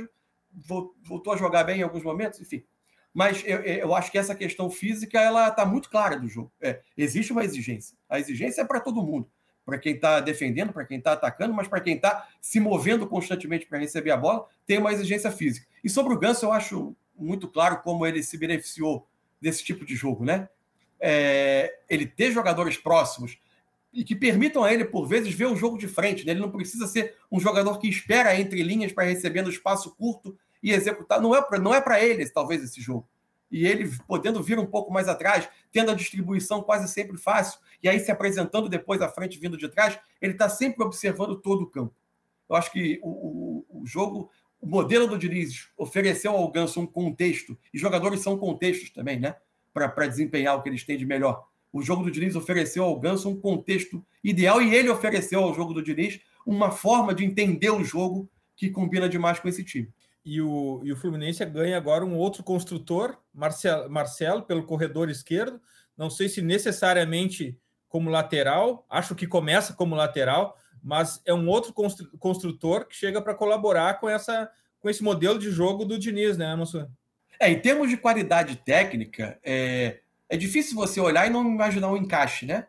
voltou 0.54 1.32
a 1.32 1.36
jogar 1.36 1.64
bem 1.64 1.80
em 1.80 1.82
alguns 1.82 2.02
momentos, 2.02 2.40
enfim. 2.40 2.64
Mas 3.12 3.42
eu, 3.44 3.58
eu 3.60 3.94
acho 3.94 4.10
que 4.10 4.18
essa 4.18 4.34
questão 4.34 4.70
física 4.70 5.20
ela 5.20 5.48
está 5.48 5.66
muito 5.66 5.90
clara 5.90 6.18
do 6.18 6.28
jogo. 6.28 6.52
É, 6.60 6.80
existe 6.96 7.32
uma 7.32 7.44
exigência. 7.44 7.96
A 8.08 8.18
exigência 8.18 8.62
é 8.62 8.64
para 8.64 8.80
todo 8.80 9.02
mundo 9.02 9.30
para 9.64 9.78
quem 9.78 9.94
está 9.94 10.20
defendendo, 10.20 10.72
para 10.72 10.84
quem 10.84 10.98
está 10.98 11.12
atacando, 11.12 11.54
mas 11.54 11.68
para 11.68 11.80
quem 11.80 11.94
está 11.94 12.28
se 12.40 12.58
movendo 12.58 13.06
constantemente 13.06 13.66
para 13.66 13.78
receber 13.78 14.10
a 14.10 14.16
bola, 14.16 14.46
tem 14.66 14.78
uma 14.78 14.92
exigência 14.92 15.30
física. 15.30 15.66
E 15.82 15.88
sobre 15.88 16.12
o 16.12 16.18
Ganso, 16.18 16.46
eu 16.46 16.52
acho 16.52 16.96
muito 17.16 17.48
claro 17.48 17.80
como 17.82 18.06
ele 18.06 18.22
se 18.22 18.36
beneficiou 18.36 19.06
desse 19.40 19.64
tipo 19.64 19.84
de 19.84 19.94
jogo, 19.94 20.24
né? 20.24 20.48
É, 21.00 21.80
ele 21.88 22.06
ter 22.06 22.30
jogadores 22.30 22.76
próximos 22.76 23.38
e 23.92 24.04
que 24.04 24.14
permitam 24.14 24.64
a 24.64 24.72
ele, 24.72 24.84
por 24.84 25.06
vezes, 25.06 25.34
ver 25.34 25.46
o 25.46 25.56
jogo 25.56 25.76
de 25.76 25.88
frente. 25.88 26.24
Né? 26.24 26.32
Ele 26.32 26.40
não 26.40 26.50
precisa 26.50 26.86
ser 26.86 27.16
um 27.30 27.40
jogador 27.40 27.78
que 27.78 27.88
espera 27.88 28.38
entre 28.38 28.62
linhas 28.62 28.92
para 28.92 29.04
receber 29.04 29.42
no 29.42 29.50
espaço 29.50 29.94
curto 29.96 30.36
e 30.62 30.72
executar. 30.72 31.20
Não 31.20 31.34
é 31.34 31.80
para 31.80 31.98
é 31.98 32.08
ele, 32.08 32.28
talvez, 32.30 32.62
esse 32.62 32.80
jogo 32.80 33.06
e 33.52 33.66
ele 33.66 33.88
podendo 34.08 34.42
vir 34.42 34.58
um 34.58 34.64
pouco 34.64 34.90
mais 34.90 35.06
atrás, 35.06 35.46
tendo 35.70 35.90
a 35.90 35.94
distribuição 35.94 36.62
quase 36.62 36.90
sempre 36.90 37.18
fácil, 37.18 37.60
e 37.82 37.88
aí 37.88 38.00
se 38.00 38.10
apresentando 38.10 38.68
depois 38.68 39.02
à 39.02 39.08
frente, 39.10 39.38
vindo 39.38 39.58
de 39.58 39.68
trás, 39.68 39.98
ele 40.20 40.32
está 40.32 40.48
sempre 40.48 40.82
observando 40.82 41.36
todo 41.36 41.62
o 41.62 41.66
campo. 41.66 41.94
Eu 42.48 42.56
acho 42.56 42.72
que 42.72 42.98
o, 43.02 43.10
o, 43.70 43.82
o 43.82 43.86
jogo, 43.86 44.30
o 44.58 44.66
modelo 44.66 45.06
do 45.06 45.18
Diniz 45.18 45.68
ofereceu 45.76 46.32
ao 46.32 46.50
Ganso 46.50 46.80
um 46.80 46.86
contexto, 46.86 47.56
e 47.72 47.78
jogadores 47.78 48.20
são 48.20 48.38
contextos 48.38 48.90
também, 48.90 49.20
né? 49.20 49.36
Para 49.74 50.06
desempenhar 50.06 50.56
o 50.56 50.62
que 50.62 50.68
eles 50.70 50.84
têm 50.84 50.96
de 50.96 51.04
melhor. 51.04 51.46
O 51.70 51.82
jogo 51.82 52.04
do 52.04 52.10
Diniz 52.10 52.34
ofereceu 52.34 52.84
ao 52.84 52.98
Ganso 52.98 53.28
um 53.28 53.38
contexto 53.38 54.04
ideal, 54.24 54.62
e 54.62 54.74
ele 54.74 54.88
ofereceu 54.88 55.44
ao 55.44 55.54
jogo 55.54 55.74
do 55.74 55.82
Diniz 55.82 56.20
uma 56.46 56.70
forma 56.70 57.14
de 57.14 57.24
entender 57.24 57.70
o 57.70 57.84
jogo 57.84 58.28
que 58.56 58.70
combina 58.70 59.08
demais 59.08 59.38
com 59.38 59.48
esse 59.48 59.62
time 59.62 59.92
e 60.24 60.40
o, 60.40 60.80
e 60.84 60.92
o 60.92 60.96
Fluminense 60.96 61.44
ganha 61.44 61.76
agora 61.76 62.04
um 62.04 62.16
outro 62.16 62.42
construtor, 62.42 63.18
Marcelo, 63.34 63.90
Marcelo, 63.90 64.42
pelo 64.42 64.64
corredor 64.64 65.10
esquerdo. 65.10 65.60
Não 65.96 66.08
sei 66.08 66.28
se 66.28 66.40
necessariamente 66.40 67.58
como 67.88 68.08
lateral, 68.08 68.86
acho 68.88 69.14
que 69.14 69.26
começa 69.26 69.74
como 69.74 69.94
lateral, 69.94 70.56
mas 70.82 71.20
é 71.26 71.34
um 71.34 71.46
outro 71.48 71.74
construtor 72.18 72.86
que 72.86 72.96
chega 72.96 73.20
para 73.20 73.34
colaborar 73.34 74.00
com, 74.00 74.08
essa, 74.08 74.50
com 74.80 74.88
esse 74.88 75.02
modelo 75.02 75.38
de 75.38 75.50
jogo 75.50 75.84
do 75.84 75.98
Diniz, 75.98 76.38
né, 76.38 76.54
Mansur? 76.56 76.88
É, 77.38 77.50
em 77.50 77.60
termos 77.60 77.90
de 77.90 77.96
qualidade 77.96 78.56
técnica, 78.56 79.38
é, 79.44 80.00
é 80.28 80.36
difícil 80.36 80.74
você 80.74 81.00
olhar 81.00 81.26
e 81.26 81.30
não 81.30 81.46
imaginar 81.46 81.90
um 81.90 81.96
encaixe, 81.96 82.46
né? 82.46 82.66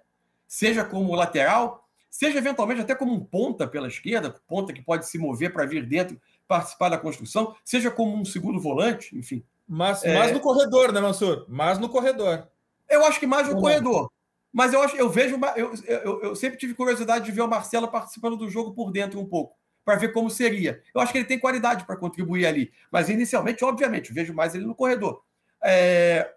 Seja 0.47 0.83
como 0.83 1.15
lateral, 1.15 1.87
seja 2.09 2.37
eventualmente 2.37 2.81
até 2.81 2.93
como 2.93 3.13
um 3.13 3.23
ponta 3.23 3.67
pela 3.67 3.87
esquerda, 3.87 4.35
ponta 4.47 4.73
que 4.73 4.81
pode 4.81 5.07
se 5.07 5.17
mover 5.17 5.53
para 5.53 5.65
vir 5.65 5.85
dentro 5.85 6.19
participar 6.47 6.89
da 6.89 6.97
construção, 6.97 7.55
seja 7.63 7.89
como 7.89 8.15
um 8.15 8.25
segundo 8.25 8.59
volante, 8.59 9.17
enfim. 9.17 9.43
Mas, 9.67 10.03
é... 10.03 10.31
no 10.31 10.39
corredor, 10.39 10.91
né, 10.91 10.99
Mansur? 10.99 11.45
Mas 11.47 11.79
no 11.79 11.89
corredor. 11.89 12.47
Eu 12.89 13.05
acho 13.05 13.19
que 13.19 13.27
mais 13.27 13.47
no 13.49 13.59
corredor. 13.59 14.11
Mas 14.51 14.71
eu 14.71 14.81
acho, 14.83 14.95
eu 14.95 15.09
vejo, 15.09 15.39
eu, 15.55 15.73
eu, 15.87 16.21
eu, 16.21 16.35
sempre 16.35 16.59
tive 16.59 16.75
curiosidade 16.75 17.25
de 17.25 17.31
ver 17.31 17.41
o 17.41 17.47
Marcelo 17.47 17.87
participando 17.87 18.37
do 18.37 18.47
jogo 18.47 18.73
por 18.73 18.91
dentro 18.91 19.19
um 19.19 19.25
pouco, 19.25 19.57
para 19.83 19.95
ver 19.95 20.13
como 20.13 20.29
seria. 20.29 20.79
Eu 20.93 21.01
acho 21.01 21.11
que 21.11 21.17
ele 21.17 21.25
tem 21.25 21.39
qualidade 21.39 21.85
para 21.85 21.97
contribuir 21.97 22.45
ali, 22.45 22.71
mas 22.91 23.09
inicialmente, 23.09 23.65
obviamente, 23.65 24.13
vejo 24.13 24.31
mais 24.31 24.53
ele 24.53 24.67
no 24.67 24.75
corredor. 24.75 25.23
É, 25.63 26.35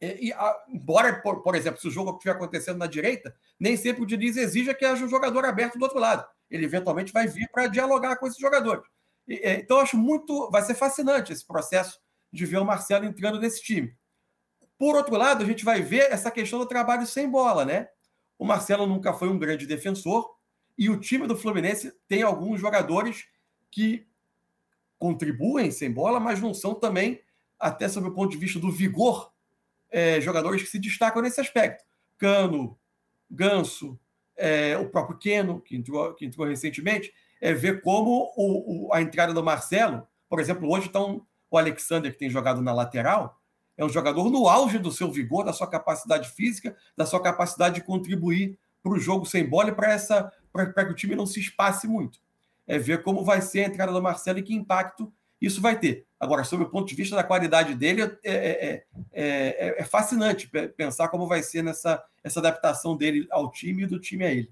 e, 0.00 0.32
a, 0.32 0.64
embora, 0.68 1.20
por, 1.20 1.42
por, 1.42 1.56
exemplo, 1.56 1.80
se 1.80 1.88
o 1.88 1.90
jogo 1.90 2.12
estiver 2.12 2.32
acontecendo 2.32 2.78
na 2.78 2.86
direita, 2.86 3.34
nem 3.58 3.76
sempre 3.76 4.02
o 4.02 4.06
Diniz 4.06 4.36
exija 4.36 4.72
que 4.72 4.84
haja 4.84 5.04
um 5.04 5.08
jogador 5.08 5.44
aberto 5.44 5.78
do 5.78 5.82
outro 5.82 5.98
lado 5.98 6.24
ele 6.52 6.66
eventualmente 6.66 7.12
vai 7.12 7.26
vir 7.26 7.48
para 7.50 7.66
dialogar 7.66 8.16
com 8.16 8.26
esses 8.26 8.38
jogadores. 8.38 8.84
E, 9.26 9.34
é, 9.36 9.60
então, 9.60 9.78
acho 9.78 9.96
muito. 9.96 10.50
Vai 10.50 10.62
ser 10.62 10.74
fascinante 10.74 11.32
esse 11.32 11.46
processo 11.46 12.00
de 12.32 12.44
ver 12.46 12.58
o 12.58 12.64
Marcelo 12.64 13.04
entrando 13.04 13.40
nesse 13.40 13.62
time. 13.62 13.96
Por 14.78 14.94
outro 14.96 15.16
lado, 15.16 15.42
a 15.42 15.46
gente 15.46 15.64
vai 15.64 15.80
ver 15.80 16.12
essa 16.12 16.30
questão 16.30 16.58
do 16.58 16.66
trabalho 16.66 17.06
sem 17.06 17.28
bola, 17.28 17.64
né? 17.64 17.88
O 18.38 18.44
Marcelo 18.44 18.86
nunca 18.86 19.12
foi 19.12 19.28
um 19.28 19.38
grande 19.38 19.66
defensor 19.66 20.28
e 20.76 20.90
o 20.90 20.98
time 20.98 21.26
do 21.26 21.36
Fluminense 21.36 21.92
tem 22.08 22.22
alguns 22.22 22.60
jogadores 22.60 23.26
que 23.70 24.06
contribuem 24.98 25.70
sem 25.70 25.90
bola, 25.90 26.18
mas 26.18 26.40
não 26.40 26.52
são 26.52 26.74
também, 26.74 27.22
até 27.58 27.88
sob 27.88 28.08
o 28.08 28.14
ponto 28.14 28.30
de 28.30 28.36
vista 28.36 28.58
do 28.58 28.70
vigor 28.70 29.32
é, 29.90 30.20
jogadores 30.20 30.62
que 30.62 30.68
se 30.68 30.78
destacam 30.78 31.22
nesse 31.22 31.40
aspecto. 31.40 31.84
Cano, 32.18 32.78
Ganso, 33.30 33.98
é, 34.36 34.76
o 34.78 34.88
próprio 34.88 35.18
Keno, 35.18 35.60
que 35.60 35.76
entrou, 35.76 36.14
que 36.14 36.24
entrou 36.24 36.46
recentemente, 36.46 37.12
é 37.40 37.52
ver 37.52 37.82
como 37.82 38.32
o, 38.36 38.86
o, 38.86 38.94
a 38.94 39.02
entrada 39.02 39.34
do 39.34 39.42
Marcelo, 39.42 40.06
por 40.28 40.40
exemplo, 40.40 40.70
hoje 40.70 40.86
estão 40.86 41.26
o 41.50 41.58
Alexander, 41.58 42.10
que 42.10 42.18
tem 42.18 42.30
jogado 42.30 42.62
na 42.62 42.72
lateral, 42.72 43.38
é 43.76 43.84
um 43.84 43.88
jogador 43.88 44.30
no 44.30 44.48
auge 44.48 44.78
do 44.78 44.90
seu 44.90 45.10
vigor, 45.10 45.44
da 45.44 45.52
sua 45.52 45.66
capacidade 45.66 46.30
física, 46.30 46.76
da 46.96 47.04
sua 47.04 47.22
capacidade 47.22 47.76
de 47.76 47.82
contribuir 47.82 48.58
para 48.82 48.92
o 48.92 48.98
jogo 48.98 49.26
sem 49.26 49.48
bola 49.48 49.70
e 49.70 49.72
para 49.72 50.84
que 50.84 50.92
o 50.92 50.94
time 50.94 51.14
não 51.14 51.26
se 51.26 51.40
espace 51.40 51.86
muito. 51.86 52.18
É 52.66 52.78
ver 52.78 53.02
como 53.02 53.24
vai 53.24 53.40
ser 53.42 53.64
a 53.64 53.68
entrada 53.68 53.92
do 53.92 54.02
Marcelo 54.02 54.38
e 54.38 54.42
que 54.42 54.54
impacto 54.54 55.12
isso 55.46 55.60
vai 55.60 55.78
ter. 55.78 56.06
Agora, 56.18 56.44
sob 56.44 56.62
o 56.62 56.68
ponto 56.68 56.88
de 56.88 56.94
vista 56.94 57.16
da 57.16 57.24
qualidade 57.24 57.74
dele, 57.74 58.02
é, 58.02 58.10
é, 58.24 58.84
é, 59.12 59.74
é 59.80 59.84
fascinante 59.84 60.48
pensar 60.76 61.08
como 61.08 61.26
vai 61.26 61.42
ser 61.42 61.62
nessa 61.62 62.02
essa 62.22 62.40
adaptação 62.40 62.96
dele 62.96 63.26
ao 63.30 63.50
time 63.50 63.82
e 63.82 63.86
do 63.86 63.98
time 63.98 64.24
a 64.24 64.30
ele. 64.32 64.50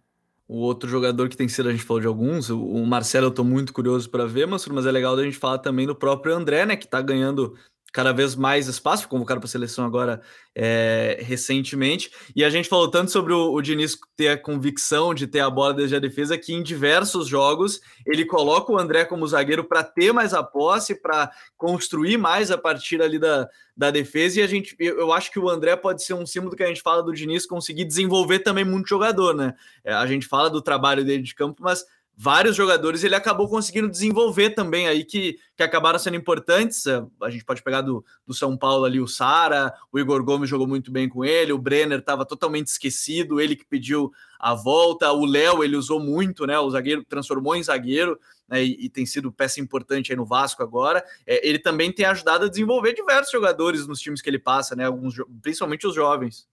O 0.48 0.56
outro 0.56 0.90
jogador 0.90 1.28
que 1.28 1.36
tem 1.36 1.48
sido, 1.48 1.68
a 1.68 1.72
gente 1.72 1.84
falou 1.84 2.00
de 2.00 2.08
alguns, 2.08 2.50
o 2.50 2.84
Marcelo 2.84 3.26
eu 3.26 3.30
estou 3.30 3.44
muito 3.44 3.72
curioso 3.72 4.10
para 4.10 4.26
ver, 4.26 4.48
mas, 4.48 4.66
é 4.66 4.90
legal 4.90 5.14
da 5.14 5.22
gente 5.22 5.36
falar 5.36 5.58
também 5.58 5.86
do 5.86 5.94
próprio 5.94 6.34
André, 6.34 6.66
né, 6.66 6.74
que 6.74 6.86
está 6.86 7.00
ganhando 7.00 7.54
cada 7.92 8.12
vez 8.12 8.36
mais 8.36 8.68
espaço, 8.68 9.08
convocado 9.08 9.40
para 9.40 9.48
a 9.48 9.50
seleção 9.50 9.84
agora 9.84 10.20
é, 10.54 11.18
recentemente. 11.20 12.10
E 12.34 12.44
a 12.44 12.50
gente 12.50 12.68
falou 12.68 12.88
tanto 12.88 13.10
sobre 13.10 13.32
o, 13.32 13.52
o 13.52 13.60
Diniz 13.60 13.98
ter 14.16 14.28
a 14.28 14.38
convicção 14.38 15.12
de 15.12 15.26
ter 15.26 15.40
a 15.40 15.50
bola 15.50 15.74
desde 15.74 15.96
a 15.96 15.98
defesa, 15.98 16.38
que 16.38 16.52
em 16.52 16.62
diversos 16.62 17.26
jogos 17.26 17.80
ele 18.06 18.24
coloca 18.24 18.72
o 18.72 18.78
André 18.78 19.04
como 19.04 19.26
zagueiro 19.26 19.64
para 19.64 19.82
ter 19.82 20.12
mais 20.12 20.32
a 20.32 20.42
posse, 20.42 20.94
para 20.94 21.30
construir 21.56 22.16
mais 22.16 22.50
a 22.50 22.58
partir 22.58 23.02
ali 23.02 23.18
da, 23.18 23.48
da 23.76 23.90
defesa. 23.90 24.40
E 24.40 24.42
a 24.42 24.46
gente, 24.46 24.76
eu 24.78 25.12
acho 25.12 25.30
que 25.32 25.38
o 25.38 25.48
André 25.48 25.74
pode 25.74 26.04
ser 26.04 26.14
um 26.14 26.26
símbolo 26.26 26.54
que 26.54 26.62
a 26.62 26.68
gente 26.68 26.82
fala 26.82 27.02
do 27.02 27.12
Diniz 27.12 27.46
conseguir 27.46 27.84
desenvolver 27.84 28.40
também 28.40 28.64
muito 28.64 28.88
jogador, 28.88 29.34
né? 29.34 29.54
É, 29.84 29.92
a 29.92 30.06
gente 30.06 30.26
fala 30.26 30.48
do 30.48 30.62
trabalho 30.62 31.04
dele 31.04 31.22
de 31.22 31.34
campo, 31.34 31.62
mas 31.62 31.84
vários 32.22 32.54
jogadores 32.54 33.02
ele 33.02 33.14
acabou 33.14 33.48
conseguindo 33.48 33.88
desenvolver 33.88 34.50
também 34.50 34.86
aí 34.86 35.04
que, 35.04 35.38
que 35.56 35.62
acabaram 35.62 35.98
sendo 35.98 36.18
importantes. 36.18 36.84
É, 36.86 37.02
a 37.22 37.30
gente 37.30 37.46
pode 37.46 37.62
pegar 37.62 37.80
do, 37.80 38.04
do 38.26 38.34
São 38.34 38.58
Paulo 38.58 38.84
ali 38.84 39.00
o 39.00 39.06
Sara, 39.06 39.72
o 39.90 39.98
Igor 39.98 40.22
Gomes 40.22 40.50
jogou 40.50 40.66
muito 40.66 40.92
bem 40.92 41.08
com 41.08 41.24
ele, 41.24 41.50
o 41.50 41.56
Brenner 41.56 42.00
estava 42.00 42.26
totalmente 42.26 42.66
esquecido, 42.66 43.40
ele 43.40 43.56
que 43.56 43.64
pediu 43.64 44.12
a 44.38 44.54
volta, 44.54 45.10
o 45.10 45.24
Léo 45.24 45.64
ele 45.64 45.76
usou 45.76 45.98
muito, 45.98 46.46
né? 46.46 46.58
O 46.58 46.68
zagueiro 46.68 47.02
transformou 47.08 47.56
em 47.56 47.62
zagueiro. 47.62 48.20
Né, 48.46 48.64
e, 48.64 48.86
e, 48.86 48.88
tem 48.90 49.06
sido 49.06 49.30
peça 49.30 49.60
importante 49.60 50.12
aí 50.12 50.16
no 50.16 50.26
Vasco 50.26 50.60
agora. 50.60 51.04
É, 51.24 51.48
ele 51.48 51.58
também 51.58 51.92
tem 51.92 52.04
ajudado 52.04 52.46
a 52.46 52.48
desenvolver 52.48 52.92
diversos 52.92 53.30
jogadores 53.30 53.86
nos 53.86 54.00
times 54.00 54.20
que 54.20 54.28
ele 54.28 54.40
passa, 54.40 54.74
né? 54.74 54.84
Alguns, 54.84 55.14
principalmente 55.40 55.86
os 55.86 55.94
jovens. 55.94 56.48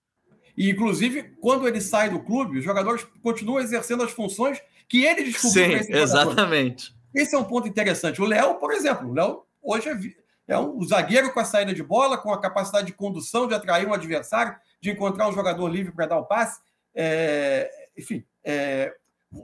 E, 0.56 0.70
inclusive, 0.70 1.36
quando 1.42 1.68
ele 1.68 1.82
sai 1.82 2.10
do 2.10 2.20
clube, 2.20 2.60
os 2.60 2.64
jogadores 2.64 3.06
continuam 3.22 3.60
exercendo 3.60 4.04
as 4.04 4.12
funções 4.12 4.62
que 4.88 5.04
ele 5.04 5.24
descobriu. 5.24 5.84
Sim, 5.84 5.94
exatamente. 5.94 6.96
Esse 7.14 7.36
é 7.36 7.38
um 7.38 7.44
ponto 7.44 7.68
interessante. 7.68 8.22
O 8.22 8.26
Léo, 8.26 8.56
por 8.56 8.72
exemplo, 8.72 9.10
o 9.10 9.14
Léo 9.14 9.44
hoje 9.62 9.90
é, 9.90 10.54
é 10.54 10.60
um 10.60 10.82
zagueiro 10.84 11.34
com 11.34 11.40
a 11.40 11.46
saída 11.46 11.74
de 11.74 11.84
bola, 11.84 12.18
com 12.18 12.32
a 12.32 12.40
capacidade 12.40 12.88
de 12.88 12.94
condução, 12.94 13.48
de 13.48 13.54
atrair 13.54 13.88
um 13.88 13.94
adversário, 13.94 14.56
de 14.82 14.92
encontrar 14.92 15.28
um 15.28 15.34
jogador 15.34 15.68
livre 15.68 15.92
para 15.92 16.06
dar 16.06 16.20
o 16.20 16.26
passe. 16.26 16.62
É, 16.94 17.90
enfim, 17.98 18.26
é, 18.44 18.96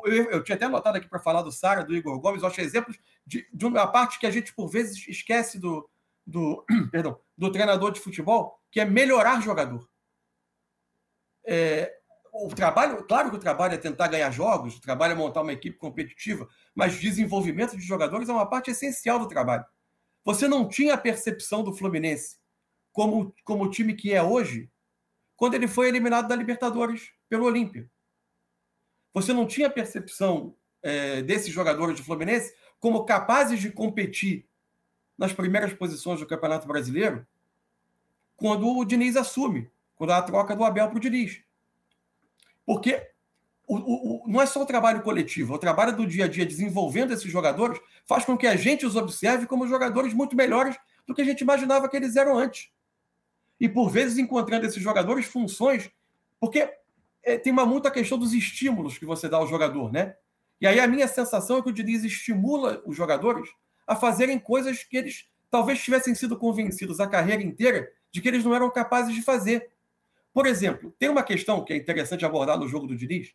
eu, 0.06 0.32
eu, 0.32 0.44
tinha 0.44 0.56
até 0.56 0.66
anotado 0.66 0.98
aqui 0.98 1.08
para 1.08 1.20
falar 1.20 1.42
do 1.42 1.52
Sara, 1.52 1.84
do 1.84 1.96
Igor 1.96 2.20
Gomes, 2.20 2.42
eu 2.42 2.48
acho 2.48 2.62
exemplos 2.62 2.98
de, 3.26 3.48
de, 3.54 3.66
uma 3.66 3.86
parte 3.88 4.20
que 4.20 4.26
a 4.26 4.32
gente, 4.32 4.54
por 4.54 4.68
vezes, 4.68 5.08
esquece 5.08 5.60
do, 5.60 5.90
do, 6.26 6.66
perdão, 6.92 7.20
do 7.38 7.52
treinador 7.52 7.92
de 7.92 8.00
futebol, 8.00 8.60
que 8.72 8.80
é 8.80 8.86
melhorar 8.86 9.42
jogador. 9.42 9.88
É, 11.46 11.94
o 12.34 12.48
trabalho, 12.50 13.04
claro 13.04 13.30
que 13.30 13.36
o 13.36 13.40
trabalho 13.40 13.76
é 13.76 13.78
tentar 13.78 14.08
ganhar 14.08 14.32
jogos, 14.32 14.76
o 14.76 14.82
trabalho 14.82 15.14
é 15.14 15.16
montar 15.16 15.42
uma 15.42 15.54
equipe 15.54 15.78
competitiva, 15.78 16.50
mas 16.74 17.00
desenvolvimento 17.00 17.78
de 17.78 17.84
jogadores 17.84 18.28
é 18.28 18.34
uma 18.34 18.50
parte 18.50 18.72
essencial 18.72 19.20
do 19.20 19.28
trabalho. 19.28 19.64
Você 20.26 20.48
não 20.48 20.68
tinha 20.68 20.96
a 20.96 20.98
percepção 20.98 21.64
do 21.64 21.74
Fluminense 21.74 22.38
como, 22.92 23.36
como 23.44 23.66
o 23.66 23.70
time 23.70 23.94
que 23.94 24.12
é 24.12 24.24
hoje 24.24 24.70
quando 25.36 25.54
ele 25.54 25.68
foi 25.68 25.88
eliminado 25.88 26.28
da 26.28 26.36
Libertadores 26.36 27.12
pelo 27.30 27.46
Olímpia. 27.46 27.88
Você 29.14 29.32
não 29.32 29.46
tinha 29.46 29.68
a 29.68 29.72
percepção 29.72 30.56
é, 30.82 31.22
desses 31.22 31.54
jogadores 31.54 31.98
do 31.98 32.04
Fluminense 32.04 32.54
como 32.80 33.06
capazes 33.06 33.60
de 33.60 33.70
competir 33.70 34.48
nas 35.16 35.34
primeiras 35.34 35.72
posições 35.74 36.20
do 36.20 36.26
Campeonato 36.26 36.68
Brasileiro 36.68 37.28
quando 38.36 38.68
o 38.68 38.84
Diniz 38.84 39.16
assume, 39.16 39.70
quando 39.96 40.12
há 40.12 40.18
a 40.18 40.24
troca 40.24 40.56
do 40.56 40.64
Abel 40.64 40.88
para 40.88 40.98
o 40.98 41.00
Diniz. 41.00 41.44
Porque 42.66 43.10
o, 43.68 43.78
o, 43.78 44.26
o, 44.26 44.28
não 44.28 44.42
é 44.42 44.46
só 44.46 44.62
o 44.62 44.66
trabalho 44.66 45.02
coletivo, 45.02 45.54
é 45.54 45.56
o 45.56 45.60
trabalho 45.60 45.96
do 45.96 46.06
dia 46.06 46.26
a 46.26 46.28
dia 46.28 46.46
desenvolvendo 46.46 47.14
esses 47.14 47.32
jogadores 47.32 47.80
faz 48.06 48.26
com 48.26 48.38
que 48.38 48.48
a 48.48 48.56
gente 48.56 48.86
os 48.86 48.96
observe 48.96 49.46
como 49.46 49.68
jogadores 49.68 50.14
muito 50.14 50.36
melhores 50.36 50.76
do 51.08 51.14
que 51.14 51.22
a 51.22 51.26
gente 51.26 51.42
imaginava 51.42 51.88
que 51.90 51.98
eles 51.98 52.16
eram 52.16 52.38
antes. 52.38 52.70
E 53.60 53.70
por 53.70 53.90
vezes 53.90 54.18
encontrando 54.18 54.66
esses 54.66 54.82
jogadores 54.82 55.26
funções, 55.26 55.90
porque 56.40 56.70
é, 57.24 57.38
tem 57.38 57.54
uma 57.54 57.66
muita 57.66 57.90
questão 57.90 58.18
dos 58.18 58.34
estímulos 58.34 58.98
que 58.98 59.06
você 59.06 59.30
dá 59.30 59.38
ao 59.38 59.48
jogador, 59.48 59.92
né? 59.92 60.16
E 60.60 60.68
aí 60.68 60.80
a 60.80 60.88
minha 60.88 61.08
sensação 61.08 61.58
é 61.58 61.62
que 61.62 61.70
o 61.70 61.74
Diniz 61.74 62.04
estimula 62.04 62.82
os 62.86 62.96
jogadores 62.96 63.50
a 63.88 63.96
fazerem 63.96 64.40
coisas 64.40 64.84
que 64.84 64.98
eles 64.98 65.28
talvez 65.50 65.82
tivessem 65.82 66.16
sido 66.16 66.38
convencidos 66.38 67.00
a 67.00 67.08
carreira 67.08 67.44
inteira 67.44 67.92
de 68.12 68.22
que 68.22 68.28
eles 68.28 68.44
não 68.44 68.56
eram 68.56 68.70
capazes 68.70 69.14
de 69.14 69.22
fazer. 69.22 69.72
Por 70.34 70.48
exemplo, 70.48 70.94
tem 70.98 71.10
uma 71.10 71.24
questão 71.24 71.64
que 71.64 71.74
é 71.74 71.78
interessante 71.78 72.26
abordar 72.26 72.58
no 72.58 72.68
jogo 72.68 72.88
do 72.88 72.98
Diniz, 72.98 73.34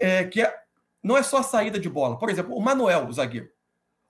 é, 0.00 0.24
que 0.24 0.40
é, 0.40 0.62
não 1.02 1.16
é 1.16 1.22
só 1.22 1.38
a 1.38 1.42
saída 1.42 1.78
de 1.78 1.90
bola. 1.90 2.18
Por 2.18 2.30
exemplo, 2.30 2.56
o 2.56 2.60
Manuel, 2.60 3.06
o 3.06 3.12
zagueiro. 3.12 3.50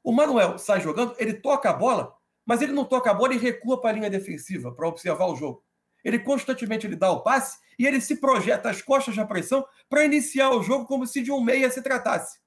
O 0.05 0.13
Manuel 0.13 0.59
sai 0.59 0.81
jogando, 0.81 1.15
ele 1.19 1.35
toca 1.35 1.71
a 1.71 1.73
bola, 1.73 2.17
mas 2.47 2.63
ele 2.63 2.73
não 2.73 2.85
toca 2.85 3.11
a 3.11 3.15
bola 3.15 3.35
e 3.35 3.39
recua 3.39 3.81
para 3.81 3.91
a 3.91 3.93
linha 3.93 4.11
defensiva 4.11 4.73
para 4.73 4.89
observar 4.89 5.27
o 5.27 5.37
jogo. 5.37 5.65
Ele 6.05 6.19
constantemente 6.19 6.87
ele 6.87 6.97
dá 6.97 7.11
o 7.11 7.23
passe 7.23 7.59
e 7.79 7.87
ele 7.87 8.01
se 8.01 8.17
projeta 8.17 8.71
às 8.71 8.83
costas 8.83 9.15
da 9.15 9.25
pressão 9.25 9.65
para 9.89 10.05
iniciar 10.05 10.51
o 10.51 10.63
jogo 10.63 10.87
como 10.87 11.07
se 11.07 11.23
de 11.23 11.31
um 11.31 11.41
meia 11.41 11.71
se 11.71 11.83
tratasse. 11.83 12.41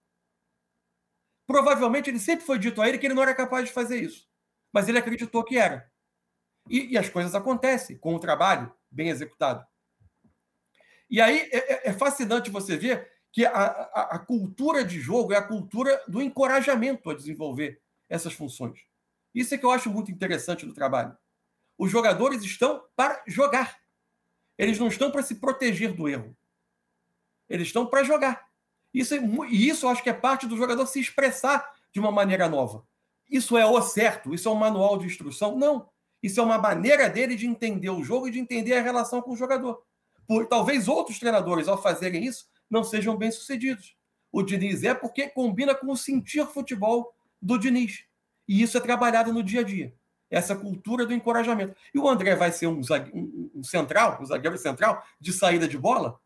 Provavelmente 1.47 2.09
ele 2.09 2.19
sempre 2.19 2.45
foi 2.45 2.59
dito 2.59 2.81
a 2.81 2.89
ele 2.89 2.97
que 2.97 3.05
ele 3.05 3.13
não 3.13 3.21
era 3.21 3.33
capaz 3.33 3.65
de 3.65 3.71
fazer 3.71 4.01
isso, 4.01 4.27
mas 4.73 4.89
ele 4.89 4.97
acreditou 4.97 5.43
que 5.43 5.57
era. 5.57 5.89
E, 6.69 6.93
e 6.93 6.97
as 6.97 7.09
coisas 7.09 7.35
acontecem 7.35 7.97
com 7.97 8.15
o 8.15 8.19
trabalho 8.19 8.73
bem 8.95 9.09
executado. 9.09 9.65
E 11.09 11.21
aí 11.21 11.49
é, 11.51 11.73
é, 11.73 11.89
é 11.89 11.93
fascinante 11.93 12.49
você 12.49 12.77
ver 12.77 13.11
que 13.31 13.45
a, 13.45 13.51
a, 13.51 14.01
a, 14.15 14.19
cultura 14.19 14.83
de 14.83 14.99
jogo 14.99 15.33
é 15.33 15.37
a 15.37 15.43
cultura 15.43 16.01
do 16.07 16.21
encorajamento 16.21 17.09
a 17.09 17.13
desenvolver 17.13 17.81
essas 18.07 18.33
funções. 18.33 18.79
Isso 19.33 19.53
é 19.53 19.57
que 19.57 19.65
eu 19.65 19.71
acho 19.71 19.89
muito 19.89 20.09
interessante 20.09 20.65
do 20.65 20.73
trabalho. 20.73 21.15
Os 21.77 21.91
jogadores 21.91 22.43
estão 22.43 22.85
para 22.95 23.21
jogar. 23.27 23.77
Eles 24.57 24.79
não 24.79 24.87
estão 24.87 25.11
para 25.11 25.21
se 25.21 25.35
proteger 25.35 25.93
do 25.93 26.07
erro. 26.07 26.35
Eles 27.49 27.67
estão 27.67 27.85
para 27.85 28.03
jogar. 28.03 28.47
Isso 28.93 29.13
é, 29.13 29.17
e 29.49 29.67
isso 29.67 29.85
eu 29.85 29.89
acho 29.89 30.01
que 30.01 30.09
é 30.09 30.13
parte 30.13 30.47
do 30.47 30.55
jogador 30.55 30.85
se 30.85 31.01
expressar 31.01 31.69
de 31.91 31.99
uma 31.99 32.11
maneira 32.11 32.47
nova. 32.47 32.87
Isso 33.29 33.57
é 33.57 33.65
o 33.65 33.81
certo? 33.81 34.33
Isso 34.33 34.47
é 34.47 34.51
um 34.51 34.55
manual 34.55 34.97
de 34.97 35.05
instrução? 35.05 35.57
Não. 35.57 35.89
Isso 36.25 36.39
é 36.39 36.43
uma 36.43 36.57
maneira 36.57 37.07
dele 37.07 37.35
de 37.35 37.45
entender 37.45 37.91
o 37.91 38.03
jogo 38.03 38.27
e 38.27 38.31
de 38.31 38.39
entender 38.39 38.73
a 38.73 38.81
relação 38.81 39.21
com 39.21 39.33
o 39.33 39.35
jogador. 39.35 39.83
Por, 40.27 40.47
talvez 40.47 40.87
outros 40.87 41.19
treinadores, 41.19 41.67
ao 41.67 41.79
fazerem 41.79 42.25
isso, 42.25 42.47
não 42.67 42.83
sejam 42.83 43.15
bem 43.15 43.29
sucedidos. 43.29 43.95
O 44.31 44.41
Diniz 44.41 44.83
é 44.83 44.95
porque 44.95 45.29
combina 45.29 45.75
com 45.75 45.91
o 45.91 45.95
sentir 45.95 46.43
futebol 46.47 47.13
do 47.39 47.59
Diniz. 47.59 48.05
E 48.47 48.59
isso 48.59 48.75
é 48.75 48.81
trabalhado 48.81 49.31
no 49.31 49.43
dia 49.43 49.59
a 49.59 49.63
dia. 49.63 49.93
Essa 50.27 50.55
cultura 50.55 51.05
do 51.05 51.13
encorajamento. 51.13 51.75
E 51.93 51.99
o 51.99 52.09
André 52.09 52.35
vai 52.35 52.51
ser 52.51 52.65
um, 52.65 52.81
um, 53.13 53.51
um 53.57 53.63
central, 53.63 54.17
um 54.19 54.25
zagueiro 54.25 54.57
central 54.57 55.03
de 55.21 55.31
saída 55.31 55.67
de 55.67 55.77
bola, 55.77 56.19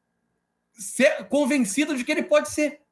convencido 1.28 1.97
de 1.97 2.06
que 2.06 2.12
ele 2.14 2.24
pode 2.24 2.50
ser. 2.52 2.84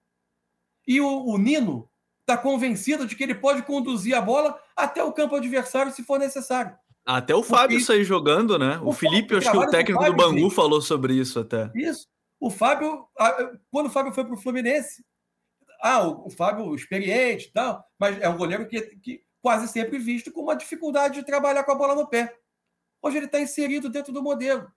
E 0.85 0.99
o, 0.99 1.25
o 1.25 1.37
Nino 1.37 1.89
está 2.19 2.37
convencido 2.37 3.07
de 3.07 3.15
que 3.15 3.23
ele 3.23 3.35
pode 3.35 3.61
conduzir 3.61 4.13
a 4.13 4.19
bola 4.19 4.61
até 4.75 5.01
o 5.01 5.13
campo 5.13 5.37
adversário 5.37 5.93
se 5.93 6.03
for 6.03 6.19
necessário. 6.19 6.77
Até 7.07 7.33
o 7.33 7.41
Fábio 7.41 7.79
sair 7.79 8.03
jogando, 8.03 8.59
né? 8.59 8.79
O, 8.79 8.89
o 8.89 8.91
Felipe, 8.91 9.33
acho 9.33 9.49
que 9.49 9.57
o 9.57 9.69
técnico 9.69 10.03
do, 10.03 10.11
do 10.11 10.17
Bangu 10.17 10.49
falou 10.49 10.81
sobre 10.81 11.13
isso 11.13 11.39
até. 11.39 11.71
Isso. 11.73 12.05
O 12.37 12.51
Fábio, 12.51 13.07
quando 13.71 13.87
o 13.87 13.89
Fábio 13.89 14.11
foi 14.11 14.25
para 14.25 14.33
o 14.33 14.37
Fluminense, 14.37 15.05
ah, 15.81 16.05
o, 16.05 16.27
o 16.27 16.29
Fábio 16.29 16.75
experiente 16.75 17.47
e 17.47 17.51
tal, 17.53 17.81
mas 17.97 18.19
é 18.21 18.27
um 18.27 18.35
goleiro 18.35 18.67
que, 18.67 18.81
que 18.97 19.23
quase 19.41 19.69
sempre 19.69 19.97
visto 19.97 20.33
com 20.33 20.41
uma 20.41 20.55
dificuldade 20.55 21.15
de 21.15 21.25
trabalhar 21.25 21.63
com 21.63 21.71
a 21.71 21.75
bola 21.75 21.95
no 21.95 22.09
pé. 22.09 22.35
Hoje 23.01 23.15
ele 23.15 23.27
está 23.27 23.39
inserido 23.39 23.89
dentro 23.89 24.11
do 24.11 24.21
modelo. 24.21 24.69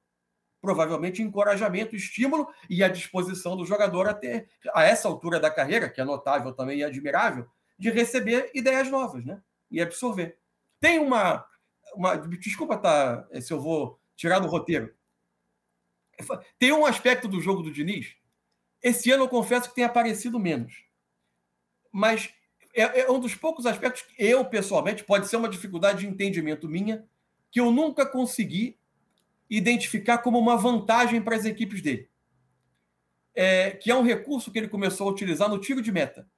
Provavelmente 0.61 1.23
encorajamento, 1.23 1.97
estímulo 1.97 2.47
e 2.69 2.85
a 2.85 2.89
disposição 2.89 3.57
do 3.57 3.67
jogador 3.67 4.07
a 4.07 4.15
ter, 4.15 4.49
a 4.73 4.85
essa 4.85 5.09
altura 5.09 5.41
da 5.41 5.51
carreira, 5.51 5.91
que 5.91 6.01
é 6.01 6.05
notável 6.05 6.53
também 6.53 6.79
e 6.79 6.85
admirável, 6.85 7.45
de 7.77 7.91
receber 7.91 8.53
ideias 8.55 8.89
novas 8.89 9.25
né? 9.25 9.43
e 9.69 9.81
absorver. 9.81 10.39
Tem 10.79 11.01
uma, 11.01 11.45
uma, 11.95 12.17
desculpa 12.17 12.77
tá, 12.77 13.27
se 13.41 13.53
eu 13.53 13.61
vou 13.61 13.99
tirar 14.17 14.39
do 14.39 14.49
roteiro. 14.49 14.95
Tem 16.59 16.73
um 16.73 16.85
aspecto 16.85 17.27
do 17.27 17.41
jogo 17.41 17.63
do 17.63 17.73
Diniz. 17.73 18.15
Esse 18.83 19.11
ano 19.11 19.25
eu 19.25 19.29
confesso 19.29 19.69
que 19.69 19.75
tem 19.75 19.85
aparecido 19.85 20.39
menos. 20.39 20.85
Mas 21.93 22.33
é, 22.75 23.01
é 23.01 23.11
um 23.11 23.19
dos 23.19 23.35
poucos 23.35 23.67
aspectos 23.67 24.03
que 24.03 24.15
eu, 24.23 24.45
pessoalmente, 24.45 25.05
pode 25.05 25.29
ser 25.29 25.37
uma 25.37 25.49
dificuldade 25.49 26.01
de 26.01 26.07
entendimento 26.07 26.69
minha, 26.69 27.07
que 27.51 27.61
eu 27.61 27.71
nunca 27.71 28.07
consegui 28.07 28.79
identificar 29.49 30.19
como 30.19 30.39
uma 30.39 30.57
vantagem 30.57 31.21
para 31.21 31.37
as 31.37 31.45
equipes 31.45 31.83
dele. 31.83 32.09
É, 33.35 33.73
que 33.73 33.91
é 33.91 33.95
um 33.95 34.03
recurso 34.03 34.51
que 34.51 34.59
ele 34.59 34.69
começou 34.69 35.09
a 35.09 35.13
utilizar 35.13 35.49
no 35.49 35.61
tiro 35.61 35.81
de 35.81 35.91
meta, 35.91 36.29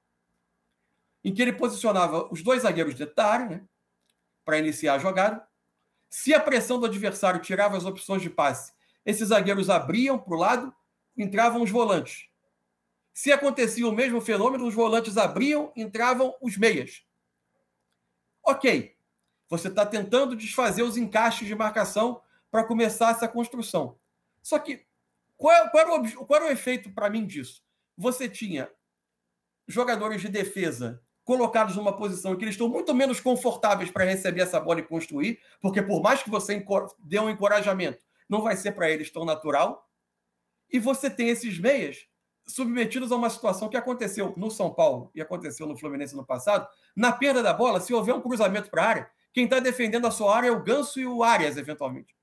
em 1.23 1.33
que 1.33 1.41
ele 1.41 1.53
posicionava 1.53 2.27
os 2.31 2.41
dois 2.41 2.63
zagueiros 2.63 2.95
da 2.95 3.25
área, 3.25 3.45
né, 3.45 3.67
para 4.43 4.57
iniciar 4.57 4.95
a 4.95 4.99
jogada. 4.99 5.45
Se 6.09 6.33
a 6.33 6.39
pressão 6.39 6.79
do 6.79 6.85
adversário 6.85 7.41
tirava 7.41 7.77
as 7.77 7.85
opções 7.85 8.21
de 8.21 8.29
passe, 8.29 8.73
esses 9.05 9.29
zagueiros 9.29 9.69
abriam 9.69 10.17
para 10.17 10.33
o 10.33 10.37
lado, 10.37 10.75
entravam 11.17 11.61
os 11.61 11.71
volantes. 11.71 12.27
Se 13.13 13.31
acontecia 13.31 13.87
o 13.87 13.91
mesmo 13.91 14.19
fenômeno, 14.21 14.65
os 14.65 14.73
volantes 14.73 15.17
abriam, 15.17 15.71
entravam 15.75 16.35
os 16.41 16.57
meias. 16.57 17.05
Ok, 18.43 18.95
você 19.47 19.67
está 19.67 19.85
tentando 19.85 20.35
desfazer 20.35 20.83
os 20.83 20.97
encaixes 20.97 21.47
de 21.47 21.55
marcação 21.55 22.21
para 22.49 22.63
começar 22.63 23.11
essa 23.11 23.27
construção. 23.27 23.97
Só 24.41 24.59
que 24.59 24.85
qual, 25.37 25.69
qual, 25.69 25.83
era, 25.83 25.95
o, 25.95 26.25
qual 26.25 26.41
era 26.41 26.49
o 26.49 26.51
efeito 26.51 26.91
para 26.91 27.09
mim 27.09 27.25
disso? 27.25 27.63
Você 27.97 28.27
tinha 28.27 28.69
jogadores 29.67 30.21
de 30.21 30.29
defesa 30.29 31.01
colocados 31.23 31.75
numa 31.75 31.95
posição 31.95 32.33
em 32.33 32.37
que 32.37 32.43
eles 32.43 32.55
estão 32.55 32.67
muito 32.67 32.93
menos 32.93 33.19
confortáveis 33.19 33.89
para 33.89 34.03
receber 34.03 34.41
essa 34.41 34.59
bola 34.59 34.79
e 34.79 34.83
construir, 34.83 35.39
porque 35.61 35.81
por 35.81 36.01
mais 36.01 36.21
que 36.21 36.29
você 36.29 36.63
dê 36.99 37.19
um 37.19 37.29
encorajamento, 37.29 38.03
não 38.29 38.41
vai 38.41 38.55
ser 38.55 38.73
para 38.73 38.89
eles 38.89 39.11
tão 39.11 39.25
natural. 39.25 39.89
E 40.71 40.79
você 40.79 41.09
tem 41.09 41.29
esses 41.29 41.59
meias 41.59 42.07
submetidos 42.45 43.11
a 43.11 43.15
uma 43.15 43.29
situação 43.29 43.69
que 43.69 43.77
aconteceu 43.77 44.33
no 44.35 44.51
São 44.51 44.73
Paulo 44.73 45.11
e 45.15 45.21
aconteceu 45.21 45.65
no 45.65 45.77
Fluminense 45.77 46.15
no 46.15 46.25
passado. 46.25 46.67
Na 46.95 47.11
perda 47.11 47.41
da 47.41 47.53
bola, 47.53 47.79
se 47.79 47.93
houver 47.93 48.13
um 48.13 48.21
cruzamento 48.21 48.69
para 48.69 48.83
a 48.83 48.87
área, 48.87 49.11
quem 49.31 49.45
está 49.45 49.59
defendendo 49.59 50.07
a 50.07 50.11
sua 50.11 50.35
área 50.35 50.47
é 50.47 50.51
o 50.51 50.63
Ganso 50.63 50.99
e 50.99 51.05
o 51.05 51.23
Arias, 51.23 51.57
eventualmente. 51.57 52.15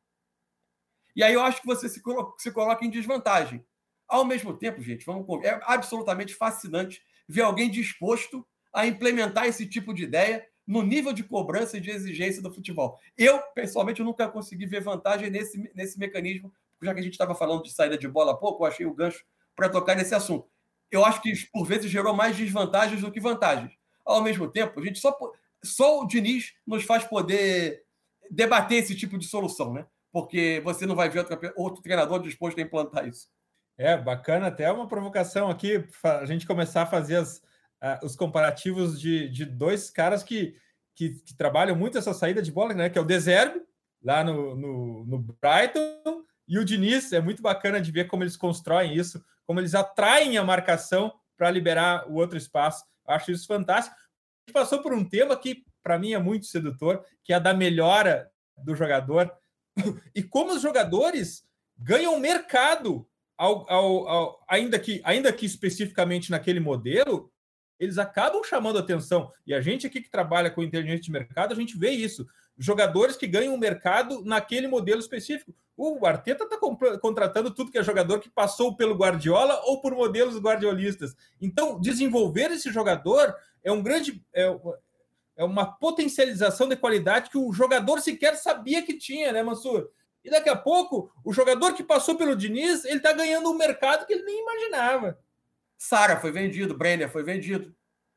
E 1.16 1.22
aí 1.22 1.32
eu 1.32 1.42
acho 1.42 1.61
que 1.61 1.66
você 1.66 1.88
se, 1.88 2.01
se 2.38 2.53
coloca 2.53 2.84
em 2.84 2.90
desvantagem. 2.90 3.64
Ao 4.07 4.24
mesmo 4.24 4.57
tempo, 4.57 4.82
gente, 4.82 5.05
vamos 5.05 5.26
é 5.44 5.61
absolutamente 5.64 6.34
fascinante 6.34 7.03
ver 7.28 7.42
alguém 7.42 7.70
disposto 7.70 8.46
a 8.73 8.87
implementar 8.87 9.47
esse 9.47 9.66
tipo 9.66 9.93
de 9.93 10.05
ideia 10.05 10.47
no 10.66 10.83
nível 10.83 11.12
de 11.12 11.25
cobrança 11.25 11.77
e 11.77 11.81
de 11.81 11.91
exigência 11.91 12.41
do 12.41 12.53
futebol. 12.53 12.99
Eu, 13.18 13.41
pessoalmente, 13.55 14.01
eu 14.01 14.07
nunca 14.07 14.29
consegui 14.29 14.66
ver 14.66 14.81
vantagem 14.81 15.29
nesse, 15.29 15.71
nesse 15.75 15.99
mecanismo, 15.99 16.53
já 16.81 16.95
que 16.95 17.01
a 17.01 17.03
gente 17.03 17.12
estava 17.12 17.35
falando 17.35 17.64
de 17.64 17.73
saída 17.73 17.99
de 17.99 18.07
bola 18.07 18.33
há 18.33 18.37
pouco, 18.37 18.62
eu 18.62 18.68
achei 18.68 18.87
o 18.87 18.95
gancho 18.95 19.25
para 19.57 19.68
tocar 19.68 19.97
nesse 19.97 20.14
assunto. 20.14 20.49
Eu 20.91 21.05
acho 21.05 21.21
que, 21.23 21.33
por 21.53 21.66
vezes, 21.66 21.91
gerou 21.91 22.14
mais 22.14 22.37
desvantagens 22.37 23.01
do 23.01 23.11
que 23.11 23.21
vantagens. 23.21 23.73
Ao 24.05 24.23
mesmo 24.23 24.49
tempo, 24.49 24.79
a 24.79 24.85
gente 24.85 24.99
só, 24.99 25.16
só 25.62 26.01
o 26.01 26.07
Diniz 26.07 26.55
nos 26.66 26.85
faz 26.85 27.05
poder 27.05 27.83
debater 28.31 28.79
esse 28.79 28.95
tipo 28.95 29.18
de 29.18 29.27
solução, 29.27 29.73
né? 29.73 29.87
Porque 30.12 30.61
você 30.64 30.87
não 30.87 30.95
vai 30.95 31.09
ver 31.09 31.21
outro, 31.21 31.53
outro 31.57 31.83
treinador 31.83 32.21
disposto 32.21 32.59
a 32.59 32.62
implantar 32.62 33.07
isso. 33.07 33.29
É, 33.77 33.97
bacana, 33.97 34.49
até 34.49 34.71
uma 34.71 34.87
provocação 34.87 35.49
aqui, 35.49 35.85
a 36.05 36.25
gente 36.27 36.47
começar 36.47 36.83
a 36.83 36.87
fazer 36.87 37.16
as, 37.16 37.43
uh, 37.83 38.05
os 38.05 38.16
comparativos 38.16 39.01
de, 39.01 39.28
de 39.28 39.45
dois 39.45 39.91
caras 39.91 40.22
que, 40.22 40.57
que, 40.95 41.11
que, 41.24 41.37
trabalham 41.37 41.76
muito 41.76 41.99
essa 41.99 42.12
saída 42.14 42.43
de 42.43 42.53
bola, 42.53 42.74
né? 42.74 42.91
Que 42.91 42.99
é 42.99 43.01
o 43.01 43.07
Deserbe, 43.07 43.61
lá 44.03 44.24
no, 44.24 44.55
no, 44.57 45.05
no 45.07 45.18
Brighton, 45.18 46.24
e 46.47 46.59
o 46.59 46.64
Diniz. 46.64 47.12
É 47.12 47.20
muito 47.20 47.43
bacana 47.43 47.81
de 47.81 47.91
ver 47.91 48.07
como 48.07 48.22
eles 48.22 48.37
constroem 48.37 48.95
isso, 48.95 49.22
como 49.47 49.61
eles 49.61 49.74
atraem 49.74 50.37
a 50.39 50.45
marcação 50.45 51.12
para 51.37 51.51
liberar 51.51 52.09
o 52.09 52.14
outro 52.14 52.37
espaço. 52.37 52.85
Acho 53.07 53.33
isso 53.33 53.47
fantástico. 53.47 53.97
A 53.97 54.41
gente 54.43 54.55
passou 54.55 54.83
por 54.83 54.93
um 54.93 55.05
tema 55.05 55.37
que, 55.37 55.64
para 55.83 55.99
mim, 55.99 56.12
é 56.12 56.18
muito 56.18 56.47
sedutor, 56.47 57.05
que 57.24 57.33
é 57.33 57.37
a 57.37 57.41
da 57.41 57.55
melhora 57.55 58.31
do 58.57 58.74
jogador. 58.74 59.33
E 60.14 60.22
como 60.22 60.53
os 60.53 60.61
jogadores 60.61 61.45
ganham 61.78 62.18
mercado, 62.20 63.09
ao, 63.39 63.70
ao, 63.72 64.09
ao, 64.09 64.45
ainda, 64.47 64.78
que, 64.78 65.01
ainda 65.03 65.33
que 65.33 65.47
especificamente 65.47 66.31
naquele 66.31 66.61
modelo, 66.61 67.33
eles 67.81 67.97
acabam 67.97 68.45
chamando 68.45 68.78
atenção. 68.78 69.33
E 69.47 69.55
a 69.55 69.61
gente 69.62 69.87
aqui 69.87 70.03
que 70.03 70.11
trabalha 70.11 70.51
com 70.51 70.62
inteligência 70.62 71.01
de 71.01 71.11
mercado, 71.11 71.53
a 71.53 71.57
gente 71.57 71.78
vê 71.78 71.91
isso. 71.91 72.28
Jogadores 72.59 73.16
que 73.16 73.26
ganham 73.26 73.55
o 73.55 73.59
mercado 73.59 74.22
naquele 74.22 74.68
modelo 74.68 75.01
específico. 75.01 75.55
O 75.74 76.05
Arteta 76.05 76.45
está 76.45 76.59
contratando 77.01 77.51
tudo 77.51 77.72
que 77.72 77.78
é 77.78 77.83
jogador 77.83 78.20
que 78.20 78.28
passou 78.28 78.76
pelo 78.76 78.95
Guardiola 78.95 79.62
ou 79.64 79.81
por 79.81 79.95
modelos 79.95 80.39
guardiolistas. 80.39 81.16
Então, 81.41 81.81
desenvolver 81.81 82.51
esse 82.51 82.70
jogador 82.70 83.35
é 83.64 83.72
um 83.72 83.83
grande. 83.83 84.22
É, 84.35 84.55
é 85.37 85.45
uma 85.45 85.64
potencialização 85.64 86.68
de 86.68 86.76
qualidade 86.76 87.31
que 87.31 87.39
o 87.39 87.51
jogador 87.51 87.99
sequer 88.03 88.37
sabia 88.37 88.83
que 88.83 88.99
tinha, 88.99 89.33
né, 89.33 89.43
Mansur? 89.43 89.89
E 90.22 90.28
daqui 90.28 90.51
a 90.51 90.57
pouco, 90.57 91.11
o 91.24 91.33
jogador 91.33 91.72
que 91.72 91.83
passou 91.83 92.14
pelo 92.14 92.37
Diniz, 92.37 92.85
ele 92.85 92.99
está 92.99 93.14
ganhando 93.14 93.51
um 93.51 93.57
mercado 93.57 94.05
que 94.05 94.12
ele 94.12 94.24
nem 94.24 94.43
imaginava. 94.43 95.18
Sara 95.81 96.20
foi 96.20 96.31
vendido, 96.31 96.76
Brenner 96.76 97.11
foi 97.11 97.22
vendido, 97.22 97.74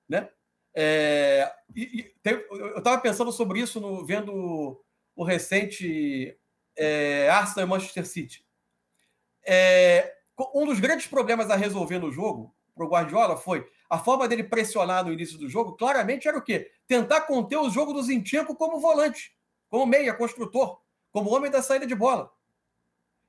né? 0.07 0.29
É, 0.75 1.49
e, 1.73 1.99
e 1.99 2.03
tem, 2.21 2.33
eu 2.33 2.79
estava 2.79 2.99
pensando 2.99 3.31
sobre 3.31 3.61
isso 3.61 3.79
no, 3.79 4.05
vendo 4.05 4.83
o 5.15 5.23
recente 5.23 6.37
é, 6.75 7.29
Arsenal 7.29 7.65
e 7.65 7.69
Manchester 7.69 8.05
City. 8.05 8.45
É, 9.47 10.13
um 10.53 10.65
dos 10.65 10.81
grandes 10.81 11.07
problemas 11.07 11.49
a 11.49 11.55
resolver 11.55 11.99
no 11.99 12.11
jogo 12.11 12.53
para 12.75 12.85
o 12.85 12.89
Guardiola 12.89 13.37
foi 13.37 13.65
a 13.89 13.97
forma 13.97 14.27
dele 14.27 14.43
pressionar 14.43 15.05
no 15.05 15.13
início 15.13 15.37
do 15.37 15.47
jogo, 15.47 15.77
claramente 15.77 16.27
era 16.27 16.37
o 16.37 16.43
quê? 16.43 16.69
Tentar 16.85 17.21
conter 17.21 17.57
o 17.57 17.69
jogo 17.69 17.93
do 17.93 18.03
Zinchenko 18.03 18.57
como 18.57 18.81
volante, 18.81 19.37
como 19.69 19.85
meia, 19.85 20.13
construtor, 20.13 20.81
como 21.13 21.33
homem 21.33 21.49
da 21.49 21.61
saída 21.61 21.87
de 21.87 21.95
bola. 21.95 22.29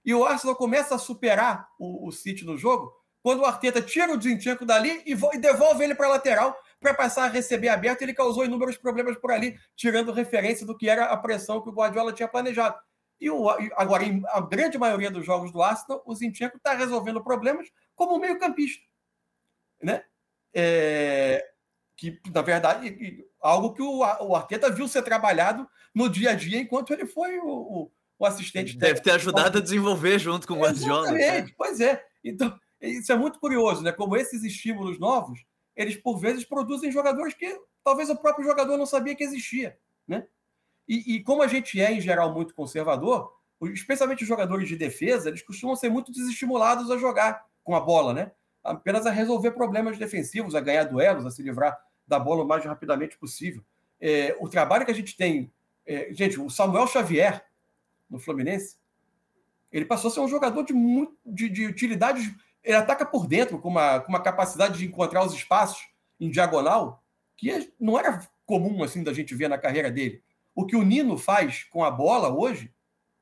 E 0.04 0.12
o 0.12 0.24
Arsenal 0.24 0.56
começa 0.56 0.96
a 0.96 0.98
superar 0.98 1.68
o, 1.78 2.08
o 2.08 2.10
City 2.10 2.44
no 2.44 2.58
jogo 2.58 3.03
quando 3.24 3.40
o 3.40 3.46
Arteta 3.46 3.80
tira 3.80 4.14
o 4.14 4.20
Zinchenko 4.20 4.66
dali 4.66 5.02
e, 5.06 5.12
e 5.12 5.38
devolve 5.38 5.82
ele 5.82 5.94
para 5.94 6.08
a 6.08 6.10
lateral 6.10 6.54
para 6.78 6.92
passar 6.92 7.24
a 7.24 7.28
receber 7.28 7.68
aberto. 7.70 8.02
Ele 8.02 8.12
causou 8.12 8.44
inúmeros 8.44 8.76
problemas 8.76 9.16
por 9.16 9.32
ali, 9.32 9.58
tirando 9.74 10.12
referência 10.12 10.66
do 10.66 10.76
que 10.76 10.90
era 10.90 11.06
a 11.06 11.16
pressão 11.16 11.62
que 11.62 11.70
o 11.70 11.72
Guardiola 11.72 12.12
tinha 12.12 12.28
planejado. 12.28 12.76
E 13.18 13.30
o, 13.30 13.48
agora, 13.76 14.04
em 14.04 14.22
a 14.26 14.42
grande 14.42 14.76
maioria 14.76 15.10
dos 15.10 15.24
jogos 15.24 15.50
do 15.50 15.62
Arsenal, 15.62 16.02
o 16.04 16.14
Zinchenko 16.14 16.58
está 16.58 16.74
resolvendo 16.74 17.24
problemas 17.24 17.66
como 17.94 18.18
meio-campista. 18.18 18.84
Né? 19.82 20.04
É, 20.52 21.42
que, 21.96 22.20
na 22.30 22.42
verdade, 22.42 23.24
algo 23.40 23.72
que 23.72 23.80
o, 23.80 24.00
o 24.00 24.36
Arteta 24.36 24.70
viu 24.70 24.86
ser 24.86 25.00
trabalhado 25.00 25.66
no 25.94 26.10
dia 26.10 26.32
a 26.32 26.34
dia 26.34 26.60
enquanto 26.60 26.92
ele 26.92 27.06
foi 27.06 27.38
o, 27.38 27.48
o, 27.48 27.92
o 28.18 28.26
assistente 28.26 28.76
Deve 28.76 29.00
ter 29.00 29.12
ajudado 29.12 29.56
a 29.56 29.62
desenvolver 29.62 30.18
junto 30.18 30.46
com 30.46 30.52
o 30.52 30.58
Guardiola. 30.58 31.10
Né? 31.10 31.22
Exatamente, 31.22 31.48
né? 31.48 31.54
pois 31.56 31.80
é. 31.80 32.04
Então, 32.22 32.60
isso 32.88 33.12
é 33.12 33.16
muito 33.16 33.38
curioso, 33.38 33.82
né? 33.82 33.92
Como 33.92 34.16
esses 34.16 34.42
estímulos 34.42 34.98
novos, 34.98 35.44
eles 35.76 35.96
por 35.96 36.18
vezes 36.18 36.44
produzem 36.44 36.92
jogadores 36.92 37.34
que 37.34 37.58
talvez 37.82 38.08
o 38.10 38.16
próprio 38.16 38.44
jogador 38.44 38.76
não 38.76 38.86
sabia 38.86 39.14
que 39.14 39.24
existia, 39.24 39.78
né? 40.06 40.26
E, 40.88 41.16
e, 41.16 41.22
como 41.22 41.42
a 41.42 41.46
gente 41.46 41.80
é, 41.80 41.92
em 41.92 42.00
geral, 42.00 42.32
muito 42.32 42.54
conservador, 42.54 43.32
especialmente 43.72 44.22
os 44.22 44.28
jogadores 44.28 44.68
de 44.68 44.76
defesa, 44.76 45.28
eles 45.28 45.42
costumam 45.42 45.74
ser 45.74 45.88
muito 45.88 46.12
desestimulados 46.12 46.90
a 46.90 46.98
jogar 46.98 47.46
com 47.62 47.74
a 47.74 47.80
bola, 47.80 48.12
né? 48.12 48.32
Apenas 48.62 49.06
a 49.06 49.10
resolver 49.10 49.52
problemas 49.52 49.98
defensivos, 49.98 50.54
a 50.54 50.60
ganhar 50.60 50.84
duelos, 50.84 51.24
a 51.24 51.30
se 51.30 51.42
livrar 51.42 51.78
da 52.06 52.18
bola 52.18 52.44
o 52.44 52.46
mais 52.46 52.64
rapidamente 52.64 53.16
possível. 53.18 53.62
É, 54.00 54.36
o 54.38 54.48
trabalho 54.48 54.84
que 54.84 54.90
a 54.90 54.94
gente 54.94 55.16
tem. 55.16 55.50
É, 55.86 56.12
gente, 56.12 56.38
o 56.40 56.50
Samuel 56.50 56.86
Xavier, 56.86 57.44
no 58.08 58.18
Fluminense, 58.18 58.76
ele 59.72 59.84
passou 59.84 60.10
a 60.10 60.14
ser 60.14 60.20
um 60.20 60.28
jogador 60.28 60.62
de, 60.62 60.74
de, 61.24 61.48
de 61.48 61.66
utilidades. 61.66 62.30
Ele 62.64 62.76
ataca 62.76 63.04
por 63.04 63.26
dentro, 63.26 63.58
com 63.58 63.68
uma, 63.68 64.00
com 64.00 64.08
uma 64.08 64.22
capacidade 64.22 64.78
de 64.78 64.86
encontrar 64.86 65.24
os 65.24 65.34
espaços 65.34 65.86
em 66.18 66.30
diagonal, 66.30 67.04
que 67.36 67.72
não 67.78 67.98
era 67.98 68.26
comum 68.46 68.82
assim 68.82 69.02
da 69.02 69.12
gente 69.12 69.34
ver 69.34 69.48
na 69.48 69.58
carreira 69.58 69.90
dele. 69.90 70.22
O 70.54 70.64
que 70.64 70.76
o 70.76 70.82
Nino 70.82 71.18
faz 71.18 71.64
com 71.64 71.84
a 71.84 71.90
bola 71.90 72.34
hoje, 72.34 72.72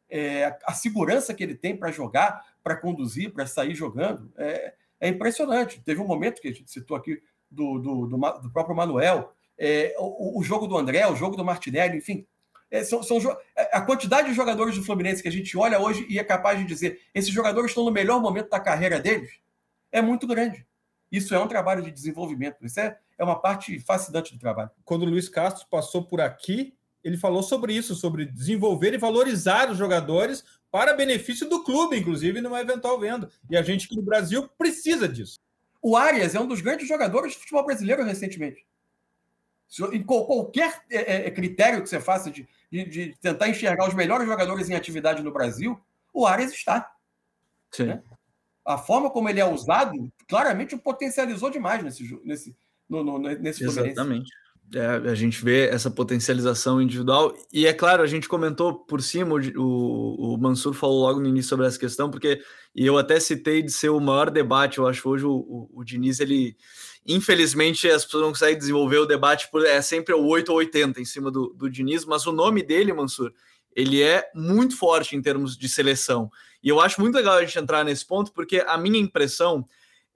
é, 0.09 0.57
a 0.65 0.75
segurança 0.75 1.35
que 1.35 1.43
ele 1.43 1.55
tem 1.55 1.77
para 1.77 1.91
jogar, 1.91 2.45
para 2.63 2.77
conduzir, 2.77 3.33
para 3.33 3.47
sair 3.47 3.75
jogando, 3.75 4.33
é, 4.37 4.75
é, 5.01 5.09
impressionante. 5.09 5.81
Teve 5.83 6.01
um 6.01 6.07
momento 6.07 6.41
que 6.41 6.49
a 6.49 6.53
gente 6.53 6.71
citou 6.71 6.97
aqui 6.97 7.21
do, 7.51 7.79
do, 7.79 8.07
do, 8.07 8.17
do 8.41 8.53
próprio 8.53 8.77
Manuel, 8.77 9.33
é, 9.59 9.95
o, 9.99 10.39
o, 10.39 10.43
jogo 10.43 10.67
do 10.67 10.77
André, 10.77 11.07
o 11.07 11.17
jogo 11.17 11.37
do 11.37 11.45
Martinelli, 11.45 11.99
enfim. 11.99 12.27
É, 12.73 12.83
são, 12.83 13.03
são, 13.03 13.19
é, 13.55 13.77
a 13.77 13.83
quantidade 13.83 14.29
de 14.29 14.35
jogadores 14.35 14.75
do 14.75 14.83
Fluminense 14.83 15.23
que 15.23 15.29
a 15.29 15.33
gente 15.33 15.57
olha 15.57 15.79
hoje 15.79 16.07
e 16.09 16.19
é 16.19 16.25
capaz 16.25 16.59
de 16.59 16.65
dizer 16.65 17.03
esses 17.15 17.31
jogadores 17.31 17.71
estão 17.71 17.85
no 17.85 17.93
melhor 17.93 18.21
momento 18.21 18.49
da 18.49 18.59
carreira 18.59 18.99
deles 18.99 19.31
é 19.93 20.01
muito 20.01 20.27
grande. 20.27 20.67
Isso 21.11 21.35
é 21.35 21.39
um 21.39 21.47
trabalho 21.47 21.83
de 21.83 21.93
desenvolvimento. 21.93 22.65
Isso 22.65 22.81
é, 22.81 22.99
é 23.19 23.23
uma 23.23 23.39
parte 23.39 23.79
fascinante 23.79 24.33
do 24.33 24.41
trabalho. 24.41 24.71
Quando 24.85 25.03
o 25.03 25.05
Luiz 25.05 25.29
Castro 25.29 25.67
passou 25.71 26.03
por 26.03 26.23
aqui, 26.23 26.75
ele 27.05 27.19
falou 27.19 27.43
sobre 27.43 27.75
isso, 27.75 27.95
sobre 27.95 28.25
desenvolver 28.25 28.95
e 28.95 28.99
valorizar 28.99 29.71
os 29.71 29.77
jogadores 29.77 30.43
para 30.71 30.95
benefício 30.95 31.47
do 31.47 31.63
clube, 31.63 31.99
inclusive, 31.99 32.41
numa 32.41 32.63
eventual 32.63 32.99
venda. 32.99 33.31
E 33.51 33.57
a 33.57 33.63
gente 33.63 33.87
que 33.87 33.95
no 33.95 34.03
Brasil 34.03 34.49
precisa 34.57 35.07
disso. 35.07 35.39
O 35.83 35.97
Arias 35.97 36.35
é 36.35 36.41
um 36.41 36.47
dos 36.47 36.63
grandes 36.63 36.89
jogadores 36.89 37.33
de 37.33 37.39
futebol 37.39 37.67
brasileiro 37.67 38.03
recentemente. 38.03 38.65
Em 39.93 40.03
qualquer 40.03 40.83
é, 40.91 41.27
é, 41.27 41.31
critério 41.31 41.83
que 41.83 41.89
você 41.89 41.99
faça 41.99 42.31
de, 42.31 42.47
de, 42.71 42.85
de, 42.85 43.17
tentar 43.21 43.49
enxergar 43.49 43.89
os 43.89 43.95
melhores 43.95 44.27
jogadores 44.27 44.69
em 44.69 44.75
atividade 44.75 45.23
no 45.23 45.33
Brasil, 45.33 45.81
o 46.13 46.27
Arias 46.27 46.53
está. 46.53 46.93
Sim. 47.71 47.87
Né? 47.87 48.03
A 48.67 48.77
forma 48.77 49.11
como 49.11 49.29
ele 49.29 49.41
é 49.41 49.47
usado, 49.47 50.13
claramente 50.29 50.75
o 50.75 50.79
potencializou 50.79 51.51
demais 51.51 51.83
nesse, 51.83 52.21
nesse, 52.23 52.55
no, 52.89 53.03
no, 53.03 53.19
nesse 53.19 53.65
Exatamente. 53.65 54.31
É, 54.75 54.87
a 54.87 55.15
gente 55.15 55.45
vê 55.45 55.69
essa 55.69 55.91
potencialização 55.91 56.81
individual, 56.81 57.37
e 57.53 57.67
é 57.67 57.75
claro, 57.75 58.03
a 58.03 58.07
gente 58.07 58.27
comentou 58.27 58.75
por 58.75 59.03
cima, 59.03 59.35
o, 59.35 60.35
o 60.35 60.39
Mansur 60.39 60.73
falou 60.73 61.03
logo 61.03 61.21
no 61.21 61.29
início 61.29 61.51
sobre 61.51 61.67
essa 61.67 61.79
questão, 61.79 62.11
porque 62.11 62.41
e 62.75 62.87
eu 62.87 62.97
até 62.97 63.21
citei 63.21 63.63
de 63.63 63.71
ser 63.71 63.91
o 63.91 64.01
maior 64.01 64.31
debate, 64.31 64.79
eu 64.79 64.87
acho 64.87 65.07
hoje 65.07 65.27
o, 65.27 65.33
o, 65.33 65.71
o 65.75 65.85
Diniz, 65.85 66.21
ele 66.21 66.57
infelizmente 67.07 67.89
as 67.89 68.05
pessoas 68.05 68.23
não 68.23 68.31
conseguem 68.31 68.59
desenvolver 68.59 68.99
o 68.99 69.07
debate, 69.07 69.49
por, 69.51 69.65
é 69.65 69.81
sempre 69.83 70.15
o 70.15 70.25
8 70.25 70.51
ou 70.51 70.59
80 70.59 71.01
em 71.01 71.05
cima 71.05 71.31
do, 71.31 71.53
do 71.55 71.69
Diniz, 71.69 72.05
mas 72.05 72.27
o 72.27 72.33
nome 72.33 72.63
dele, 72.63 72.93
Mansur, 72.93 73.33
ele 73.75 74.03
é 74.03 74.31
muito 74.35 74.77
forte 74.77 75.17
em 75.17 75.23
termos 75.23 75.57
de 75.57 75.69
seleção, 75.69 76.31
e 76.63 76.69
eu 76.69 76.81
acho 76.81 77.01
muito 77.01 77.15
legal 77.15 77.35
a 77.35 77.45
gente 77.45 77.59
entrar 77.59 77.85
nesse 77.85 78.07
ponto, 78.07 78.33
porque 78.33 78.63
a 78.67 78.77
minha 78.79 78.99
impressão 78.99 79.67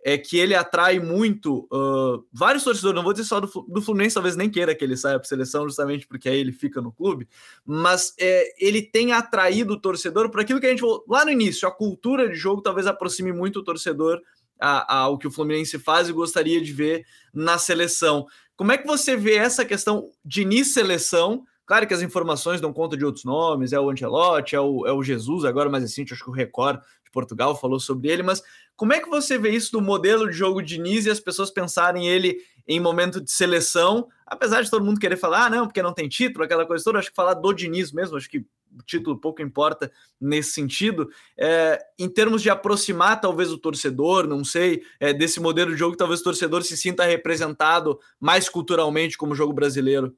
é 0.05 0.17
que 0.17 0.39
ele 0.39 0.55
atrai 0.55 1.01
muito 1.01 1.67
uh, 1.73 2.25
vários 2.33 2.63
torcedores, 2.63 2.95
não 2.95 3.03
vou 3.03 3.13
dizer 3.13 3.25
só 3.25 3.41
do, 3.41 3.49
do 3.69 3.83
Fluminense, 3.83 4.15
talvez 4.15 4.37
nem 4.37 4.49
queira 4.49 4.73
que 4.73 4.85
ele 4.85 4.97
saia 4.97 5.19
para 5.19 5.27
seleção, 5.27 5.65
justamente 5.65 6.07
porque 6.07 6.29
aí 6.29 6.39
ele 6.39 6.53
fica 6.53 6.81
no 6.81 6.93
clube, 6.93 7.27
mas 7.65 8.15
é, 8.17 8.55
ele 8.65 8.83
tem 8.83 9.11
atraído 9.11 9.75
o 9.75 9.81
torcedor 9.81 10.31
para 10.31 10.43
aquilo 10.43 10.61
que 10.61 10.67
a 10.67 10.71
gente 10.71 10.79
falou 10.79 11.05
lá 11.09 11.25
no 11.25 11.33
início, 11.33 11.67
a 11.67 11.73
cultura 11.73 12.29
de 12.29 12.37
jogo 12.37 12.63
talvez 12.63 12.87
aproxime 12.87 13.33
muito 13.33 13.59
o 13.59 13.65
torcedor 13.65 14.23
ao 14.61 15.19
que 15.19 15.27
o 15.27 15.31
Fluminense 15.31 15.79
faz 15.79 16.09
e 16.09 16.13
gostaria 16.13 16.61
de 16.61 16.73
ver 16.73 17.07
na 17.33 17.59
seleção. 17.59 18.27
Como 18.57 18.73
é 18.73 18.79
que 18.79 18.87
você 18.87 19.17
vê 19.17 19.35
essa 19.35 19.65
questão 19.65 20.11
de 20.25 20.43
início 20.43 20.75
seleção? 20.75 21.45
Claro 21.67 21.87
que 21.87 21.93
as 21.93 22.01
informações 22.01 22.61
dão 22.61 22.73
conta 22.73 22.97
de 22.97 23.05
outros 23.05 23.25
nomes, 23.25 23.73
é 23.73 23.81
o 23.81 23.91
Ancelotti, 23.91 24.55
é 24.55 24.61
o, 24.61 24.87
é 24.87 24.93
o 24.93 25.03
Jesus, 25.03 25.45
agora 25.45 25.69
mais 25.69 25.83
recente, 25.83 26.15
acho 26.15 26.23
que 26.23 26.31
o 26.31 26.33
Record 26.33 26.81
de 27.05 27.11
Portugal 27.11 27.59
falou 27.59 27.81
sobre 27.81 28.09
ele, 28.09 28.23
mas 28.23 28.43
como 28.77 28.93
é 28.93 29.01
que 29.01 29.09
você 29.09 29.37
vê 29.37 29.51
isso 29.51 29.73
do 29.73 29.81
modelo 29.81 30.31
de 30.31 30.37
jogo 30.37 30.63
de 30.63 30.77
Diniz 30.77 31.07
e 31.07 31.11
as 31.11 31.19
pessoas 31.19 31.51
pensarem 31.51 32.07
ele 32.07 32.37
em 32.69 32.79
momento 32.79 33.21
de 33.21 33.31
seleção, 33.31 34.09
apesar 34.27 34.63
de 34.63 34.71
todo 34.71 34.85
mundo 34.85 35.01
querer 35.01 35.17
falar, 35.17 35.47
ah, 35.47 35.51
não, 35.51 35.67
porque 35.67 35.83
não 35.83 35.93
tem 35.93 36.09
título, 36.09 36.45
aquela 36.45 36.65
coisa 36.65 36.85
toda, 36.85 36.99
acho 36.99 37.11
que 37.11 37.17
falar 37.17 37.35
do 37.35 37.53
Diniz 37.53 37.93
mesmo, 37.93 38.17
acho 38.17 38.31
que 38.31 38.45
título 38.85 39.19
pouco 39.19 39.43
importa 39.43 39.91
nesse 40.21 40.53
sentido, 40.53 41.09
é, 41.37 41.83
em 41.99 42.09
termos 42.09 42.43
de 42.43 42.51
aproximar 42.51 43.21
talvez 43.21 43.51
o 43.53 43.59
torcedor, 43.59 44.27
não 44.27 44.45
sei, 44.45 44.83
é, 44.99 45.13
desse 45.13 45.41
modelo 45.41 45.71
de 45.71 45.77
jogo, 45.77 45.97
talvez 45.97 46.21
o 46.21 46.25
torcedor 46.25 46.63
se 46.63 46.77
sinta 46.77 47.05
representado 47.05 47.99
mais 48.21 48.49
culturalmente 48.49 49.17
como 49.17 49.35
jogo 49.35 49.53
brasileiro. 49.53 50.17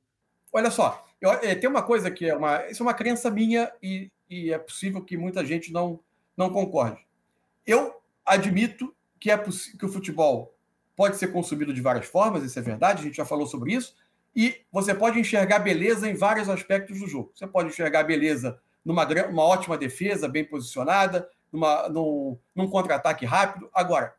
Olha 0.52 0.70
só, 0.70 1.06
eu, 1.20 1.30
é, 1.30 1.54
tem 1.54 1.68
uma 1.68 1.82
coisa 1.82 2.10
que 2.10 2.26
é 2.26 2.34
uma, 2.34 2.66
isso 2.68 2.82
é 2.82 2.86
uma 2.86 2.94
crença 2.94 3.30
minha 3.30 3.70
e, 3.82 4.10
e 4.30 4.52
é 4.52 4.58
possível 4.58 5.02
que 5.04 5.16
muita 5.16 5.44
gente 5.44 5.72
não, 5.72 6.00
não 6.36 6.50
concorde. 6.50 7.04
Eu 7.66 7.94
admito 8.24 8.94
que, 9.18 9.30
é 9.30 9.38
que 9.38 9.84
o 9.84 9.88
futebol 9.88 10.54
pode 10.96 11.16
ser 11.16 11.28
consumido 11.28 11.72
de 11.72 11.80
várias 11.80 12.06
formas, 12.06 12.42
isso 12.42 12.58
é 12.58 12.62
verdade, 12.62 13.00
a 13.00 13.04
gente 13.04 13.16
já 13.16 13.24
falou 13.24 13.46
sobre 13.46 13.72
isso, 13.72 13.94
e 14.34 14.64
você 14.70 14.94
pode 14.94 15.18
enxergar 15.18 15.58
beleza 15.58 16.08
em 16.08 16.14
vários 16.14 16.48
aspectos 16.48 17.00
do 17.00 17.08
jogo. 17.08 17.32
Você 17.34 17.46
pode 17.46 17.68
enxergar 17.68 18.04
beleza 18.04 18.60
numa 18.84 19.06
uma 19.28 19.42
ótima 19.42 19.76
defesa, 19.76 20.28
bem 20.28 20.44
posicionada, 20.44 21.28
numa, 21.52 21.88
num, 21.88 22.38
num 22.54 22.68
contra-ataque 22.68 23.26
rápido. 23.26 23.68
Agora, 23.74 24.14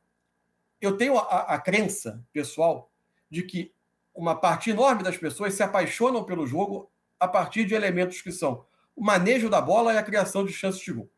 eu 0.81 0.97
tenho 0.97 1.17
a, 1.17 1.55
a 1.55 1.59
crença 1.59 2.23
pessoal 2.31 2.91
de 3.29 3.43
que 3.43 3.73
uma 4.13 4.35
parte 4.35 4.69
enorme 4.69 5.03
das 5.03 5.17
pessoas 5.17 5.53
se 5.53 5.63
apaixonam 5.63 6.23
pelo 6.23 6.45
jogo 6.45 6.91
a 7.19 7.27
partir 7.27 7.65
de 7.65 7.73
elementos 7.73 8.21
que 8.21 8.31
são 8.31 8.65
o 8.95 9.03
manejo 9.03 9.49
da 9.49 9.61
bola 9.61 9.93
e 9.93 9.97
a 9.97 10.03
criação 10.03 10.43
de 10.43 10.51
chances 10.51 10.81
de 10.81 10.91
gol. 10.91 11.09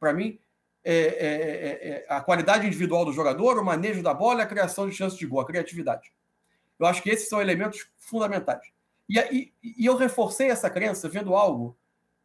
Para 0.00 0.12
mim, 0.12 0.38
é 0.84 0.94
é, 0.94 1.00
é, 1.00 1.88
é, 1.90 2.06
a 2.08 2.20
qualidade 2.20 2.66
individual 2.66 3.04
do 3.04 3.12
jogador, 3.12 3.58
o 3.58 3.64
manejo 3.64 4.02
da 4.02 4.14
bola 4.14 4.40
e 4.40 4.44
a 4.44 4.46
criação 4.46 4.88
de 4.88 4.94
chances 4.94 5.18
de 5.18 5.26
gol, 5.26 5.40
a 5.40 5.46
criatividade. 5.46 6.12
Eu 6.78 6.86
acho 6.86 7.02
que 7.02 7.10
esses 7.10 7.28
são 7.28 7.40
elementos 7.40 7.88
fundamentais. 7.98 8.66
E, 9.08 9.18
e, 9.18 9.52
e 9.62 9.86
eu 9.86 9.96
reforcei 9.96 10.48
essa 10.50 10.70
crença 10.70 11.08
vendo 11.08 11.34
algo. 11.34 11.76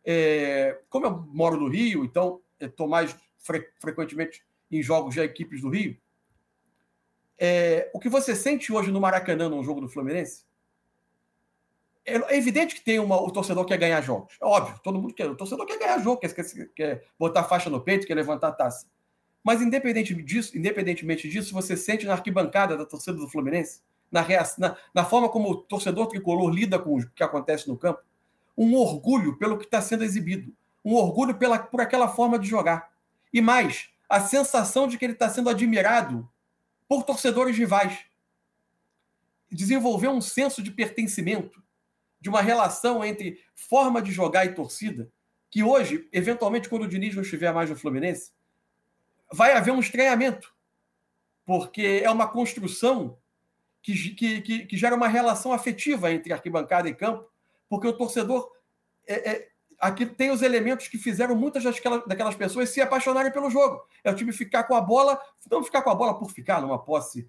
É, 0.06 0.80
como 0.90 1.06
eu 1.06 1.26
moro 1.28 1.58
no 1.58 1.70
Rio, 1.70 2.04
então 2.04 2.42
estou 2.60 2.88
mais 2.88 3.16
fre 3.40 3.68
frequentemente 3.80 4.44
em 4.72 4.84
jogos 4.84 5.14
de 5.14 5.22
equipes 5.22 5.62
do 5.62 5.70
Rio. 5.70 5.98
É, 7.40 7.90
o 7.94 8.00
que 8.00 8.10
você 8.10 8.36
sente 8.36 8.72
hoje 8.72 8.92
no 8.92 9.02
Maracanã, 9.02 9.50
num 9.50 9.64
jogo 9.64 9.82
do 9.82 9.90
Fluminense, 9.90 10.46
é 12.06 12.38
evidente 12.38 12.76
que 12.76 12.84
tem 12.84 13.00
uma, 13.00 13.22
o 13.22 13.32
torcedor 13.32 13.66
quer 13.66 13.78
ganhar 13.78 14.02
jogos. 14.02 14.36
É 14.42 14.46
óbvio, 14.46 14.78
todo 14.84 15.00
mundo 15.00 15.14
quer. 15.14 15.30
O 15.30 15.36
torcedor 15.36 15.66
quer 15.66 15.80
ganhar 15.80 16.00
jogo, 16.00 16.20
quer, 16.20 16.34
quer, 16.34 16.70
quer 16.76 17.04
botar 17.18 17.46
faixa 17.46 17.70
no 17.70 17.80
peito, 17.80 18.06
quer 18.06 18.16
levantar 18.16 18.50
a 18.50 18.52
taça. 18.52 18.86
Mas 19.42 19.62
independente 19.62 20.14
disso, 20.14 20.58
independentemente 20.58 21.30
disso, 21.30 21.54
você 21.54 21.78
sente 21.78 22.06
na 22.06 22.14
arquibancada 22.14 22.78
da 22.78 22.86
torcida 22.86 23.18
do 23.18 23.30
Fluminense, 23.30 23.82
na, 24.14 24.26
na, 24.60 24.78
na 24.94 25.04
forma 25.04 25.28
como 25.28 25.50
o 25.50 25.56
torcedor 25.56 26.08
tricolor 26.08 26.52
lida 26.52 26.78
com 26.78 26.96
o 26.96 27.10
que 27.10 27.24
acontece 27.24 27.68
no 27.68 27.76
campo, 27.76 28.02
um 28.56 28.76
orgulho 28.76 29.38
pelo 29.38 29.58
que 29.58 29.66
está 29.66 29.82
sendo 29.82 30.04
exibido, 30.04 30.56
um 30.86 30.94
orgulho 30.94 31.36
pela, 31.36 31.58
por 31.58 31.82
aquela 31.82 32.08
forma 32.08 32.38
de 32.38 32.48
jogar. 32.48 32.94
E 33.34 33.42
mais, 33.42 33.90
a 34.08 34.22
sensação 34.22 34.88
de 34.88 34.98
que 34.98 35.04
ele 35.04 35.14
está 35.14 35.28
sendo 35.28 35.50
admirado 35.50 36.30
por 36.88 37.04
torcedores 37.04 37.58
rivais. 37.58 38.06
Desenvolver 39.52 40.10
um 40.10 40.22
senso 40.22 40.62
de 40.62 40.70
pertencimento 40.70 41.64
de 42.22 42.30
uma 42.30 42.42
relação 42.42 43.04
entre 43.04 43.40
forma 43.56 44.02
de 44.02 44.12
jogar 44.12 44.46
e 44.46 44.54
torcida, 44.54 45.12
que 45.50 45.64
hoje, 45.64 46.08
eventualmente, 46.12 46.70
quando 46.70 46.84
o 46.84 46.88
Diniz 46.88 47.16
não 47.16 47.24
estiver 47.24 47.52
mais 47.52 47.70
no 47.70 47.76
Fluminense, 47.76 48.32
vai 49.32 49.54
haver 49.54 49.72
um 49.72 49.80
estranhamento, 49.80 50.54
porque 51.44 52.02
é 52.04 52.10
uma 52.10 52.28
construção 52.28 53.18
que, 53.84 54.16
que, 54.16 54.42
que, 54.42 54.66
que 54.66 54.78
gera 54.78 54.96
uma 54.96 55.08
relação 55.08 55.52
afetiva 55.52 56.12
entre 56.12 56.32
arquibancada 56.32 56.88
e 56.88 56.96
campo, 56.96 57.30
porque 57.70 57.88
o 57.88 57.94
torcedor 57.94 58.50
é, 59.06 59.32
é, 59.32 59.48
aqui 59.78 60.06
tem 60.06 60.32
os 60.32 60.42
elementos 60.42 60.88
que 60.88 60.98
fizeram 60.98 61.36
muitas 61.36 61.64
daquelas, 61.64 62.06
daquelas 62.08 62.36
pessoas 62.36 62.70
se 62.70 62.80
apaixonarem 62.80 63.32
pelo 63.32 63.50
jogo. 63.50 63.84
É 64.02 64.10
o 64.10 64.16
time 64.16 64.32
ficar 64.32 64.64
com 64.64 64.74
a 64.74 64.82
bola, 64.82 65.20
não 65.52 65.62
ficar 65.62 65.82
com 65.82 65.90
a 65.90 65.96
bola 65.96 66.18
por 66.18 66.32
ficar 66.32 66.62
numa 66.62 66.80
posse, 66.80 67.28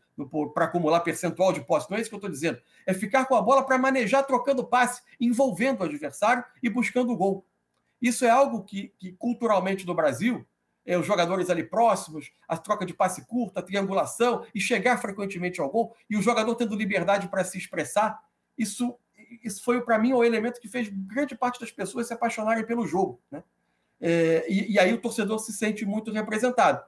para 0.54 0.66
acumular 0.66 1.00
percentual 1.00 1.52
de 1.52 1.60
posse, 1.60 1.90
não 1.90 1.98
é 1.98 2.00
isso 2.00 2.08
que 2.08 2.14
eu 2.14 2.18
estou 2.18 2.30
dizendo. 2.30 2.60
É 2.86 2.94
ficar 2.94 3.24
com 3.26 3.34
a 3.34 3.42
bola 3.42 3.64
para 3.64 3.76
manejar, 3.76 4.22
trocando 4.22 4.64
passe, 4.64 5.02
envolvendo 5.20 5.80
o 5.80 5.84
adversário 5.84 6.44
e 6.62 6.70
buscando 6.70 7.12
o 7.12 7.16
gol. 7.16 7.44
Isso 8.00 8.24
é 8.24 8.30
algo 8.30 8.62
que, 8.62 8.92
que 8.98 9.12
culturalmente 9.12 9.84
no 9.84 9.94
Brasil, 9.94 10.46
é, 10.86 10.98
os 10.98 11.06
jogadores 11.06 11.50
ali 11.50 11.64
próximos, 11.64 12.30
a 12.46 12.56
troca 12.56 12.84
de 12.84 12.94
passe 12.94 13.26
curta, 13.26 13.60
a 13.60 13.62
triangulação 13.62 14.44
e 14.54 14.60
chegar 14.60 14.98
frequentemente 14.98 15.60
ao 15.60 15.70
gol, 15.70 15.94
e 16.08 16.16
o 16.16 16.22
jogador 16.22 16.54
tendo 16.54 16.76
liberdade 16.76 17.28
para 17.28 17.44
se 17.44 17.58
expressar, 17.58 18.20
isso 18.56 18.96
isso 19.42 19.62
foi 19.62 19.80
para 19.82 19.98
mim 19.98 20.12
o 20.12 20.22
elemento 20.22 20.60
que 20.60 20.68
fez 20.68 20.88
grande 20.88 21.34
parte 21.34 21.60
das 21.60 21.70
pessoas 21.70 22.06
se 22.06 22.12
apaixonarem 22.12 22.64
pelo 22.64 22.86
jogo. 22.86 23.20
Né? 23.30 23.42
É, 24.00 24.44
e, 24.48 24.72
e, 24.72 24.78
aí 24.78 24.92
o 24.92 25.00
torcedor 25.00 25.38
se 25.38 25.52
sente 25.52 25.84
muito 25.84 26.12
representado. 26.12 26.84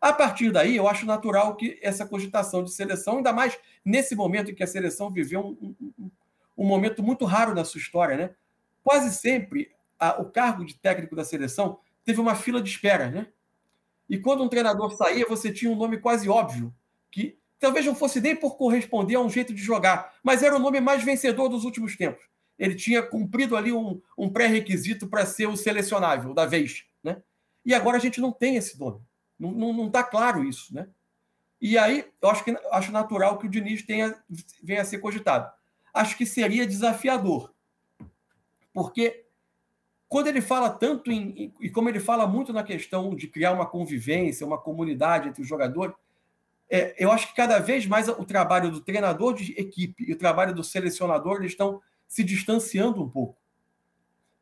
A 0.00 0.12
partir 0.12 0.50
daí, 0.50 0.76
eu 0.76 0.88
acho 0.88 1.06
natural 1.06 1.56
que 1.56 1.78
essa 1.82 2.06
cogitação 2.06 2.62
de 2.62 2.72
seleção, 2.72 3.18
ainda 3.18 3.32
mais 3.32 3.58
nesse 3.84 4.14
momento 4.14 4.50
em 4.50 4.54
que 4.54 4.62
a 4.62 4.66
seleção 4.66 5.10
viveu 5.10 5.40
um, 5.40 5.74
um, 5.98 6.10
um 6.56 6.66
momento 6.66 7.02
muito 7.02 7.24
raro 7.24 7.54
na 7.54 7.64
sua 7.64 7.80
história, 7.80 8.16
né? 8.16 8.30
quase 8.82 9.14
sempre 9.14 9.70
a, 9.98 10.20
o 10.20 10.30
cargo 10.30 10.64
de 10.64 10.76
técnico 10.76 11.16
da 11.16 11.24
seleção 11.24 11.78
teve 12.06 12.20
uma 12.20 12.36
fila 12.36 12.62
de 12.62 12.70
espera. 12.70 13.10
Né? 13.10 13.26
E 14.08 14.16
quando 14.16 14.42
um 14.42 14.48
treinador 14.48 14.96
saía, 14.96 15.26
você 15.28 15.52
tinha 15.52 15.70
um 15.70 15.76
nome 15.76 15.98
quase 15.98 16.28
óbvio, 16.28 16.72
que 17.10 17.36
talvez 17.58 17.84
não 17.84 17.94
fosse 17.94 18.20
nem 18.20 18.34
por 18.34 18.56
corresponder 18.56 19.16
a 19.16 19.20
um 19.20 19.28
jeito 19.28 19.52
de 19.52 19.60
jogar, 19.60 20.14
mas 20.22 20.42
era 20.42 20.56
o 20.56 20.60
nome 20.60 20.80
mais 20.80 21.02
vencedor 21.02 21.48
dos 21.48 21.64
últimos 21.64 21.96
tempos. 21.96 22.24
Ele 22.58 22.74
tinha 22.74 23.02
cumprido 23.02 23.56
ali 23.56 23.72
um, 23.72 24.00
um 24.16 24.30
pré-requisito 24.30 25.08
para 25.08 25.26
ser 25.26 25.46
o 25.46 25.56
selecionável 25.56 26.32
da 26.32 26.46
vez. 26.46 26.86
Né? 27.02 27.20
E 27.64 27.74
agora 27.74 27.98
a 27.98 28.00
gente 28.00 28.20
não 28.20 28.32
tem 28.32 28.56
esse 28.56 28.78
nome. 28.78 29.00
Não 29.38 29.88
está 29.88 30.02
claro 30.02 30.42
isso. 30.42 30.74
Né? 30.74 30.88
E 31.60 31.76
aí, 31.76 32.06
eu 32.22 32.30
acho, 32.30 32.44
que, 32.44 32.56
acho 32.72 32.92
natural 32.92 33.38
que 33.38 33.46
o 33.46 33.50
Diniz 33.50 33.82
tenha, 33.82 34.16
venha 34.62 34.80
a 34.80 34.84
ser 34.84 34.98
cogitado. 34.98 35.52
Acho 35.92 36.16
que 36.16 36.24
seria 36.24 36.66
desafiador. 36.66 37.52
Porque 38.72 39.25
quando 40.08 40.28
ele 40.28 40.40
fala 40.40 40.70
tanto 40.70 41.10
em. 41.10 41.52
E 41.60 41.68
como 41.68 41.88
ele 41.88 42.00
fala 42.00 42.26
muito 42.26 42.52
na 42.52 42.62
questão 42.62 43.14
de 43.14 43.26
criar 43.26 43.52
uma 43.52 43.66
convivência, 43.66 44.46
uma 44.46 44.58
comunidade 44.58 45.28
entre 45.28 45.42
os 45.42 45.48
jogadores, 45.48 45.94
é, 46.70 46.94
eu 46.98 47.10
acho 47.10 47.28
que 47.28 47.34
cada 47.34 47.58
vez 47.58 47.86
mais 47.86 48.08
o 48.08 48.24
trabalho 48.24 48.70
do 48.70 48.80
treinador 48.80 49.34
de 49.34 49.52
equipe 49.52 50.04
e 50.08 50.12
o 50.12 50.18
trabalho 50.18 50.54
do 50.54 50.64
selecionador 50.64 51.36
eles 51.36 51.52
estão 51.52 51.80
se 52.08 52.22
distanciando 52.22 53.02
um 53.02 53.08
pouco. 53.08 53.36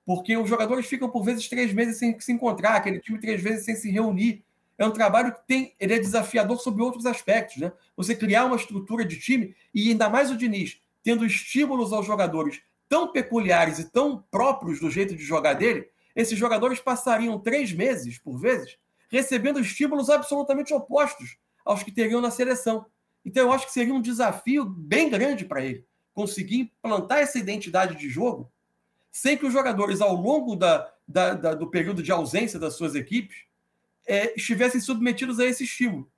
Porque 0.05 0.37
os 0.37 0.49
jogadores 0.49 0.87
ficam, 0.87 1.09
por 1.09 1.25
vezes, 1.25 1.49
três 1.49 1.73
meses 1.73 1.99
sem 1.99 2.19
se 2.21 2.31
encontrar, 2.31 2.75
aquele 2.75 3.01
time 3.01 3.19
três 3.19 3.43
vezes 3.43 3.65
sem 3.65 3.75
se 3.75 3.91
reunir. 3.91 4.45
É 4.77 4.85
um 4.87 4.91
trabalho 4.91 5.33
que 5.33 5.47
tem, 5.47 5.75
ele 5.81 5.95
é 5.95 5.99
desafiador 5.99 6.61
sobre 6.61 6.83
outros 6.83 7.07
aspectos. 7.07 7.57
Né? 7.57 7.73
Você 7.97 8.15
criar 8.15 8.45
uma 8.45 8.57
estrutura 8.57 9.05
de 9.05 9.19
time, 9.19 9.57
e 9.73 9.91
ainda 9.91 10.11
mais 10.11 10.31
o 10.31 10.37
Diniz, 10.37 10.79
tendo 11.03 11.25
estímulos 11.25 11.93
aos 11.93 12.05
jogadores 12.05 12.61
tão 12.89 13.11
peculiares 13.11 13.79
e 13.79 13.91
tão 13.91 14.25
próprios 14.31 14.81
do 14.81 14.91
jeito 14.91 15.15
de 15.15 15.23
jogar 15.23 15.55
dele, 15.55 15.89
esses 16.15 16.39
jogadores 16.39 16.81
passariam 16.81 17.39
três 17.39 17.73
meses, 17.73 18.19
por 18.19 18.39
vezes, 18.39 18.77
recebendo 19.09 19.61
estímulos 19.61 20.11
absolutamente 20.11 20.73
opostos 20.73 21.37
aos 21.65 21.83
que 21.83 21.93
teriam 21.93 22.21
na 22.21 22.31
seleção. 22.31 22.87
Então, 23.25 23.45
eu 23.45 23.53
acho 23.53 23.67
que 23.67 23.73
seria 23.73 23.95
um 23.95 24.01
desafio 24.01 24.65
bem 24.65 25.09
grande 25.09 25.45
para 25.45 25.65
ele 25.65 25.85
conseguir 26.13 26.61
implantar 26.61 27.19
essa 27.19 27.39
identidade 27.39 27.97
de 27.97 28.09
jogo 28.09 28.51
sem 29.11 29.37
que 29.37 29.47
os 29.47 29.53
jogadores, 29.53 30.01
ao 30.01 30.15
longo 30.15 30.57
da, 30.57 30.93
da, 31.07 31.35
da, 31.35 31.55
do 31.55 31.71
período 31.71 32.03
de 32.03 32.11
ausência 32.11 32.59
das 32.59 32.75
suas 32.75 32.97
equipes, 32.97 33.37
é, 34.07 34.35
estivessem 34.37 34.81
submetidos 34.81 35.39
a 35.39 35.47
esse 35.47 35.65
estímulo. 35.65 36.11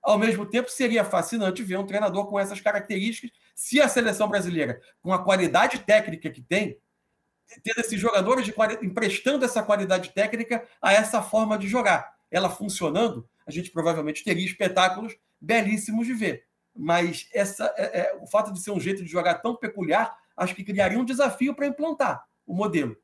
Ao 0.00 0.18
mesmo 0.18 0.46
tempo, 0.46 0.70
seria 0.70 1.04
fascinante 1.04 1.62
ver 1.62 1.78
um 1.78 1.86
treinador 1.86 2.26
com 2.26 2.38
essas 2.38 2.60
características, 2.60 3.32
se 3.60 3.78
a 3.78 3.90
seleção 3.90 4.26
brasileira, 4.26 4.80
com 5.02 5.12
a 5.12 5.22
qualidade 5.22 5.80
técnica 5.80 6.30
que 6.30 6.40
tem, 6.40 6.78
tendo 7.62 7.80
esses 7.80 8.00
jogadores 8.00 8.46
de, 8.46 8.54
emprestando 8.82 9.44
essa 9.44 9.62
qualidade 9.62 10.14
técnica 10.14 10.66
a 10.80 10.94
essa 10.94 11.20
forma 11.20 11.58
de 11.58 11.68
jogar. 11.68 12.16
Ela 12.30 12.48
funcionando, 12.48 13.28
a 13.46 13.50
gente 13.50 13.70
provavelmente 13.70 14.24
teria 14.24 14.46
espetáculos 14.46 15.14
belíssimos 15.38 16.06
de 16.06 16.14
ver. 16.14 16.46
Mas 16.74 17.28
essa, 17.34 17.70
é, 17.76 18.00
é, 18.00 18.18
o 18.22 18.26
fato 18.26 18.50
de 18.50 18.60
ser 18.60 18.70
um 18.70 18.80
jeito 18.80 19.04
de 19.04 19.10
jogar 19.10 19.34
tão 19.34 19.54
peculiar, 19.54 20.16
acho 20.34 20.54
que 20.54 20.64
criaria 20.64 20.98
um 20.98 21.04
desafio 21.04 21.54
para 21.54 21.66
implantar 21.66 22.24
o 22.46 22.54
modelo 22.54 22.96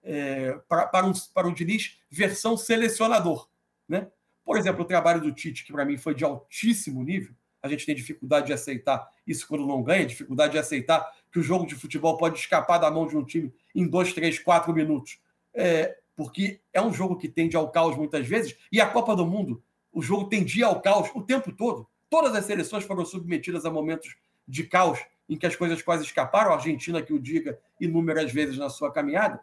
é, 0.00 0.60
para, 0.68 0.86
para, 0.86 1.06
um, 1.06 1.12
para 1.34 1.50
Diniz 1.50 1.98
versão 2.08 2.56
selecionador. 2.56 3.48
Né? 3.88 4.06
Por 4.44 4.56
exemplo, 4.56 4.82
o 4.82 4.86
trabalho 4.86 5.20
do 5.20 5.32
Tite, 5.32 5.64
que 5.64 5.72
para 5.72 5.84
mim 5.84 5.96
foi 5.96 6.14
de 6.14 6.22
altíssimo 6.22 7.02
nível, 7.02 7.34
a 7.64 7.68
gente 7.68 7.86
tem 7.86 7.94
dificuldade 7.94 8.48
de 8.48 8.52
aceitar 8.52 9.08
isso 9.26 9.48
quando 9.48 9.66
não 9.66 9.82
ganha, 9.82 10.04
dificuldade 10.04 10.52
de 10.52 10.58
aceitar 10.58 11.10
que 11.32 11.38
o 11.38 11.42
jogo 11.42 11.66
de 11.66 11.74
futebol 11.74 12.18
pode 12.18 12.38
escapar 12.38 12.76
da 12.76 12.90
mão 12.90 13.06
de 13.06 13.16
um 13.16 13.24
time 13.24 13.54
em 13.74 13.88
dois, 13.88 14.12
três, 14.12 14.38
quatro 14.38 14.74
minutos. 14.74 15.18
É, 15.54 15.96
porque 16.14 16.60
é 16.74 16.82
um 16.82 16.92
jogo 16.92 17.16
que 17.16 17.26
tende 17.26 17.56
ao 17.56 17.70
caos 17.70 17.96
muitas 17.96 18.28
vezes, 18.28 18.54
e 18.70 18.82
a 18.82 18.86
Copa 18.86 19.16
do 19.16 19.24
Mundo, 19.24 19.62
o 19.90 20.02
jogo 20.02 20.28
tendia 20.28 20.66
ao 20.66 20.82
caos 20.82 21.10
o 21.14 21.22
tempo 21.22 21.50
todo. 21.52 21.88
Todas 22.10 22.34
as 22.34 22.44
seleções 22.44 22.84
foram 22.84 23.02
submetidas 23.06 23.64
a 23.64 23.70
momentos 23.70 24.14
de 24.46 24.64
caos 24.64 25.00
em 25.26 25.38
que 25.38 25.46
as 25.46 25.56
coisas 25.56 25.80
quase 25.80 26.04
escaparam, 26.04 26.50
a 26.50 26.56
Argentina 26.56 27.00
que 27.00 27.14
o 27.14 27.18
diga 27.18 27.58
inúmeras 27.80 28.30
vezes 28.30 28.58
na 28.58 28.68
sua 28.68 28.92
caminhada. 28.92 29.40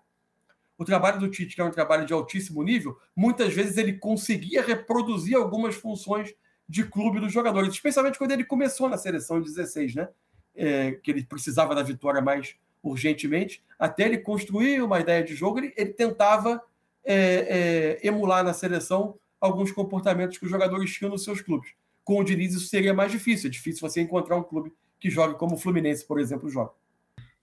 O 0.78 0.86
trabalho 0.86 1.20
do 1.20 1.28
Tite, 1.28 1.56
que 1.56 1.62
é 1.62 1.66
um 1.66 1.72
trabalho 1.72 2.06
de 2.06 2.14
altíssimo 2.14 2.62
nível, 2.62 2.96
muitas 3.16 3.52
vezes 3.52 3.78
ele 3.78 3.94
conseguia 3.94 4.62
reproduzir 4.62 5.36
algumas 5.36 5.74
funções 5.74 6.36
de 6.72 6.86
clube 6.86 7.20
dos 7.20 7.34
jogadores, 7.34 7.74
especialmente 7.74 8.18
quando 8.18 8.32
ele 8.32 8.46
começou 8.46 8.88
na 8.88 8.98
seleção 8.98 9.40
em 9.40 9.42
16, 9.42 9.96
né? 9.96 10.08
É, 10.56 10.94
que 11.04 11.12
ele 11.12 11.26
precisava 11.26 11.76
da 11.76 11.84
vitória 11.84 12.22
mais 12.22 12.56
urgentemente, 12.82 13.62
até 13.78 14.06
ele 14.06 14.18
construir 14.18 14.82
uma 14.82 15.00
ideia 15.02 15.22
de 15.22 15.36
jogo, 15.36 15.60
ele, 15.60 15.74
ele 15.76 15.92
tentava 15.92 16.64
é, 17.04 18.00
é, 18.04 18.08
emular 18.08 18.42
na 18.42 18.54
seleção 18.54 19.16
alguns 19.40 19.72
comportamentos 19.74 20.38
que 20.38 20.46
os 20.46 20.52
jogadores 20.52 20.94
tinham 20.94 21.12
nos 21.12 21.26
seus 21.26 21.42
clubes. 21.42 21.74
Com 22.06 22.20
o 22.20 22.24
Diniz 22.24 22.54
isso 22.54 22.68
seria 22.68 22.94
mais 22.94 23.12
difícil, 23.12 23.50
é 23.50 23.52
difícil 23.52 23.82
você 23.82 24.00
encontrar 24.00 24.38
um 24.38 24.44
clube 24.44 24.72
que 24.98 25.10
jogue 25.10 25.38
como 25.38 25.56
o 25.56 25.58
Fluminense, 25.58 26.06
por 26.06 26.22
exemplo, 26.22 26.50
joga. 26.50 26.72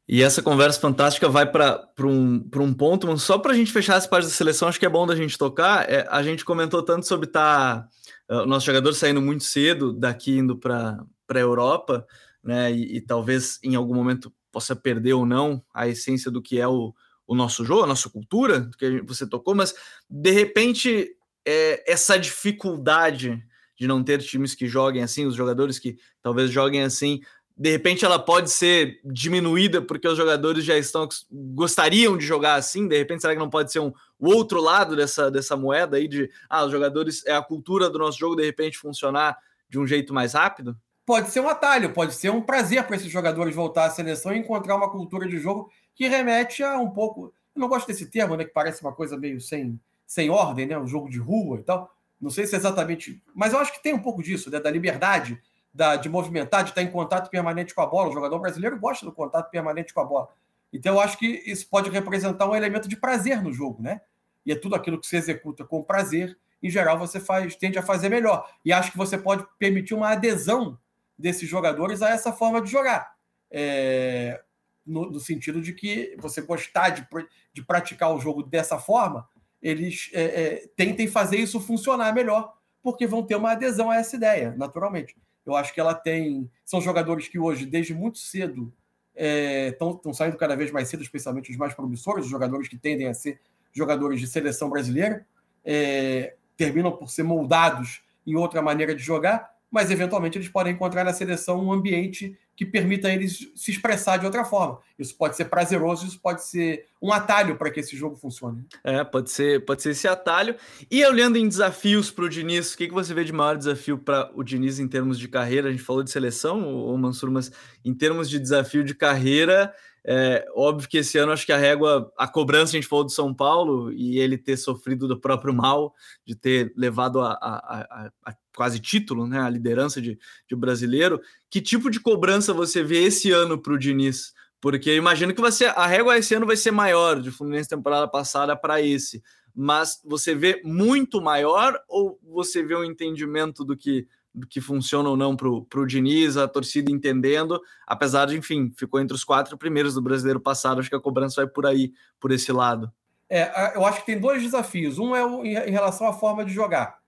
E 0.09 0.23
essa 0.23 0.41
conversa 0.41 0.81
fantástica 0.81 1.29
vai 1.29 1.45
para 1.45 1.87
um, 2.01 2.49
um 2.57 2.73
ponto, 2.73 3.07
mas 3.07 3.23
só 3.23 3.37
para 3.37 3.53
a 3.53 3.55
gente 3.55 3.71
fechar 3.71 3.97
essa 3.97 4.09
parte 4.09 4.25
da 4.25 4.31
seleção, 4.31 4.67
acho 4.67 4.81
que 4.81 4.87
é 4.87 4.89
bom 4.89 5.07
da 5.07 5.15
gente 5.15 5.37
tocar. 5.37 5.89
É, 5.89 6.07
a 6.09 6.23
gente 6.23 6.47
comentou 6.47 6.83
tanto 6.83 7.07
sobre 7.07 7.27
tá, 7.27 7.87
uh, 8.31 8.47
nosso 8.47 8.65
jogador 8.65 8.95
saindo 8.95 9.21
muito 9.21 9.45
cedo 9.45 9.93
daqui 9.93 10.39
indo 10.39 10.57
para 10.57 11.05
a 11.29 11.39
Europa, 11.39 12.07
né? 12.43 12.73
E, 12.73 12.97
e, 12.97 13.01
talvez 13.03 13.59
em 13.63 13.75
algum 13.75 13.95
momento 13.95 14.33
possa 14.51 14.75
perder 14.75 15.13
ou 15.13 15.27
não 15.27 15.63
a 15.75 15.87
essência 15.87 16.31
do 16.31 16.41
que 16.41 16.59
é 16.59 16.67
o, 16.67 16.95
o 17.27 17.35
nosso 17.35 17.63
jogo, 17.63 17.83
a 17.85 17.87
nossa 17.87 18.09
cultura, 18.09 18.61
do 18.61 18.79
que 18.79 19.03
você 19.03 19.29
tocou, 19.29 19.55
mas 19.55 19.75
de 20.09 20.31
repente 20.31 21.11
é, 21.47 21.93
essa 21.93 22.19
dificuldade 22.19 23.45
de 23.79 23.87
não 23.87 24.03
ter 24.03 24.23
times 24.23 24.55
que 24.55 24.67
joguem 24.67 25.03
assim, 25.03 25.27
os 25.27 25.35
jogadores 25.35 25.79
que 25.79 25.97
talvez 26.21 26.51
joguem 26.51 26.83
assim, 26.83 27.21
de 27.59 27.71
repente 27.71 28.05
ela 28.05 28.21
pode 28.21 28.51
ser 28.51 29.01
diminuída 29.05 29.83
porque 29.83 30.07
os 30.07 30.17
jogadores 30.17 30.65
já 30.65 30.79
estão 30.79 31.09
gostariam 31.31 32.17
de 32.17 32.25
jogar 32.25 32.55
assim, 32.55 32.87
de 32.87 32.97
repente 32.97 33.21
será 33.21 33.33
que 33.33 33.39
não 33.41 33.51
pode 33.51 33.73
ser 33.73 33.81
um 33.81 33.93
o 34.19 34.33
outro 34.33 34.61
lado 34.61 34.95
dessa, 34.97 35.31
dessa 35.31 35.57
moeda 35.57 35.97
aí 35.97 36.07
de 36.07 36.31
ah, 36.49 36.65
os 36.65 36.71
jogadores 36.71 37.25
é 37.27 37.35
a 37.35 37.43
cultura 37.43 37.91
do 37.91 37.99
nosso 37.99 38.19
jogo 38.19 38.37
de 38.37 38.45
repente 38.45 38.79
funcionar 38.79 39.37
de 39.69 39.79
um 39.79 39.87
jeito 39.87 40.15
mais 40.15 40.35
rápido? 40.35 40.77
Pode 41.05 41.31
ser 41.31 41.41
um 41.41 41.49
atalho, 41.49 41.93
pode 41.93 42.15
ser 42.15 42.31
um 42.31 42.41
prazer 42.41 42.85
para 42.85 42.97
esses 42.97 43.11
jogadores 43.11 43.55
voltar 43.55 43.87
à 43.87 43.91
seleção 43.91 44.33
e 44.33 44.39
encontrar 44.39 44.77
uma 44.77 44.91
cultura 44.91 45.27
de 45.29 45.39
jogo 45.39 45.71
que 45.95 46.07
remete 46.07 46.63
a 46.63 46.79
um 46.79 46.91
pouco, 46.91 47.33
eu 47.55 47.61
não 47.61 47.69
gosto 47.69 47.87
desse 47.87 48.07
termo, 48.07 48.37
né, 48.37 48.45
que 48.45 48.53
parece 48.53 48.83
uma 48.83 48.93
coisa 48.93 49.17
meio 49.17 49.41
sem 49.41 49.81
sem 50.07 50.31
ordem, 50.31 50.67
né, 50.67 50.79
um 50.79 50.87
jogo 50.87 51.11
de 51.11 51.19
rua 51.19 51.59
e 51.59 51.63
tal. 51.63 51.93
Não 52.21 52.31
sei 52.31 52.47
se 52.47 52.55
é 52.55 52.59
exatamente, 52.59 53.23
mas 53.35 53.53
eu 53.53 53.59
acho 53.59 53.73
que 53.73 53.83
tem 53.83 53.95
um 53.95 54.03
pouco 54.03 54.23
disso, 54.23 54.51
né, 54.51 54.59
da 54.59 54.71
liberdade 54.71 55.41
da, 55.79 55.95
de 55.95 56.09
movimentar, 56.09 56.65
de 56.65 56.71
estar 56.71 56.83
em 56.83 56.91
contato 56.91 57.31
permanente 57.31 57.73
com 57.73 57.81
a 57.81 57.87
bola. 57.87 58.09
O 58.09 58.13
jogador 58.13 58.41
brasileiro 58.41 58.77
gosta 58.81 59.07
do 59.07 59.13
contato 59.13 59.49
permanente 59.49 59.95
com 59.95 60.01
a 60.01 60.05
bola. 60.05 60.29
Então, 60.73 60.97
eu 60.97 61.01
acho 61.01 61.17
que 61.17 61.41
isso 61.47 61.69
pode 61.71 61.89
representar 61.89 62.51
um 62.51 62.57
elemento 62.57 62.89
de 62.89 62.97
prazer 62.97 63.41
no 63.41 63.53
jogo, 63.53 63.81
né? 63.81 64.01
E 64.45 64.51
é 64.51 64.57
tudo 64.57 64.75
aquilo 64.75 65.01
que 65.01 65.07
se 65.07 65.17
executa 65.17 65.65
com 65.65 65.81
prazer, 65.81 66.37
em 66.61 66.69
geral, 66.69 66.99
você 66.99 67.21
faz, 67.21 67.55
tende 67.55 67.79
a 67.79 67.83
fazer 67.83 68.09
melhor. 68.09 68.51
E 68.65 68.73
acho 68.73 68.91
que 68.91 68.99
você 68.99 69.17
pode 69.17 69.47
permitir 69.57 69.95
uma 69.95 70.11
adesão 70.11 70.77
desses 71.17 71.49
jogadores 71.49 72.03
a 72.03 72.11
essa 72.11 72.33
forma 72.33 72.61
de 72.61 72.69
jogar. 72.69 73.15
É, 73.49 74.43
no, 74.85 75.09
no, 75.13 75.21
sentido 75.21 75.63
de 75.63 75.73
que 75.73 76.17
você 76.19 76.43
gostar 76.43 76.91
de, 76.91 77.07
de 77.53 77.65
praticar 77.65 78.13
o 78.13 78.19
jogo 78.19 78.43
dessa 78.43 78.81
forma, 78.81 79.29
eles 79.63 80.11
é, 80.13 80.25
é, 80.25 80.67
tentem 80.75 81.07
fazer 81.07 81.37
isso 81.37 81.61
funcionar 81.61 82.13
melhor, 82.13 82.53
porque 82.83 83.07
vão 83.07 83.23
ter 83.23 83.37
uma 83.37 83.53
adesão 83.53 83.93
a 83.93 83.97
essa 83.97 84.17
ideia, 84.17 84.53
naturalmente. 84.57 85.15
Eu 85.51 85.57
acho 85.57 85.73
que 85.73 85.81
ela 85.81 85.95
tem. 85.95 86.51
São 86.65 86.81
jogadores 86.81 87.29
que 87.29 87.39
hoje, 87.39 87.67
desde 87.67 87.95
muito 87.95 88.19
cedo, 88.19 88.73
estão 89.15 90.01
é, 90.07 90.13
saindo 90.13 90.37
cada 90.37 90.55
vez 90.55 90.71
mais 90.71 90.89
cedo, 90.89 91.03
especialmente 91.03 91.51
os 91.51 91.57
mais 91.57 91.75
promissores, 91.75 92.25
os 92.25 92.31
jogadores 92.31 92.69
que 92.69 92.79
tendem 92.79 93.09
a 93.09 93.15
ser 93.15 93.41
jogadores 93.73 94.21
de 94.21 94.27
seleção 94.27 94.71
brasileira, 94.71 95.27
é, 95.65 96.35
terminam 96.57 96.93
por 96.93 97.11
ser 97.11 97.23
moldados 97.23 98.03
em 98.27 98.35
outra 98.37 98.63
maneira 98.63 98.95
de 98.95 99.03
jogar, 99.03 99.51
mas 99.71 99.91
eventualmente 99.91 100.39
eles 100.39 100.49
podem 100.49 100.73
encontrar 100.73 101.05
na 101.05 101.13
seleção 101.13 101.65
um 101.65 101.73
ambiente 101.73 102.39
que 102.59 102.67
permita 102.67 103.09
eles 103.09 103.53
se 103.55 103.71
expressar 103.71 104.17
de 104.17 104.27
outra 104.27 104.45
forma. 104.45 104.81
Isso 104.99 105.17
pode 105.17 105.37
ser 105.37 105.45
prazeroso, 105.45 106.05
isso 106.05 106.19
pode 106.19 106.43
ser 106.45 106.87
um 107.01 107.13
atalho 107.13 107.57
para 107.57 107.71
que 107.71 107.79
esse 107.79 107.97
jogo 107.97 108.17
funcione. 108.17 108.67
É, 108.83 109.05
pode 109.05 109.31
ser, 109.31 109.65
pode 109.65 109.81
ser 109.81 109.91
esse 109.91 110.09
atalho. 110.09 110.57
E 110.91 111.07
olhando 111.07 111.39
em 111.39 111.47
desafios 111.47 112.11
para 112.11 112.25
o 112.25 112.29
Diniz, 112.29 112.75
o 112.75 112.77
que, 112.77 112.89
que 112.89 112.93
você 112.93 113.15
vê 113.15 113.23
de 113.23 113.33
maior 113.33 113.57
desafio 113.57 113.97
para 113.97 114.29
o 114.35 114.43
Diniz 114.43 114.81
em 114.81 114.89
termos 114.89 115.21
de 115.21 115.29
carreira? 115.29 115.69
A 115.69 115.71
gente 115.71 115.85
falou 115.85 116.03
de 116.03 116.11
seleção, 116.11 116.69
o 116.85 116.99
Mansur, 116.99 117.31
mas 117.31 117.53
em 117.85 117.95
termos 117.95 118.29
de 118.29 118.41
desafio 118.41 118.83
de 118.83 118.93
carreira, 118.93 119.73
é 120.11 120.47
óbvio 120.55 120.89
que 120.89 120.97
esse 120.97 121.19
ano 121.19 121.33
acho 121.33 121.45
que 121.45 121.53
a 121.53 121.59
régua, 121.59 122.11
a 122.17 122.27
cobrança, 122.27 122.73
a 122.73 122.81
gente 122.81 122.89
falou 122.89 123.05
do 123.05 123.11
São 123.11 123.35
Paulo 123.35 123.93
e 123.93 124.19
ele 124.19 124.39
ter 124.39 124.57
sofrido 124.57 125.07
do 125.07 125.21
próprio 125.21 125.53
mal, 125.53 125.95
de 126.25 126.35
ter 126.35 126.73
levado 126.75 127.21
a, 127.21 127.33
a, 127.33 127.81
a, 127.81 128.11
a 128.25 128.35
quase 128.57 128.81
título, 128.81 129.27
né, 129.27 129.39
a 129.39 129.51
liderança 129.51 130.01
de, 130.01 130.19
de 130.49 130.57
brasileiro. 130.57 131.21
Que 131.51 131.61
tipo 131.61 131.91
de 131.91 132.01
cobrança 132.01 132.55
você 132.55 132.83
vê 132.83 133.03
esse 133.03 133.31
ano 133.31 133.61
para 133.61 133.75
o 133.75 133.79
Diniz? 133.79 134.33
Porque 134.63 134.97
imagino 134.97 135.35
que 135.35 135.43
você, 135.43 135.67
a 135.67 135.87
régua 135.87 136.17
esse 136.17 136.35
ano 136.35 136.47
vai 136.47 136.57
ser 136.57 136.71
maior 136.71 137.21
de 137.21 137.31
Fluminense 137.31 137.69
temporada 137.69 138.09
passada 138.09 138.57
para 138.57 138.81
esse. 138.81 139.23
Mas 139.55 140.01
você 140.03 140.35
vê 140.35 140.63
muito 140.65 141.21
maior 141.21 141.79
ou 141.87 142.19
você 142.23 142.63
vê 142.63 142.75
um 142.75 142.85
entendimento 142.85 143.63
do 143.63 143.77
que, 143.77 144.09
que 144.49 144.61
funciona 144.61 145.09
ou 145.09 145.17
não 145.17 145.37
para 145.37 145.49
o 145.49 145.87
Diniz, 145.87 146.37
a 146.37 146.47
torcida 146.47 146.93
entendendo, 146.93 147.61
apesar 147.87 148.27
de, 148.27 148.37
enfim, 148.37 148.73
ficou 148.77 149.01
entre 149.01 149.15
os 149.15 149.25
quatro 149.25 149.57
primeiros 149.57 149.95
do 149.95 150.03
brasileiro 150.03 150.41
passado, 150.41 150.81
acho 150.81 150.91
que 150.91 150.97
a 150.97 151.01
cobrança 151.01 151.43
vai 151.43 151.51
por 151.51 151.67
aí, 151.67 151.93
por 152.21 152.31
esse 152.31 152.53
lado. 152.53 152.93
É, 153.29 153.77
eu 153.77 153.85
acho 153.85 154.01
que 154.01 154.07
tem 154.07 154.19
dois 154.19 154.43
desafios. 154.43 154.99
Um 154.99 155.15
é 155.15 155.69
em 155.69 155.71
relação 155.71 156.07
à 156.07 156.13
forma 156.13 156.45
de 156.45 156.53
jogar. 156.53 156.99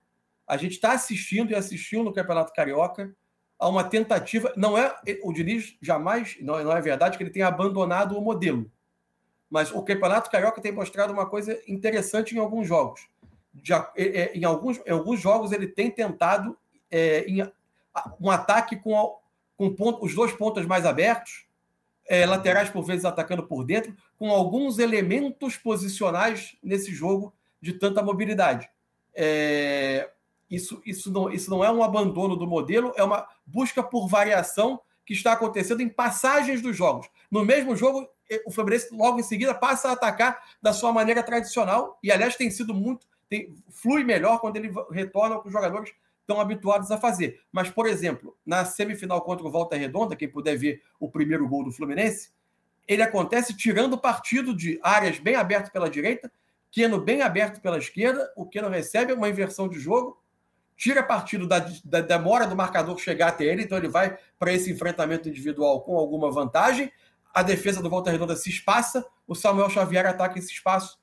A 0.47 0.57
gente 0.57 0.73
está 0.73 0.93
assistindo 0.93 1.51
e 1.51 1.55
assistiu 1.55 2.03
no 2.03 2.13
Campeonato 2.13 2.53
Carioca 2.53 3.15
a 3.57 3.67
uma 3.67 3.83
tentativa. 3.83 4.53
Não 4.55 4.77
é 4.77 4.95
o 5.23 5.33
Diniz 5.33 5.77
jamais, 5.81 6.37
não, 6.41 6.63
não 6.63 6.75
é 6.75 6.81
verdade 6.81 7.17
que 7.17 7.23
ele 7.23 7.31
tenha 7.31 7.47
abandonado 7.47 8.17
o 8.17 8.21
modelo. 8.21 8.69
Mas 9.49 9.71
o 9.71 9.81
Campeonato 9.81 10.29
Carioca 10.29 10.61
tem 10.61 10.71
mostrado 10.71 11.11
uma 11.11 11.25
coisa 11.25 11.59
interessante 11.67 12.35
em 12.35 12.39
alguns 12.39 12.67
jogos. 12.67 13.07
Já, 13.63 13.91
em, 13.97 14.45
alguns, 14.45 14.79
em 14.85 14.91
alguns 14.91 15.19
jogos 15.19 15.51
ele 15.51 15.67
tem 15.67 15.91
tentado 15.91 16.57
é, 16.91 17.25
em, 17.27 17.41
um 18.19 18.29
ataque 18.29 18.75
com, 18.75 19.17
com 19.57 19.73
ponto, 19.73 20.05
os 20.05 20.13
dois 20.13 20.31
pontos 20.33 20.65
mais 20.65 20.85
abertos, 20.85 21.45
é, 22.07 22.25
laterais 22.25 22.69
por 22.69 22.83
vezes 22.83 23.05
atacando 23.05 23.43
por 23.43 23.63
dentro, 23.63 23.95
com 24.17 24.29
alguns 24.29 24.79
elementos 24.79 25.55
posicionais 25.55 26.57
nesse 26.61 26.93
jogo 26.93 27.33
de 27.61 27.73
tanta 27.73 28.03
mobilidade. 28.03 28.69
É, 29.13 30.09
isso, 30.49 30.81
isso, 30.85 31.11
não, 31.11 31.31
isso 31.31 31.49
não 31.49 31.63
é 31.63 31.71
um 31.71 31.81
abandono 31.81 32.35
do 32.35 32.45
modelo, 32.45 32.93
é 32.97 33.03
uma 33.03 33.25
busca 33.45 33.81
por 33.81 34.07
variação 34.07 34.81
que 35.05 35.13
está 35.13 35.33
acontecendo 35.33 35.81
em 35.81 35.89
passagens 35.89 36.61
dos 36.61 36.75
jogos. 36.75 37.09
No 37.29 37.45
mesmo 37.45 37.75
jogo, 37.75 38.07
o 38.45 38.51
Fluminense 38.51 38.93
logo 38.93 39.19
em 39.19 39.23
seguida 39.23 39.53
passa 39.53 39.89
a 39.89 39.93
atacar 39.93 40.41
da 40.61 40.73
sua 40.73 40.91
maneira 40.91 41.23
tradicional 41.23 41.97
e, 42.03 42.11
aliás, 42.11 42.35
tem 42.35 42.49
sido 42.51 42.73
muito, 42.73 43.07
tem, 43.29 43.55
flui 43.69 44.03
melhor 44.03 44.39
quando 44.39 44.57
ele 44.57 44.71
retorna 44.91 45.39
com 45.39 45.47
os 45.47 45.53
jogadores 45.53 45.93
estão 46.21 46.39
habituados 46.39 46.89
a 46.91 46.97
fazer. 46.97 47.41
Mas, 47.51 47.69
por 47.69 47.85
exemplo, 47.85 48.37
na 48.45 48.63
semifinal 48.63 49.21
contra 49.21 49.45
o 49.45 49.51
Volta 49.51 49.75
Redonda, 49.75 50.15
quem 50.15 50.29
puder 50.29 50.57
ver 50.57 50.81
o 50.99 51.09
primeiro 51.09 51.47
gol 51.47 51.63
do 51.63 51.71
Fluminense, 51.71 52.31
ele 52.87 53.01
acontece 53.01 53.55
tirando 53.55 53.97
partido 53.97 54.55
de 54.55 54.79
áreas 54.81 55.19
bem 55.19 55.35
abertas 55.35 55.69
pela 55.69 55.89
direita, 55.89 56.31
Keno 56.71 57.01
bem 57.01 57.21
aberto 57.21 57.61
pela 57.61 57.77
esquerda, 57.77 58.31
o 58.35 58.45
Keno 58.45 58.69
recebe 58.69 59.11
uma 59.11 59.27
inversão 59.27 59.67
de 59.67 59.77
jogo, 59.77 60.21
tira 60.77 61.03
partido 61.03 61.45
da, 61.45 61.59
da 61.83 61.99
demora 61.99 62.47
do 62.47 62.55
marcador 62.55 62.97
chegar 62.97 63.27
até 63.27 63.43
ele, 63.43 63.63
então 63.63 63.77
ele 63.77 63.89
vai 63.89 64.17
para 64.39 64.53
esse 64.53 64.71
enfrentamento 64.71 65.27
individual 65.27 65.81
com 65.81 65.97
alguma 65.97 66.31
vantagem, 66.31 66.91
a 67.33 67.43
defesa 67.43 67.81
do 67.81 67.89
Volta 67.89 68.09
Redonda 68.09 68.35
se 68.35 68.49
espaça, 68.49 69.05
o 69.27 69.35
Samuel 69.35 69.69
Xavier 69.69 70.05
ataca 70.05 70.39
esse 70.39 70.51
espaço 70.51 70.99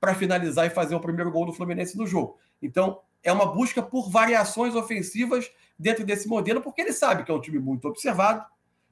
para 0.00 0.14
finalizar 0.14 0.66
e 0.66 0.70
fazer 0.70 0.94
o 0.94 1.00
primeiro 1.00 1.30
gol 1.30 1.46
do 1.46 1.52
Fluminense 1.52 1.96
no 1.96 2.06
jogo. 2.06 2.38
Então, 2.62 3.00
é 3.22 3.32
uma 3.32 3.46
busca 3.46 3.82
por 3.82 4.10
variações 4.10 4.74
ofensivas 4.74 5.50
dentro 5.78 6.04
desse 6.04 6.28
modelo, 6.28 6.60
porque 6.60 6.80
ele 6.80 6.92
sabe 6.92 7.24
que 7.24 7.30
é 7.30 7.34
um 7.34 7.40
time 7.40 7.58
muito 7.58 7.86
observado, 7.86 8.44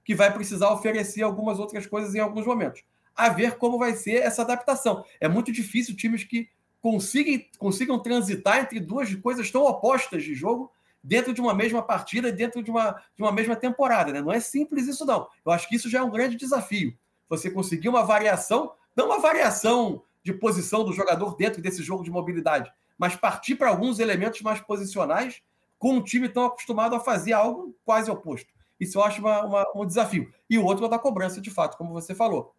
que 0.04 0.14
vai 0.14 0.32
precisar 0.32 0.70
oferecer 0.72 1.22
algumas 1.22 1.58
outras 1.58 1.86
coisas 1.86 2.14
em 2.14 2.20
alguns 2.20 2.46
momentos. 2.46 2.84
A 3.14 3.28
ver 3.28 3.56
como 3.56 3.78
vai 3.78 3.94
ser 3.94 4.22
essa 4.22 4.42
adaptação. 4.42 5.04
É 5.20 5.28
muito 5.28 5.50
difícil 5.50 5.96
times 5.96 6.22
que 6.22 6.48
consigam, 6.80 7.44
consigam 7.58 7.98
transitar 7.98 8.60
entre 8.60 8.78
duas 8.78 9.12
coisas 9.16 9.50
tão 9.50 9.64
opostas 9.64 10.22
de 10.22 10.34
jogo 10.34 10.70
dentro 11.02 11.32
de 11.32 11.40
uma 11.40 11.54
mesma 11.54 11.82
partida, 11.82 12.30
dentro 12.30 12.62
de 12.62 12.70
uma, 12.70 12.92
de 13.16 13.22
uma 13.22 13.32
mesma 13.32 13.56
temporada. 13.56 14.12
Né? 14.12 14.20
Não 14.20 14.32
é 14.32 14.40
simples 14.40 14.86
isso, 14.86 15.04
não. 15.04 15.28
Eu 15.44 15.52
acho 15.52 15.68
que 15.68 15.76
isso 15.76 15.88
já 15.88 16.00
é 16.00 16.02
um 16.02 16.10
grande 16.10 16.36
desafio. 16.36 16.96
Você 17.28 17.50
conseguir 17.50 17.88
uma 17.88 18.04
variação, 18.04 18.72
não 18.94 19.06
uma 19.06 19.18
variação 19.18 20.02
de 20.22 20.32
posição 20.32 20.84
do 20.84 20.92
jogador 20.92 21.36
dentro 21.36 21.62
desse 21.62 21.82
jogo 21.82 22.04
de 22.04 22.10
mobilidade, 22.10 22.72
mas 22.98 23.14
partir 23.14 23.56
para 23.56 23.68
alguns 23.68 23.98
elementos 23.98 24.40
mais 24.42 24.60
posicionais 24.60 25.42
com 25.78 25.94
um 25.94 26.02
time 26.02 26.28
tão 26.28 26.46
acostumado 26.46 26.94
a 26.94 27.00
fazer 27.00 27.32
algo 27.32 27.76
quase 27.84 28.10
oposto. 28.10 28.52
Isso 28.78 28.98
eu 28.98 29.04
acho 29.04 29.20
uma, 29.20 29.44
uma, 29.44 29.72
um 29.74 29.86
desafio. 29.86 30.32
E 30.48 30.58
o 30.58 30.64
outro 30.64 30.86
é 30.86 30.88
da 30.88 30.98
cobrança, 30.98 31.40
de 31.40 31.50
fato, 31.50 31.76
como 31.76 31.92
você 31.92 32.14
falou. 32.14 32.54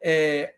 É, 0.00 0.54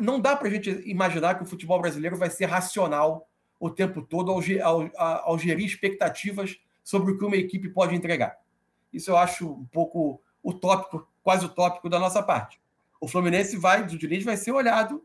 não 0.00 0.20
dá 0.20 0.36
para 0.36 0.48
a 0.48 0.50
gente 0.50 0.70
imaginar 0.88 1.34
que 1.34 1.42
o 1.42 1.46
futebol 1.46 1.80
brasileiro 1.80 2.16
vai 2.16 2.30
ser 2.30 2.46
racional 2.46 3.28
o 3.58 3.70
tempo 3.70 4.02
todo 4.02 4.30
ao, 4.30 4.40
ao, 4.62 4.90
ao, 5.30 5.38
gerir 5.38 5.66
expectativas 5.66 6.58
sobre 6.84 7.12
o 7.12 7.18
que 7.18 7.24
uma 7.24 7.36
equipe 7.36 7.68
pode 7.68 7.94
entregar. 7.94 8.38
Isso 8.92 9.10
eu 9.10 9.16
acho 9.16 9.50
um 9.50 9.66
pouco 9.66 10.20
utópico, 10.42 11.08
quase 11.22 11.44
utópico 11.44 11.88
da 11.88 11.98
nossa 11.98 12.22
parte. 12.22 12.60
O 13.00 13.08
Fluminense 13.08 13.56
vai, 13.56 13.84
do 13.84 13.98
Diniz, 13.98 14.24
vai 14.24 14.36
ser 14.36 14.52
olhado 14.52 15.04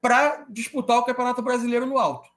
para 0.00 0.44
disputar 0.48 0.98
o 0.98 1.04
Campeonato 1.04 1.42
Brasileiro 1.42 1.86
no 1.86 1.98
alto. 1.98 2.30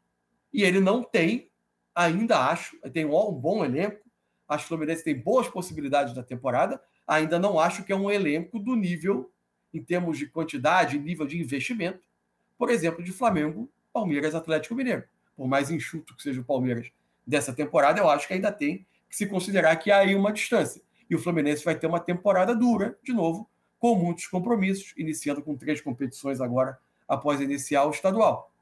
E 0.56 0.64
ele 0.64 0.80
não 0.80 1.04
tem, 1.04 1.52
ainda 1.94 2.40
acho, 2.50 2.80
tem 2.94 3.04
um 3.04 3.30
bom 3.34 3.66
elenco. 3.66 4.00
Acho 4.48 4.64
que 4.64 4.68
o 4.68 4.78
Fluminense 4.78 5.04
tem 5.04 5.20
boas 5.20 5.50
possibilidades 5.50 6.16
da 6.16 6.24
temporada. 6.24 6.82
Ainda 7.06 7.38
não 7.38 7.60
acho 7.60 7.84
que 7.84 7.92
é 7.92 7.96
um 7.96 8.10
elenco 8.10 8.58
do 8.58 8.74
nível, 8.74 9.30
em 9.74 9.84
termos 9.84 10.18
de 10.18 10.28
quantidade, 10.28 10.98
nível 10.98 11.28
de 11.28 11.38
investimento, 11.38 12.00
por 12.58 12.70
exemplo, 12.70 13.04
de 13.04 13.12
Flamengo, 13.12 13.70
Palmeiras, 13.92 14.34
Atlético 14.34 14.76
Mineiro. 14.76 15.04
Por 15.36 15.46
mais 15.46 15.70
enxuto 15.70 16.16
que 16.16 16.24
seja 16.24 16.40
o 16.40 16.46
Palmeiras 16.46 16.90
dessa 17.28 17.52
temporada, 17.52 18.00
eu 18.00 18.10
acho 18.10 18.26
que 18.26 18.34
ainda 18.34 18.50
tem 18.50 18.88
que 19.10 19.18
se 19.18 19.28
considerar 19.28 19.76
que 19.76 19.92
há 19.92 19.98
aí 19.98 20.16
uma 20.16 20.32
distância. 20.32 20.82
E 21.10 21.16
o 21.16 21.20
Fluminense 21.20 21.66
vai 21.66 21.78
ter 21.78 21.88
uma 21.88 22.00
temporada 22.00 22.56
dura, 22.56 22.98
de 23.04 23.12
novo, 23.12 23.50
com 23.78 23.94
muitos 23.96 24.26
compromissos, 24.28 24.94
iniciando 24.96 25.42
com 25.42 25.58
três 25.58 25.82
competições 25.82 26.40
agora 26.40 26.80
após 27.10 27.42
iniciar 27.42 27.84
o 27.84 27.92
estadual 27.92 28.55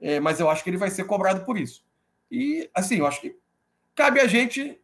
é, 0.00 0.20
mas 0.20 0.40
eu 0.40 0.48
acho 0.50 0.62
que 0.62 0.70
ele 0.70 0.76
vai 0.76 0.90
ser 0.90 1.04
cobrado 1.04 1.44
por 1.44 1.58
isso. 1.58 1.84
E, 2.30 2.68
assim, 2.74 2.96
eu 2.96 3.06
acho 3.06 3.20
que 3.20 3.36
cabe 3.94 4.20
a 4.20 4.26
gente, 4.26 4.80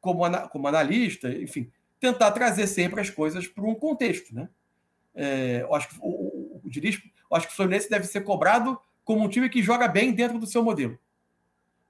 como, 0.00 0.22
como 0.48 0.68
analista, 0.68 1.28
enfim, 1.30 1.70
tentar 2.00 2.30
trazer 2.32 2.66
sempre 2.66 3.00
as 3.00 3.10
coisas 3.10 3.46
para 3.46 3.64
um 3.64 3.74
contexto, 3.74 4.34
né? 4.34 4.48
É, 5.14 5.62
eu 5.62 5.74
acho 5.74 5.88
que 5.88 5.96
o, 6.00 6.08
o, 6.08 6.62
o, 6.64 6.70
eu 7.30 7.36
acho 7.36 7.46
que 7.48 7.52
o 7.52 7.56
Fluminense 7.56 7.90
deve 7.90 8.06
ser 8.06 8.22
cobrado 8.22 8.80
como 9.04 9.24
um 9.24 9.28
time 9.28 9.48
que 9.48 9.62
joga 9.62 9.88
bem 9.88 10.12
dentro 10.12 10.38
do 10.38 10.46
seu 10.46 10.62
modelo. 10.62 10.98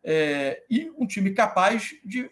É, 0.02 0.64
e 0.70 0.90
um 0.96 1.06
time 1.06 1.32
capaz 1.32 1.94
de 2.04 2.30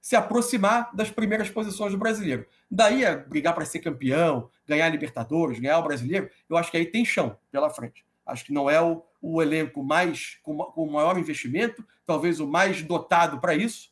se 0.00 0.16
aproximar 0.16 0.90
das 0.94 1.10
primeiras 1.10 1.48
posições 1.48 1.92
do 1.92 1.98
brasileiro. 1.98 2.44
Daí 2.68 3.06
a 3.06 3.16
brigar 3.16 3.54
para 3.54 3.64
ser 3.64 3.78
campeão, 3.78 4.50
ganhar 4.66 4.86
a 4.86 4.88
Libertadores, 4.88 5.60
ganhar 5.60 5.78
o 5.78 5.82
brasileiro, 5.82 6.28
eu 6.50 6.56
acho 6.56 6.70
que 6.70 6.76
aí 6.76 6.86
tem 6.86 7.04
chão 7.04 7.38
pela 7.52 7.70
frente. 7.70 8.04
Acho 8.26 8.44
que 8.44 8.52
não 8.52 8.68
é 8.68 8.80
o, 8.80 9.04
o 9.22 9.40
elenco 9.40 9.82
mais 9.82 10.38
com, 10.42 10.56
com 10.58 10.90
maior 10.90 11.16
investimento, 11.16 11.84
talvez 12.04 12.40
o 12.40 12.46
mais 12.46 12.82
dotado 12.82 13.40
para 13.40 13.54
isso. 13.54 13.90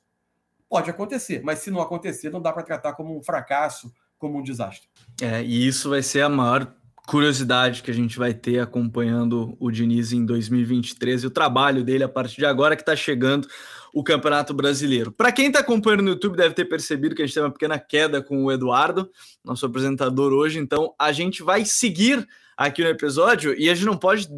Pode 0.68 0.91
acontecer, 0.91 1.41
mas 1.43 1.61
se 1.61 1.70
não 1.70 1.81
acontecer, 1.81 2.31
não 2.31 2.43
dá 2.43 2.53
para 2.53 2.62
tratar 2.62 2.93
como 2.95 3.16
um 3.16 3.22
fracasso, 3.22 3.93
como 4.18 4.39
um 4.39 4.43
desastre. 4.43 4.89
É, 5.22 5.43
e 5.43 5.66
isso 5.66 5.91
vai 5.91 6.03
ser 6.03 6.22
a 6.22 6.28
maior 6.28 6.74
curiosidade 7.07 7.83
que 7.83 7.91
a 7.91 7.95
gente 7.95 8.18
vai 8.18 8.33
ter 8.33 8.61
acompanhando 8.61 9.57
o 9.59 9.70
Diniz 9.70 10.12
em 10.12 10.24
2023 10.24 11.24
e 11.24 11.26
o 11.26 11.31
trabalho 11.31 11.83
dele 11.83 12.05
a 12.05 12.09
partir 12.09 12.37
de 12.37 12.47
agora 12.47 12.76
que 12.76 12.83
está 12.83 12.95
chegando 12.95 13.49
o 13.93 14.05
Campeonato 14.05 14.55
Brasileiro. 14.55 15.11
Para 15.11 15.33
quem 15.33 15.49
está 15.49 15.59
acompanhando 15.59 16.03
no 16.03 16.11
YouTube, 16.11 16.37
deve 16.37 16.55
ter 16.55 16.66
percebido 16.66 17.14
que 17.14 17.22
a 17.22 17.26
gente 17.26 17.35
tem 17.35 17.43
uma 17.43 17.51
pequena 17.51 17.81
queda 17.81 18.22
com 18.22 18.45
o 18.45 18.53
Eduardo, 18.53 19.11
nosso 19.45 19.66
apresentador 19.66 20.33
hoje, 20.33 20.61
então 20.61 20.95
a 20.97 21.11
gente 21.11 21.43
vai 21.43 21.64
seguir 21.64 22.28
aqui 22.61 22.82
no 22.82 22.90
episódio 22.90 23.58
e 23.58 23.70
a 23.70 23.74
gente 23.74 23.86
não 23.86 23.96
pode 23.96 24.28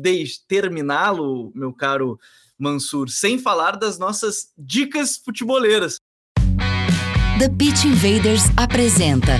terminá-lo, 0.46 1.50
meu 1.56 1.72
caro 1.72 2.20
Mansur, 2.56 3.08
sem 3.08 3.36
falar 3.36 3.72
das 3.72 3.98
nossas 3.98 4.52
dicas 4.56 5.16
futeboleiras. 5.16 5.96
The 7.40 7.48
Pitch 7.48 7.84
Invaders 7.84 8.44
apresenta 8.56 9.32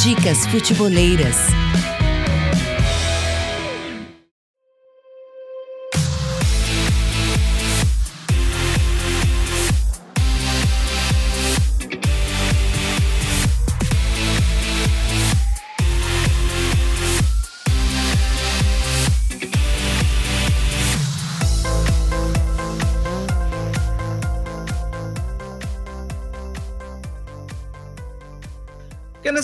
Dicas 0.00 0.46
Futeboleiras. 0.46 1.67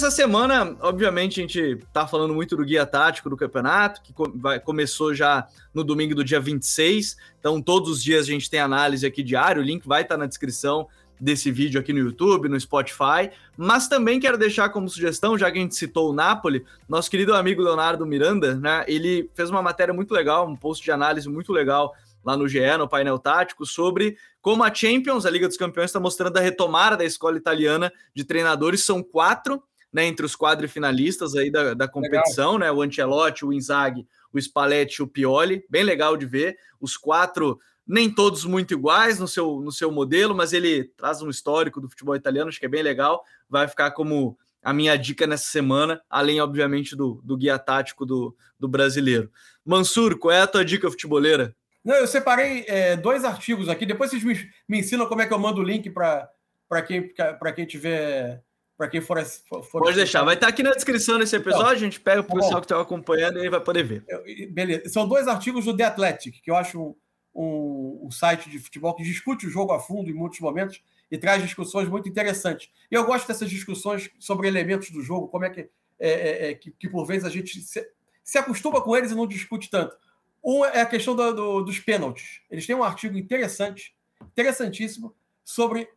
Nessa 0.04 0.10
semana, 0.10 0.76
obviamente, 0.80 1.40
a 1.40 1.42
gente 1.42 1.78
tá 1.90 2.06
falando 2.06 2.34
muito 2.34 2.54
do 2.54 2.64
guia 2.64 2.84
tático 2.84 3.30
do 3.30 3.36
campeonato, 3.38 4.02
que 4.02 4.12
vai, 4.34 4.60
começou 4.60 5.14
já 5.14 5.46
no 5.72 5.82
domingo 5.82 6.14
do 6.14 6.22
dia 6.22 6.38
26. 6.38 7.16
Então, 7.40 7.62
todos 7.62 7.88
os 7.88 8.02
dias 8.02 8.24
a 8.24 8.30
gente 8.30 8.50
tem 8.50 8.60
análise 8.60 9.06
aqui 9.06 9.22
diário. 9.22 9.62
O 9.62 9.64
link 9.64 9.88
vai 9.88 10.02
estar 10.02 10.16
tá 10.16 10.18
na 10.18 10.26
descrição 10.26 10.86
desse 11.18 11.50
vídeo 11.50 11.80
aqui 11.80 11.90
no 11.90 12.00
YouTube, 12.00 12.50
no 12.50 12.60
Spotify. 12.60 13.30
Mas 13.56 13.88
também 13.88 14.20
quero 14.20 14.36
deixar 14.36 14.68
como 14.68 14.90
sugestão, 14.90 15.38
já 15.38 15.50
que 15.50 15.56
a 15.56 15.62
gente 15.62 15.74
citou 15.74 16.10
o 16.10 16.12
Napoli, 16.12 16.66
nosso 16.86 17.10
querido 17.10 17.34
amigo 17.34 17.62
Leonardo 17.62 18.04
Miranda, 18.04 18.56
né? 18.56 18.84
Ele 18.86 19.30
fez 19.34 19.48
uma 19.48 19.62
matéria 19.62 19.94
muito 19.94 20.12
legal, 20.12 20.46
um 20.46 20.56
post 20.56 20.84
de 20.84 20.90
análise 20.90 21.30
muito 21.30 21.50
legal 21.50 21.94
lá 22.22 22.36
no 22.36 22.46
GE, 22.46 22.76
no 22.78 22.88
painel 22.88 23.18
tático, 23.18 23.64
sobre 23.64 24.18
como 24.42 24.64
a 24.64 24.74
Champions, 24.74 25.24
a 25.24 25.30
Liga 25.30 25.48
dos 25.48 25.56
Campeões, 25.56 25.86
está 25.86 26.00
mostrando 26.00 26.36
a 26.36 26.40
retomada 26.40 26.94
da 26.94 27.04
escola 27.06 27.38
italiana 27.38 27.90
de 28.14 28.22
treinadores. 28.22 28.84
São 28.84 29.02
quatro 29.02 29.62
né, 29.94 30.04
entre 30.06 30.26
os 30.26 30.34
quadrifinalistas 30.34 31.36
aí 31.36 31.52
da, 31.52 31.72
da 31.72 31.86
competição, 31.86 32.54
legal. 32.54 32.58
né? 32.58 32.72
O 32.72 32.82
Ancelotti, 32.82 33.44
o 33.44 33.52
Inzaghi, 33.52 34.04
o 34.32 34.38
Spalletti 34.40 34.96
e 35.00 35.02
o 35.04 35.06
Pioli. 35.06 35.64
Bem 35.70 35.84
legal 35.84 36.16
de 36.16 36.26
ver. 36.26 36.58
Os 36.80 36.96
quatro, 36.96 37.60
nem 37.86 38.10
todos 38.10 38.44
muito 38.44 38.74
iguais 38.74 39.20
no 39.20 39.28
seu, 39.28 39.60
no 39.60 39.70
seu 39.70 39.92
modelo, 39.92 40.34
mas 40.34 40.52
ele 40.52 40.90
traz 40.96 41.22
um 41.22 41.30
histórico 41.30 41.80
do 41.80 41.88
futebol 41.88 42.16
italiano, 42.16 42.48
acho 42.48 42.58
que 42.58 42.66
é 42.66 42.68
bem 42.68 42.82
legal. 42.82 43.22
Vai 43.48 43.68
ficar 43.68 43.92
como 43.92 44.36
a 44.64 44.72
minha 44.72 44.96
dica 44.96 45.28
nessa 45.28 45.44
semana, 45.44 46.02
além, 46.10 46.40
obviamente, 46.40 46.96
do, 46.96 47.20
do 47.22 47.36
guia 47.36 47.56
tático 47.56 48.04
do, 48.04 48.36
do 48.58 48.66
brasileiro. 48.66 49.30
Mansur, 49.64 50.18
qual 50.18 50.32
é 50.32 50.40
a 50.40 50.46
tua 50.48 50.64
dica 50.64 50.90
futeboleira? 50.90 51.54
Não, 51.84 51.94
eu 51.94 52.08
separei 52.08 52.64
é, 52.66 52.96
dois 52.96 53.24
artigos 53.24 53.68
aqui, 53.68 53.86
depois 53.86 54.10
vocês 54.10 54.24
me, 54.24 54.34
me 54.68 54.80
ensinam 54.80 55.06
como 55.06 55.22
é 55.22 55.26
que 55.26 55.32
eu 55.32 55.38
mando 55.38 55.60
o 55.60 55.64
link 55.64 55.88
para 55.88 56.82
quem, 56.84 57.12
quem 57.54 57.66
tiver 57.66 58.42
para 58.76 58.88
quem 58.88 59.00
for, 59.00 59.22
for 59.24 59.82
Pode 59.82 59.96
deixar, 59.96 60.24
vai 60.24 60.34
estar 60.34 60.46
tá 60.46 60.52
aqui 60.52 60.62
na 60.62 60.72
descrição 60.72 61.18
desse 61.18 61.36
episódio, 61.36 61.62
então, 61.62 61.72
a 61.72 61.76
gente 61.76 62.00
pega 62.00 62.20
o 62.20 62.24
tá 62.24 62.34
pessoal 62.34 62.60
que 62.60 62.64
está 62.64 62.80
acompanhando 62.80 63.44
e 63.44 63.48
vai 63.48 63.60
poder 63.60 63.84
ver. 63.84 64.04
Eu, 64.08 64.22
beleza. 64.50 64.88
São 64.88 65.06
dois 65.06 65.28
artigos 65.28 65.64
do 65.64 65.76
The 65.76 65.84
Athletic, 65.84 66.40
que 66.42 66.50
eu 66.50 66.56
acho 66.56 66.80
um, 66.80 66.94
um, 67.34 68.06
um, 68.06 68.10
site 68.10 68.50
de 68.50 68.58
futebol 68.58 68.94
que 68.94 69.04
discute 69.04 69.46
o 69.46 69.50
jogo 69.50 69.72
a 69.72 69.80
fundo 69.80 70.10
em 70.10 70.14
muitos 70.14 70.40
momentos 70.40 70.82
e 71.10 71.16
traz 71.16 71.42
discussões 71.42 71.88
muito 71.88 72.08
interessantes. 72.08 72.68
E 72.90 72.94
eu 72.94 73.04
gosto 73.04 73.28
dessas 73.28 73.48
discussões 73.48 74.10
sobre 74.18 74.48
elementos 74.48 74.90
do 74.90 75.02
jogo, 75.02 75.28
como 75.28 75.44
é 75.44 75.50
que, 75.50 75.60
é, 75.60 76.10
é, 76.10 76.50
é 76.50 76.54
que, 76.54 76.72
que, 76.72 76.88
por 76.88 77.06
vezes 77.06 77.24
a 77.24 77.30
gente 77.30 77.60
se, 77.60 77.88
se, 78.24 78.38
acostuma 78.38 78.80
com 78.80 78.96
eles 78.96 79.12
e 79.12 79.14
não 79.14 79.26
discute 79.26 79.70
tanto. 79.70 79.96
Um 80.44 80.64
é 80.64 80.80
a 80.80 80.86
questão 80.86 81.14
do, 81.14 81.32
do, 81.32 81.62
dos 81.62 81.78
pênaltis. 81.78 82.40
Eles 82.50 82.66
têm 82.66 82.74
um 82.74 82.82
artigo 82.82 83.16
interessante, 83.16 83.94
interessantíssimo, 84.32 85.14
sobre 85.44 85.88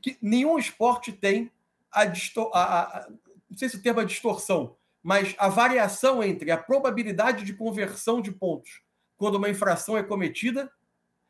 que 0.00 0.16
nenhum 0.22 0.58
esporte 0.58 1.12
tem 1.12 1.50
a, 1.94 2.12
a, 2.52 2.98
a 2.98 3.08
não 3.50 3.58
sei 3.58 3.68
se 3.68 3.76
o 3.76 3.82
termo 3.82 4.00
é 4.00 4.04
distorção, 4.04 4.76
mas 5.02 5.34
a 5.38 5.48
variação 5.48 6.22
entre 6.22 6.50
a 6.50 6.58
probabilidade 6.58 7.44
de 7.44 7.52
conversão 7.52 8.20
de 8.20 8.32
pontos 8.32 8.82
quando 9.16 9.36
uma 9.36 9.48
infração 9.48 9.96
é 9.96 10.02
cometida 10.02 10.70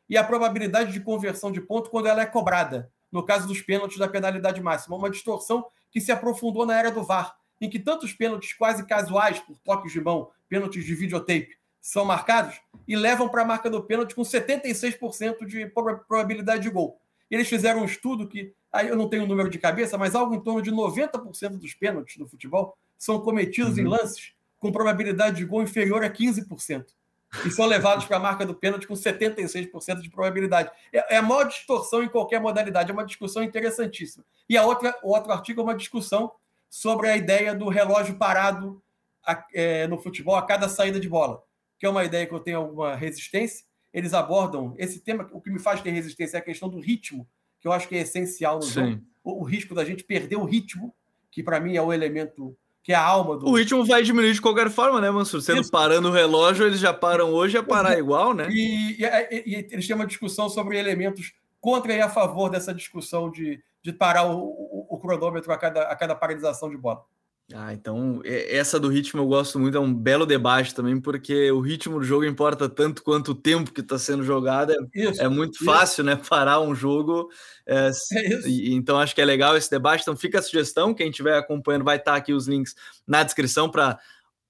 e 0.09 0.17
a 0.17 0.23
probabilidade 0.23 0.91
de 0.91 0.99
conversão 0.99 1.51
de 1.51 1.61
ponto 1.61 1.89
quando 1.89 2.07
ela 2.07 2.21
é 2.21 2.25
cobrada, 2.25 2.91
no 3.11 3.23
caso 3.23 3.47
dos 3.47 3.61
pênaltis 3.61 3.97
da 3.97 4.07
penalidade 4.07 4.61
máxima. 4.61 4.95
Uma 4.95 5.09
distorção 5.09 5.65
que 5.91 6.01
se 6.01 6.11
aprofundou 6.11 6.65
na 6.65 6.77
era 6.77 6.91
do 6.91 7.03
VAR, 7.03 7.35
em 7.59 7.69
que 7.69 7.79
tantos 7.79 8.13
pênaltis 8.13 8.53
quase 8.53 8.85
casuais, 8.85 9.39
por 9.39 9.57
toques 9.59 9.91
de 9.91 10.01
mão, 10.01 10.29
pênaltis 10.49 10.83
de 10.83 10.95
videotape, 10.95 11.57
são 11.81 12.03
marcados 12.03 12.59
e 12.87 12.95
levam 12.95 13.29
para 13.29 13.43
a 13.43 13.45
marca 13.45 13.69
do 13.69 13.83
pênalti 13.83 14.15
com 14.15 14.23
76% 14.23 15.45
de 15.45 15.67
probabilidade 16.07 16.63
de 16.63 16.69
gol. 16.69 16.99
E 17.29 17.35
eles 17.35 17.47
fizeram 17.47 17.81
um 17.81 17.85
estudo 17.85 18.27
que, 18.27 18.53
aí 18.71 18.87
eu 18.87 18.95
não 18.95 19.09
tenho 19.09 19.23
o 19.23 19.27
número 19.27 19.49
de 19.49 19.57
cabeça, 19.57 19.97
mas 19.97 20.15
algo 20.15 20.35
em 20.35 20.39
torno 20.39 20.61
de 20.61 20.71
90% 20.71 21.57
dos 21.57 21.73
pênaltis 21.73 22.17
do 22.17 22.27
futebol 22.27 22.77
são 22.97 23.19
cometidos 23.19 23.77
uhum. 23.77 23.83
em 23.83 23.87
lances 23.87 24.33
com 24.57 24.71
probabilidade 24.71 25.37
de 25.37 25.45
gol 25.45 25.61
inferior 25.61 26.03
a 26.03 26.09
15%. 26.09 26.85
E 27.45 27.51
são 27.51 27.65
levados 27.65 28.05
para 28.05 28.17
a 28.17 28.19
marca 28.19 28.45
do 28.45 28.55
pênalti 28.55 28.87
com 28.87 28.93
76% 28.93 30.01
de 30.01 30.09
probabilidade. 30.09 30.71
É, 30.93 31.15
é 31.15 31.17
a 31.17 31.21
maior 31.21 31.47
distorção 31.47 32.01
em 32.01 32.07
qualquer 32.07 32.39
modalidade, 32.39 32.89
é 32.89 32.93
uma 32.93 33.05
discussão 33.05 33.43
interessantíssima. 33.43 34.23
E 34.47 34.57
a 34.57 34.65
outra, 34.65 34.97
o 35.03 35.13
outro 35.13 35.31
artigo 35.31 35.61
é 35.61 35.63
uma 35.63 35.75
discussão 35.75 36.31
sobre 36.69 37.09
a 37.09 37.17
ideia 37.17 37.53
do 37.53 37.67
relógio 37.67 38.17
parado 38.17 38.81
a, 39.25 39.45
é, 39.53 39.87
no 39.87 39.97
futebol 39.97 40.35
a 40.35 40.45
cada 40.45 40.69
saída 40.69 40.99
de 40.99 41.09
bola, 41.09 41.43
que 41.77 41.85
é 41.85 41.89
uma 41.89 42.03
ideia 42.03 42.25
que 42.25 42.33
eu 42.33 42.39
tenho 42.39 42.59
alguma 42.59 42.95
resistência, 42.95 43.65
eles 43.95 44.13
abordam 44.13 44.75
esse 44.77 44.99
tema. 44.99 45.27
O 45.31 45.39
que 45.39 45.49
me 45.49 45.57
faz 45.57 45.81
ter 45.81 45.89
resistência 45.89 46.35
é 46.35 46.39
a 46.41 46.43
questão 46.43 46.67
do 46.67 46.81
ritmo, 46.81 47.25
que 47.61 47.67
eu 47.67 47.71
acho 47.71 47.87
que 47.87 47.95
é 47.95 48.01
essencial 48.01 48.57
no 48.57 48.63
Sim. 48.63 48.73
jogo. 48.73 49.01
O, 49.23 49.41
o, 49.41 49.43
risco 49.43 49.73
da 49.73 49.85
gente 49.85 50.03
perder 50.03 50.35
o 50.35 50.43
ritmo, 50.43 50.93
que 51.31 51.41
para 51.41 51.61
mim 51.61 51.77
é 51.77 51.81
o 51.81 51.93
elemento 51.93 52.55
que 52.83 52.91
é 52.91 52.95
a 52.95 53.01
alma 53.01 53.37
do. 53.37 53.47
O 53.47 53.55
ritmo 53.55 53.85
vai 53.85 54.03
diminuir 54.03 54.33
de 54.33 54.41
qualquer 54.41 54.69
forma, 54.69 54.99
né, 54.99 55.09
Mansur? 55.09 55.41
Sendo 55.41 55.61
Isso. 55.61 55.71
parando 55.71 56.09
o 56.09 56.11
relógio, 56.11 56.67
eles 56.67 56.79
já 56.79 56.93
param 56.93 57.29
hoje, 57.29 57.57
a 57.57 57.63
parar 57.63 57.97
igual, 57.97 58.33
né? 58.33 58.47
E, 58.51 59.01
e, 59.01 59.03
e, 59.03 59.43
e, 59.45 59.67
eles 59.71 59.87
têm 59.87 59.95
uma 59.95 60.05
discussão 60.05 60.49
sobre 60.49 60.77
elementos 60.77 61.33
contra 61.61 61.93
e 61.93 62.01
a 62.01 62.09
favor 62.09 62.49
dessa 62.49 62.73
discussão 62.73 63.31
de, 63.31 63.63
de 63.81 63.93
parar 63.93 64.25
o, 64.25 64.39
o, 64.39 64.87
o 64.89 64.99
cronômetro 64.99 65.51
a 65.53 65.57
cada, 65.57 65.83
a 65.83 65.95
cada 65.95 66.13
paralisação 66.13 66.69
de 66.69 66.77
bola. 66.77 67.01
Ah, 67.53 67.73
então 67.73 68.21
essa 68.23 68.79
do 68.79 68.87
ritmo 68.87 69.21
eu 69.21 69.27
gosto 69.27 69.59
muito, 69.59 69.77
é 69.77 69.79
um 69.79 69.93
belo 69.93 70.25
debate 70.25 70.73
também, 70.73 70.99
porque 70.99 71.51
o 71.51 71.59
ritmo 71.59 71.99
do 71.99 72.03
jogo 72.03 72.25
importa 72.25 72.67
tanto 72.67 73.03
quanto 73.03 73.31
o 73.31 73.35
tempo 73.35 73.71
que 73.71 73.81
está 73.81 73.99
sendo 73.99 74.23
jogado. 74.23 74.71
É, 74.71 74.77
isso, 74.95 75.21
é 75.21 75.29
muito 75.29 75.53
isso. 75.55 75.65
fácil, 75.65 76.03
né? 76.03 76.15
Parar 76.15 76.59
um 76.59 76.73
jogo. 76.73 77.29
É, 77.67 77.91
é 78.13 78.47
e, 78.47 78.73
então 78.73 78.97
acho 78.99 79.13
que 79.13 79.21
é 79.21 79.25
legal 79.25 79.55
esse 79.55 79.69
debate. 79.69 80.01
Então 80.01 80.17
fica 80.17 80.39
a 80.39 80.41
sugestão, 80.41 80.93
quem 80.93 81.09
estiver 81.09 81.37
acompanhando 81.37 81.85
vai 81.85 81.97
estar 81.97 82.13
tá 82.13 82.17
aqui 82.17 82.33
os 82.33 82.47
links 82.47 82.73
na 83.05 83.21
descrição 83.21 83.69
para 83.69 83.99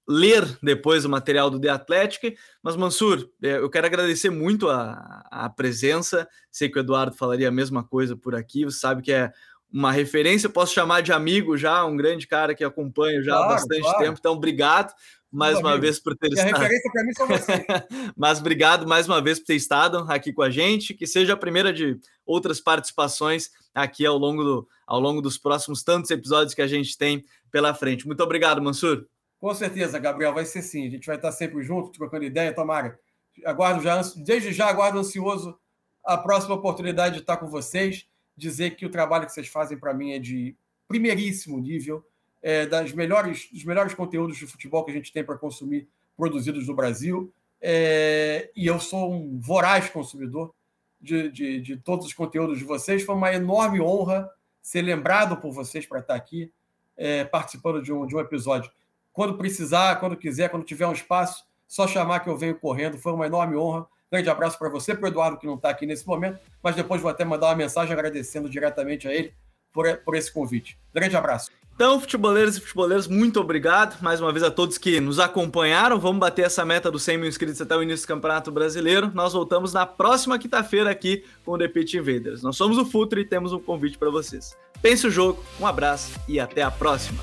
ler 0.08 0.46
depois 0.62 1.04
o 1.04 1.08
material 1.10 1.50
do 1.50 1.60
The 1.60 1.68
Athletic. 1.68 2.38
Mas, 2.62 2.76
Mansur, 2.76 3.28
é, 3.42 3.58
eu 3.58 3.68
quero 3.68 3.86
agradecer 3.86 4.30
muito 4.30 4.70
a, 4.70 5.22
a 5.30 5.50
presença. 5.50 6.26
Sei 6.50 6.70
que 6.70 6.78
o 6.78 6.80
Eduardo 6.80 7.14
falaria 7.14 7.48
a 7.48 7.52
mesma 7.52 7.84
coisa 7.84 8.16
por 8.16 8.34
aqui. 8.34 8.64
Você 8.64 8.78
sabe 8.78 9.02
que 9.02 9.12
é 9.12 9.30
uma 9.72 9.92
referência, 9.92 10.48
posso 10.48 10.72
chamar 10.72 11.02
de 11.02 11.12
amigo 11.12 11.56
já, 11.56 11.84
um 11.84 11.96
grande 11.96 12.26
cara 12.26 12.54
que 12.54 12.64
acompanho 12.64 13.22
já 13.22 13.32
claro, 13.32 13.44
há 13.44 13.48
bastante 13.54 13.82
claro. 13.82 13.98
tempo. 13.98 14.16
Então, 14.18 14.32
obrigado 14.32 14.94
mais 15.30 15.58
uma 15.58 15.70
amigo. 15.70 15.82
vez 15.82 16.00
por 16.00 16.16
ter 16.16 16.32
estado. 16.32 16.54
A 16.54 16.58
referência 16.58 16.90
para 16.92 17.04
mim 17.04 17.12
são 17.12 17.26
você. 17.26 17.66
Mas 18.16 18.40
obrigado 18.40 18.86
mais 18.86 19.06
uma 19.06 19.20
vez 19.20 19.38
por 19.38 19.46
ter 19.46 19.56
estado 19.56 20.06
aqui 20.08 20.32
com 20.32 20.42
a 20.42 20.50
gente. 20.50 20.94
Que 20.94 21.06
seja 21.06 21.34
a 21.34 21.36
primeira 21.36 21.72
de 21.72 21.98
outras 22.24 22.60
participações 22.60 23.50
aqui 23.74 24.06
ao 24.06 24.16
longo, 24.16 24.42
do, 24.42 24.68
ao 24.86 24.98
longo 24.98 25.20
dos 25.20 25.36
próximos 25.36 25.82
tantos 25.82 26.10
episódios 26.10 26.54
que 26.54 26.62
a 26.62 26.66
gente 26.66 26.96
tem 26.96 27.24
pela 27.50 27.74
frente. 27.74 28.06
Muito 28.06 28.22
obrigado, 28.22 28.62
Mansur. 28.62 29.06
Com 29.38 29.54
certeza, 29.54 29.98
Gabriel, 29.98 30.32
vai 30.32 30.46
ser 30.46 30.62
sim. 30.62 30.86
A 30.86 30.90
gente 30.90 31.06
vai 31.06 31.16
estar 31.16 31.32
sempre 31.32 31.62
junto, 31.62 31.92
trocando 31.92 32.24
ideia, 32.24 32.54
tomara. 32.54 32.98
Aguardo 33.44 33.82
já, 33.82 34.00
desde 34.24 34.52
já 34.52 34.68
aguardo 34.68 34.98
ansioso 34.98 35.58
a 36.04 36.16
próxima 36.16 36.54
oportunidade 36.54 37.16
de 37.16 37.20
estar 37.20 37.36
com 37.36 37.48
vocês 37.48 38.06
dizer 38.36 38.76
que 38.76 38.84
o 38.84 38.90
trabalho 38.90 39.26
que 39.26 39.32
vocês 39.32 39.48
fazem 39.48 39.78
para 39.78 39.94
mim 39.94 40.12
é 40.12 40.18
de 40.18 40.54
primeiríssimo 40.86 41.58
nível, 41.58 42.04
é, 42.42 42.66
das 42.66 42.92
melhores, 42.92 43.48
dos 43.50 43.64
melhores 43.64 43.94
conteúdos 43.94 44.36
de 44.36 44.46
futebol 44.46 44.84
que 44.84 44.90
a 44.90 44.94
gente 44.94 45.12
tem 45.12 45.24
para 45.24 45.36
consumir 45.36 45.88
produzidos 46.16 46.68
no 46.68 46.74
Brasil. 46.74 47.32
É, 47.60 48.50
e 48.54 48.66
eu 48.66 48.78
sou 48.78 49.12
um 49.12 49.40
voraz 49.40 49.88
consumidor 49.88 50.54
de, 51.00 51.30
de, 51.30 51.60
de, 51.60 51.76
todos 51.76 52.06
os 52.06 52.14
conteúdos 52.14 52.58
de 52.58 52.64
vocês. 52.64 53.02
Foi 53.02 53.14
uma 53.14 53.32
enorme 53.32 53.80
honra 53.80 54.30
ser 54.62 54.82
lembrado 54.82 55.36
por 55.38 55.52
vocês 55.52 55.86
para 55.86 56.00
estar 56.00 56.14
aqui 56.14 56.52
é, 56.96 57.24
participando 57.24 57.82
de 57.82 57.92
um, 57.92 58.06
de 58.06 58.14
um 58.14 58.20
episódio. 58.20 58.70
Quando 59.12 59.36
precisar, 59.36 59.96
quando 59.96 60.16
quiser, 60.16 60.50
quando 60.50 60.64
tiver 60.64 60.86
um 60.86 60.92
espaço, 60.92 61.44
só 61.66 61.88
chamar 61.88 62.20
que 62.20 62.28
eu 62.28 62.36
venho 62.36 62.58
correndo. 62.58 62.98
Foi 62.98 63.12
uma 63.12 63.26
enorme 63.26 63.56
honra. 63.56 63.86
Grande 64.10 64.30
abraço 64.30 64.58
para 64.58 64.68
você, 64.68 64.94
para 64.94 65.04
o 65.04 65.08
Eduardo, 65.08 65.38
que 65.38 65.46
não 65.46 65.54
está 65.54 65.70
aqui 65.70 65.84
nesse 65.84 66.06
momento, 66.06 66.38
mas 66.62 66.76
depois 66.76 67.00
vou 67.00 67.10
até 67.10 67.24
mandar 67.24 67.48
uma 67.48 67.56
mensagem 67.56 67.92
agradecendo 67.92 68.48
diretamente 68.48 69.08
a 69.08 69.12
ele 69.12 69.34
por, 69.72 69.96
por 69.98 70.14
esse 70.14 70.32
convite. 70.32 70.78
Grande 70.94 71.16
abraço. 71.16 71.50
Então, 71.76 72.00
futeboleiros 72.00 72.56
e 72.56 72.60
futeboleiros, 72.60 73.06
muito 73.06 73.38
obrigado 73.38 74.00
mais 74.00 74.18
uma 74.18 74.32
vez 74.32 74.42
a 74.42 74.50
todos 74.50 74.78
que 74.78 74.98
nos 74.98 75.18
acompanharam. 75.18 76.00
Vamos 76.00 76.20
bater 76.20 76.46
essa 76.46 76.64
meta 76.64 76.90
dos 76.90 77.02
100 77.02 77.18
mil 77.18 77.28
inscritos 77.28 77.60
até 77.60 77.76
o 77.76 77.82
início 77.82 78.06
do 78.06 78.08
Campeonato 78.08 78.50
Brasileiro. 78.50 79.12
Nós 79.14 79.34
voltamos 79.34 79.74
na 79.74 79.84
próxima 79.84 80.38
quinta-feira 80.38 80.88
aqui 80.90 81.22
com 81.44 81.52
o 81.52 81.58
The 81.58 81.68
Pitch 81.68 81.92
Invaders. 81.92 82.42
Nós 82.42 82.56
somos 82.56 82.78
o 82.78 82.86
Futre 82.86 83.20
e 83.20 83.24
temos 83.26 83.52
um 83.52 83.60
convite 83.60 83.98
para 83.98 84.08
vocês. 84.08 84.56
Pense 84.80 85.06
o 85.06 85.10
jogo, 85.10 85.44
um 85.60 85.66
abraço 85.66 86.18
e 86.26 86.40
até 86.40 86.62
a 86.62 86.70
próxima. 86.70 87.22